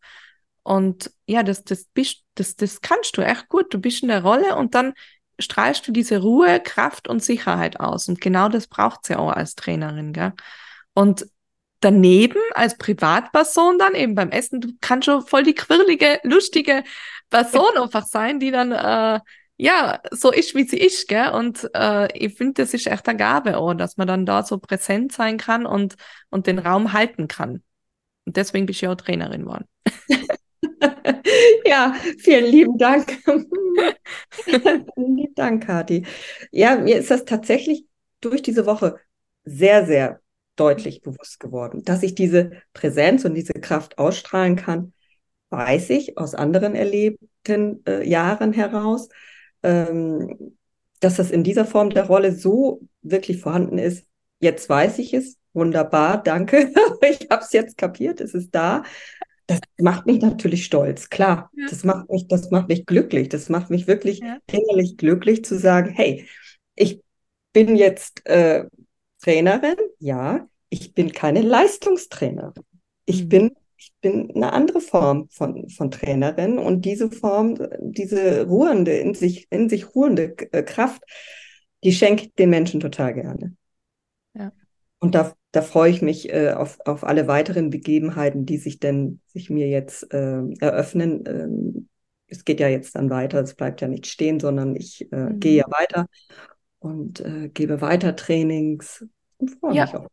und 0.65 1.11
ja, 1.27 1.43
das, 1.43 1.63
das 1.63 1.85
bist, 1.93 2.23
das, 2.33 2.55
das 2.55 2.81
kannst 2.81 3.17
du 3.17 3.21
echt 3.21 3.49
gut. 3.49 3.71
Du 3.71 3.77
bist 3.77 4.01
in 4.01 4.09
der 4.09 4.23
Rolle 4.23 4.55
und 4.55 4.73
dann 4.73 4.93
strahlst 5.37 5.87
du 5.87 5.91
diese 5.91 6.19
Ruhe, 6.21 6.59
Kraft 6.59 7.07
und 7.07 7.23
Sicherheit 7.23 7.79
aus. 7.79 8.09
Und 8.09 8.19
genau 8.19 8.49
das 8.49 8.65
braucht 8.65 9.05
sie 9.05 9.15
auch 9.15 9.31
als 9.31 9.53
Trainerin, 9.53 10.11
gell? 10.11 10.33
Und 10.95 11.27
daneben 11.85 12.39
als 12.55 12.77
Privatperson 12.77 13.77
dann 13.77 13.93
eben 13.93 14.15
beim 14.15 14.31
Essen, 14.31 14.59
du 14.59 14.69
kannst 14.81 15.05
schon 15.05 15.21
voll 15.21 15.43
die 15.43 15.53
quirlige, 15.53 16.19
lustige 16.23 16.83
Person 17.29 17.77
einfach 17.77 18.05
sein, 18.07 18.39
die 18.39 18.49
dann 18.49 18.71
äh, 18.71 19.19
ja 19.57 20.01
so 20.11 20.31
ist, 20.31 20.55
wie 20.55 20.63
sie 20.63 20.79
ist, 20.79 21.07
gell? 21.07 21.29
Und 21.29 21.69
äh, 21.75 22.11
ich 22.17 22.35
finde, 22.35 22.63
das 22.63 22.73
ist 22.73 22.87
echt 22.87 23.07
eine 23.07 23.17
Gabe 23.17 23.57
auch, 23.57 23.75
dass 23.75 23.97
man 23.97 24.07
dann 24.07 24.25
da 24.25 24.41
so 24.41 24.57
präsent 24.57 25.11
sein 25.11 25.37
kann 25.37 25.67
und 25.67 25.95
und 26.31 26.47
den 26.47 26.57
Raum 26.57 26.91
halten 26.91 27.27
kann. 27.27 27.61
Und 28.25 28.35
deswegen 28.35 28.65
bist 28.65 28.81
du 28.81 28.87
ja 28.87 28.91
auch 28.91 28.95
Trainerin 28.95 29.43
geworden. 29.43 29.65
ja, 31.65 31.95
vielen 32.17 32.45
lieben 32.45 32.77
Dank. 32.79 33.11
vielen 34.31 34.87
lieben 34.97 35.35
Dank, 35.35 35.67
Kathi. 35.67 36.03
Ja, 36.51 36.77
mir 36.77 36.97
ist 36.97 37.11
das 37.11 37.25
tatsächlich 37.25 37.85
durch 38.21 38.41
diese 38.41 38.65
Woche 38.65 38.99
sehr, 39.43 39.85
sehr 39.85 40.19
deutlich 40.55 41.01
bewusst 41.01 41.39
geworden. 41.39 41.83
Dass 41.83 42.03
ich 42.03 42.15
diese 42.15 42.51
Präsenz 42.73 43.25
und 43.25 43.33
diese 43.33 43.53
Kraft 43.53 43.97
ausstrahlen 43.97 44.55
kann, 44.55 44.93
weiß 45.49 45.89
ich 45.91 46.17
aus 46.17 46.35
anderen 46.35 46.75
erlebten 46.75 47.83
äh, 47.85 48.07
Jahren 48.07 48.53
heraus. 48.53 49.09
Ähm, 49.63 50.55
dass 50.99 51.15
das 51.15 51.31
in 51.31 51.43
dieser 51.43 51.65
Form 51.65 51.89
der 51.89 52.05
Rolle 52.05 52.33
so 52.33 52.81
wirklich 53.01 53.39
vorhanden 53.39 53.77
ist, 53.77 54.05
jetzt 54.39 54.69
weiß 54.69 54.99
ich 54.99 55.13
es. 55.13 55.37
Wunderbar, 55.53 56.21
danke. 56.21 56.71
ich 57.01 57.27
habe 57.29 57.43
es 57.43 57.53
jetzt 57.53 57.77
kapiert, 57.77 58.21
es 58.21 58.33
ist 58.33 58.53
da. 58.53 58.83
Das 59.47 59.59
macht 59.77 60.05
mich 60.05 60.21
natürlich 60.21 60.65
stolz, 60.65 61.09
klar. 61.09 61.51
Ja. 61.55 61.67
Das 61.69 61.83
macht 61.83 62.09
mich, 62.09 62.27
das 62.27 62.49
macht 62.49 62.67
mich 62.67 62.85
glücklich. 62.85 63.29
Das 63.29 63.49
macht 63.49 63.69
mich 63.69 63.87
wirklich 63.87 64.19
ja. 64.19 64.37
innerlich 64.51 64.97
glücklich 64.97 65.45
zu 65.45 65.57
sagen, 65.59 65.91
hey, 65.91 66.27
ich 66.75 67.01
bin 67.53 67.75
jetzt 67.75 68.25
äh, 68.27 68.65
Trainerin, 69.25 69.77
ja, 69.97 70.47
ich 70.69 70.93
bin 70.93 71.11
keine 71.11 71.41
Leistungstrainerin. 71.41 72.63
Ich 73.05 73.23
mhm. 73.23 73.29
bin 73.29 73.51
ich 73.77 73.93
bin 74.01 74.31
eine 74.33 74.53
andere 74.53 74.79
Form 74.79 75.27
von, 75.29 75.69
von 75.69 75.91
Trainerin 75.91 76.57
und 76.57 76.85
diese 76.85 77.11
Form, 77.11 77.57
diese 77.81 78.47
ruhende, 78.47 78.93
in 78.93 79.13
sich, 79.13 79.47
in 79.51 79.69
sich 79.69 79.93
ruhende 79.93 80.35
äh, 80.53 80.63
Kraft, 80.63 81.03
die 81.83 81.91
schenke 81.91 82.25
ich 82.25 82.33
den 82.35 82.49
Menschen 82.49 82.79
total 82.79 83.13
gerne. 83.13 83.55
Ja. 84.33 84.53
Und 84.99 85.13
da, 85.13 85.33
da 85.51 85.61
freue 85.61 85.91
ich 85.91 86.01
mich 86.01 86.31
äh, 86.31 86.51
auf, 86.51 86.79
auf 86.85 87.03
alle 87.03 87.27
weiteren 87.27 87.69
Begebenheiten, 87.69 88.45
die 88.45 88.57
sich 88.57 88.79
denn 88.79 89.19
sich 89.27 89.49
mir 89.49 89.67
jetzt 89.67 90.11
äh, 90.13 90.41
eröffnen. 90.59 91.23
Ähm, 91.27 91.89
es 92.27 92.45
geht 92.45 92.59
ja 92.59 92.69
jetzt 92.69 92.95
dann 92.95 93.09
weiter, 93.09 93.41
es 93.41 93.55
bleibt 93.55 93.81
ja 93.81 93.87
nicht 93.87 94.07
stehen, 94.07 94.39
sondern 94.39 94.75
ich 94.75 95.11
äh, 95.11 95.15
mhm. 95.15 95.39
gehe 95.39 95.57
ja 95.57 95.65
weiter 95.67 96.07
und 96.85 97.19
äh, 97.19 97.49
gebe 97.49 97.81
weiter 97.81 98.15
Trainings 98.15 99.05
und 99.37 99.49
freue 99.59 99.75
ja. 99.75 99.85
mich 99.85 99.95
auch. 99.95 100.07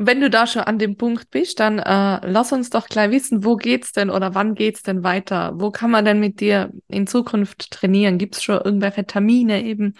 Wenn 0.00 0.20
du 0.20 0.30
da 0.30 0.46
schon 0.46 0.62
an 0.62 0.78
dem 0.78 0.96
Punkt 0.96 1.28
bist, 1.32 1.58
dann 1.58 1.80
äh, 1.80 2.24
lass 2.24 2.52
uns 2.52 2.70
doch 2.70 2.86
gleich 2.86 3.10
wissen, 3.10 3.44
wo 3.44 3.56
geht's 3.56 3.90
denn 3.90 4.10
oder 4.10 4.32
wann 4.36 4.54
geht's 4.54 4.84
denn 4.84 5.02
weiter? 5.02 5.54
Wo 5.56 5.72
kann 5.72 5.90
man 5.90 6.04
denn 6.04 6.20
mit 6.20 6.38
dir 6.38 6.70
in 6.86 7.08
Zukunft 7.08 7.72
trainieren? 7.72 8.16
Gibt's 8.16 8.44
schon 8.44 8.60
irgendwelche 8.64 9.04
Termine 9.06 9.64
eben? 9.64 9.94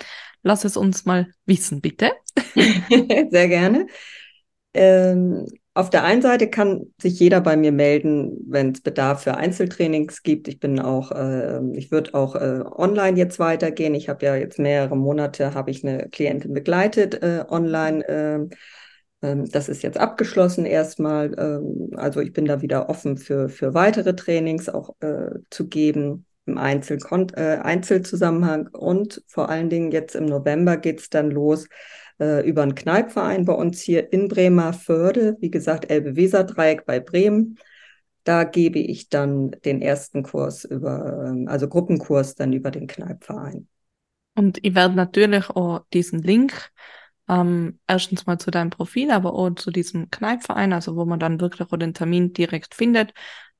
Lass 0.45 0.65
es 0.65 0.77
uns 0.77 1.05
mal 1.05 1.27
wissen, 1.47 1.81
bitte. 1.81 2.13
Sehr 2.55 3.49
gerne. 3.49 3.89
Ähm, 4.73 5.47
auf 5.79 5.91
der 5.91 6.03
einen 6.03 6.23
Seite 6.23 6.51
kann 6.51 6.93
sich 7.01 7.21
jeder 7.21 7.41
bei 7.41 7.57
mir 7.57 7.71
melden, 7.71 8.37
wenn 8.49 8.73
es 8.73 8.81
Bedarf 8.81 9.23
für 9.23 9.37
Einzeltrainings 9.37 10.25
gibt. 10.25 10.49
Ich 10.49 10.59
bin 10.59 10.81
auch, 10.81 11.13
äh, 11.13 11.61
ich 11.75 11.93
würde 11.93 12.15
auch 12.15 12.35
äh, 12.35 12.65
online 12.65 13.17
jetzt 13.17 13.39
weitergehen. 13.39 13.95
Ich 13.95 14.09
habe 14.09 14.27
ja 14.27 14.35
jetzt 14.35 14.59
mehrere 14.59 14.97
Monate, 14.97 15.55
habe 15.55 15.71
ich 15.71 15.87
eine 15.87 16.09
Klientin 16.09 16.53
begleitet 16.53 17.23
äh, 17.23 17.45
online. 17.49 18.05
Ähm, 18.09 18.51
ähm, 19.23 19.49
das 19.53 19.69
ist 19.69 19.85
jetzt 19.85 19.99
abgeschlossen 19.99 20.67
erstmal. 20.67 21.33
Ähm, 21.39 21.91
also 21.95 22.19
ich 22.23 22.33
bin 22.33 22.47
da 22.47 22.61
wieder 22.61 22.89
offen 22.89 23.17
für, 23.17 23.49
für 23.49 23.73
weitere 23.73 24.17
Trainings 24.17 24.69
auch 24.69 24.97
äh, 24.99 25.31
zu 25.49 25.69
geben 25.69 26.27
im 26.47 26.59
Einzel 26.59 26.99
äh, 27.37 27.59
Einzelzusammenhang. 27.59 28.67
Und 28.73 29.23
vor 29.29 29.49
allen 29.49 29.71
Dingen 29.71 29.93
jetzt 29.93 30.17
im 30.17 30.27
November 30.27 30.77
geht 30.77 30.99
es 30.99 31.09
dann 31.09 31.31
los 31.31 31.69
äh, 32.21 32.47
über 32.49 32.63
einen 32.63 32.75
Kneipverein 32.75 33.45
bei 33.45 33.53
uns 33.53 33.81
hier 33.81 34.13
in 34.13 34.29
Bremerförde, 34.29 35.37
wie 35.41 35.51
gesagt, 35.51 35.91
Elbe-Weser-Dreieck 35.91 36.85
bei 36.85 37.01
Bremen. 37.01 37.59
Da 38.25 38.45
gebe 38.45 38.79
ich 38.79 39.09
dann 39.09 39.53
den 39.65 39.81
ersten 39.81 40.23
Kurs 40.23 40.65
über, 40.65 41.27
ähm, 41.29 41.49
also 41.49 41.69
Gruppenkurs 41.69 42.35
dann 42.35 42.53
über 42.53 42.71
den 42.71 42.87
Kneipverein. 42.87 43.69
Und 44.35 44.59
ich 44.63 44.75
werde 44.75 44.95
natürlich 44.95 45.51
auch 45.51 45.85
diesen 45.93 46.23
Link 46.23 46.71
ähm, 47.29 47.79
erstens 47.87 48.27
mal 48.27 48.39
zu 48.39 48.51
deinem 48.51 48.71
Profil, 48.71 49.11
aber 49.11 49.35
auch 49.35 49.51
zu 49.51 49.71
diesem 49.71 50.11
Kneipverein, 50.11 50.73
also 50.73 50.97
wo 50.97 51.05
man 51.05 51.21
dann 51.21 51.41
wirklich 51.41 51.71
auch 51.73 51.77
den 51.77 51.95
Termin 51.95 52.33
direkt 52.33 52.75
findet, 52.75 53.13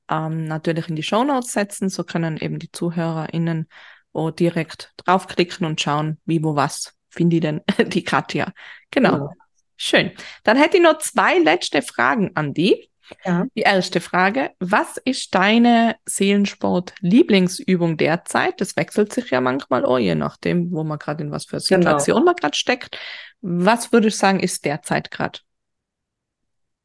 ähm, 0.09 0.45
natürlich 0.45 0.89
in 0.89 0.95
die 0.95 1.03
Show 1.03 1.23
Notes 1.23 1.51
setzen. 1.51 1.89
So 1.89 2.03
können 2.03 2.37
eben 2.37 2.59
die 2.59 2.71
ZuhörerInnen 2.71 3.67
auch 4.13 4.31
direkt 4.31 4.93
draufklicken 4.97 5.65
und 5.65 5.79
schauen, 5.79 6.17
wie, 6.25 6.43
wo, 6.43 6.55
was 6.55 6.95
finde 7.09 7.37
ich 7.37 7.41
denn 7.41 7.61
die 7.87 8.03
Katja. 8.03 8.53
Genau. 8.91 9.11
Ja. 9.11 9.29
Schön. 9.77 10.11
Dann 10.43 10.57
hätte 10.57 10.77
ich 10.77 10.83
noch 10.83 10.97
zwei 10.97 11.37
letzte 11.39 11.81
Fragen 11.81 12.31
an 12.35 12.53
die. 12.53 12.89
Ja. 13.25 13.45
Die 13.55 13.61
erste 13.61 14.01
Frage, 14.01 14.51
was 14.59 14.97
ist 15.03 15.33
deine 15.33 15.95
Seelensport-Lieblingsübung 16.05 17.97
derzeit? 17.97 18.61
Das 18.61 18.75
wechselt 18.75 19.13
sich 19.13 19.31
ja 19.31 19.41
manchmal 19.41 19.85
auch, 19.85 19.97
je 19.97 20.15
nachdem, 20.15 20.71
wo 20.71 20.83
man 20.83 20.99
gerade 20.99 21.23
in 21.23 21.31
was 21.31 21.45
für 21.45 21.57
genau. 21.57 21.81
Situation 21.81 22.17
genau. 22.17 22.25
man 22.25 22.35
gerade 22.35 22.57
steckt. 22.57 22.99
Was 23.41 23.91
würde 23.91 24.09
ich 24.09 24.17
sagen, 24.17 24.39
ist 24.39 24.65
derzeit 24.65 25.11
gerade? 25.11 25.39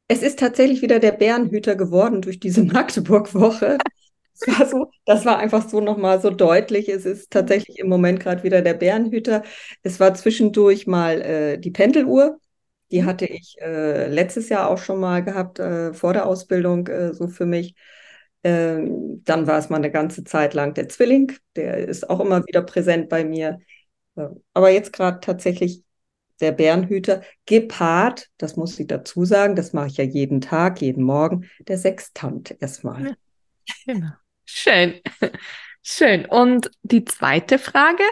Es 0.07 0.21
ist 0.21 0.39
tatsächlich 0.39 0.81
wieder 0.81 0.99
der 0.99 1.11
Bärenhüter 1.11 1.75
geworden 1.75 2.21
durch 2.21 2.39
diese 2.39 2.63
Magdeburg-Woche. 2.63 3.77
Das 4.39 4.59
war 4.59 4.67
so, 4.67 4.91
das 5.05 5.25
war 5.25 5.37
einfach 5.37 5.67
so 5.67 5.79
nochmal 5.79 6.21
so 6.21 6.29
deutlich. 6.29 6.89
Es 6.89 7.05
ist 7.05 7.31
tatsächlich 7.31 7.79
im 7.79 7.87
Moment 7.87 8.19
gerade 8.19 8.43
wieder 8.43 8.61
der 8.61 8.73
Bärenhüter. 8.73 9.43
Es 9.83 9.99
war 9.99 10.13
zwischendurch 10.13 10.87
mal 10.87 11.21
äh, 11.21 11.57
die 11.57 11.71
Pendeluhr. 11.71 12.39
Die 12.91 13.01
mhm. 13.01 13.05
hatte 13.05 13.25
ich 13.25 13.55
äh, 13.61 14.07
letztes 14.07 14.49
Jahr 14.49 14.69
auch 14.69 14.77
schon 14.77 14.99
mal 14.99 15.23
gehabt, 15.23 15.59
äh, 15.59 15.93
vor 15.93 16.13
der 16.13 16.25
Ausbildung, 16.25 16.87
äh, 16.87 17.13
so 17.13 17.27
für 17.27 17.45
mich. 17.45 17.75
Ähm, 18.43 19.23
dann 19.23 19.47
war 19.47 19.57
es 19.57 19.69
mal 19.69 19.77
eine 19.77 19.91
ganze 19.91 20.23
Zeit 20.23 20.53
lang 20.53 20.73
der 20.73 20.89
Zwilling. 20.89 21.31
Der 21.55 21.77
ist 21.77 22.09
auch 22.09 22.19
immer 22.19 22.45
wieder 22.45 22.61
präsent 22.61 23.09
bei 23.09 23.23
mir. 23.23 23.59
aber 24.53 24.69
jetzt 24.69 24.93
gerade 24.93 25.19
tatsächlich 25.19 25.83
der 26.41 26.51
Bärenhüter, 26.51 27.21
gepaart, 27.45 28.29
das 28.37 28.55
muss 28.55 28.79
ich 28.79 28.87
dazu 28.87 29.25
sagen, 29.25 29.55
das 29.55 29.73
mache 29.73 29.87
ich 29.87 29.97
ja 29.97 30.03
jeden 30.03 30.41
Tag, 30.41 30.81
jeden 30.81 31.03
Morgen, 31.03 31.49
der 31.67 31.77
Sextant 31.77 32.55
erstmal. 32.59 33.03
Ja, 33.03 33.15
genau. 33.85 34.11
Schön. 34.45 35.01
Schön. 35.83 36.25
Und 36.25 36.71
die 36.83 37.05
zweite 37.05 37.59
Frage. 37.59 38.03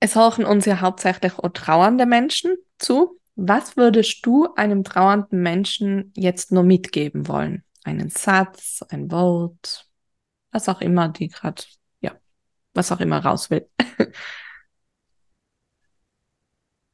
Es 0.00 0.16
horchen 0.16 0.44
uns 0.44 0.64
ja 0.64 0.80
hauptsächlich 0.80 1.38
auch 1.38 1.50
trauernde 1.50 2.06
Menschen 2.06 2.56
zu. 2.78 3.20
Was 3.36 3.76
würdest 3.76 4.26
du 4.26 4.52
einem 4.54 4.84
trauernden 4.84 5.40
Menschen 5.40 6.12
jetzt 6.16 6.50
nur 6.50 6.64
mitgeben 6.64 7.28
wollen? 7.28 7.64
Einen 7.84 8.10
Satz, 8.10 8.84
ein 8.88 9.10
Wort, 9.10 9.88
was 10.50 10.68
auch 10.68 10.80
immer, 10.80 11.08
die 11.08 11.28
gerade, 11.28 11.62
ja, 12.00 12.12
was 12.74 12.92
auch 12.92 13.00
immer 13.00 13.24
raus 13.24 13.50
will. 13.50 13.68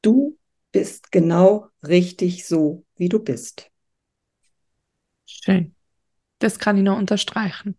Du 0.01 0.39
bist 0.71 1.11
genau 1.11 1.69
richtig 1.83 2.47
so, 2.47 2.85
wie 2.97 3.09
du 3.09 3.19
bist. 3.19 3.71
Schön. 5.27 5.75
Das 6.39 6.59
kann 6.59 6.77
ich 6.77 6.85
nur 6.85 6.97
unterstreichen. 6.97 7.77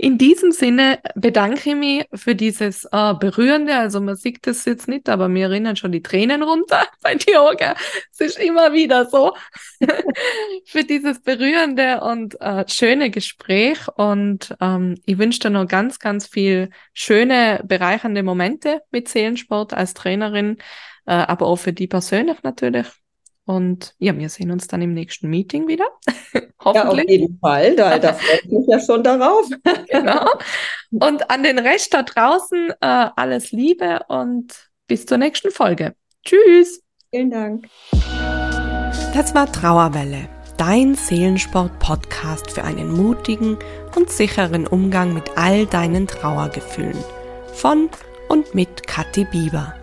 In 0.00 0.16
diesem 0.16 0.52
Sinne 0.52 1.00
bedanke 1.16 1.70
ich 1.70 1.74
mich 1.74 2.06
für 2.14 2.36
dieses 2.36 2.84
äh, 2.84 3.14
Berührende. 3.14 3.74
Also 3.76 4.00
man 4.00 4.14
sieht 4.14 4.46
das 4.46 4.64
jetzt 4.64 4.86
nicht, 4.86 5.08
aber 5.08 5.28
mir 5.28 5.48
erinnern 5.48 5.74
schon 5.74 5.90
die 5.90 6.02
Tränen 6.02 6.44
runter 6.44 6.86
bei 7.02 7.16
dir? 7.16 7.74
Es 8.12 8.20
ist 8.20 8.38
immer 8.38 8.72
wieder 8.72 9.06
so. 9.06 9.34
für 10.66 10.84
dieses 10.84 11.20
berührende 11.20 12.00
und 12.00 12.40
äh, 12.40 12.64
schöne 12.68 13.10
Gespräch. 13.10 13.88
Und 13.96 14.56
ähm, 14.60 14.94
ich 15.04 15.18
wünsche 15.18 15.40
dir 15.40 15.50
noch 15.50 15.66
ganz, 15.66 15.98
ganz 15.98 16.28
viel 16.28 16.70
schöne, 16.92 17.60
bereichernde 17.66 18.22
Momente 18.22 18.82
mit 18.92 19.08
Seelensport 19.08 19.74
als 19.74 19.94
Trainerin, 19.94 20.58
äh, 21.06 21.12
aber 21.12 21.46
auch 21.46 21.56
für 21.56 21.72
die 21.72 21.88
persönlich 21.88 22.40
natürlich. 22.44 22.86
Und 23.48 23.94
ja, 23.98 24.14
wir 24.14 24.28
sehen 24.28 24.50
uns 24.50 24.68
dann 24.68 24.82
im 24.82 24.92
nächsten 24.92 25.30
Meeting 25.30 25.68
wieder. 25.68 25.86
Hoffentlich. 26.04 26.48
Ja, 26.74 26.84
auf 26.84 26.98
jeden 26.98 27.38
Fall. 27.38 27.76
Da, 27.76 27.98
da 27.98 28.12
freue 28.12 28.40
ich 28.44 28.50
mich 28.50 28.66
ja 28.68 28.78
schon 28.78 29.02
darauf. 29.02 29.46
genau. 29.88 30.28
Und 30.90 31.30
an 31.30 31.42
den 31.42 31.58
Rest 31.58 31.94
da 31.94 32.02
draußen 32.02 32.72
äh, 32.72 33.06
alles 33.16 33.50
Liebe 33.50 34.00
und 34.08 34.68
bis 34.86 35.06
zur 35.06 35.16
nächsten 35.16 35.50
Folge. 35.50 35.94
Tschüss. 36.26 36.82
Vielen 37.10 37.30
Dank. 37.30 37.68
Das 39.14 39.34
war 39.34 39.50
Trauerwelle, 39.50 40.28
dein 40.58 40.94
Seelensport-Podcast 40.94 42.50
für 42.50 42.64
einen 42.64 42.92
mutigen 42.92 43.56
und 43.96 44.10
sicheren 44.10 44.66
Umgang 44.66 45.14
mit 45.14 45.38
all 45.38 45.64
deinen 45.64 46.06
Trauergefühlen. 46.06 47.02
Von 47.54 47.88
und 48.28 48.54
mit 48.54 48.86
Kathi 48.86 49.24
Bieber. 49.24 49.74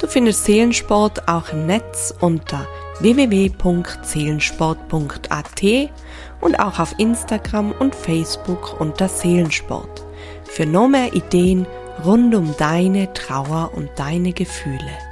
Du 0.00 0.06
findest 0.06 0.44
Seelensport 0.44 1.28
auch 1.28 1.50
im 1.50 1.64
Netz 1.64 2.14
unter 2.20 2.66
www.seelensport.at 3.00 5.90
und 6.40 6.60
auch 6.60 6.78
auf 6.78 6.94
Instagram 6.98 7.72
und 7.72 7.94
Facebook 7.94 8.80
unter 8.80 9.08
Seelensport. 9.08 10.06
Für 10.44 10.64
noch 10.66 10.88
mehr 10.88 11.12
Ideen 11.12 11.66
rund 12.04 12.34
um 12.34 12.54
deine 12.58 13.12
Trauer 13.12 13.72
und 13.74 13.90
deine 13.96 14.32
Gefühle. 14.32 15.09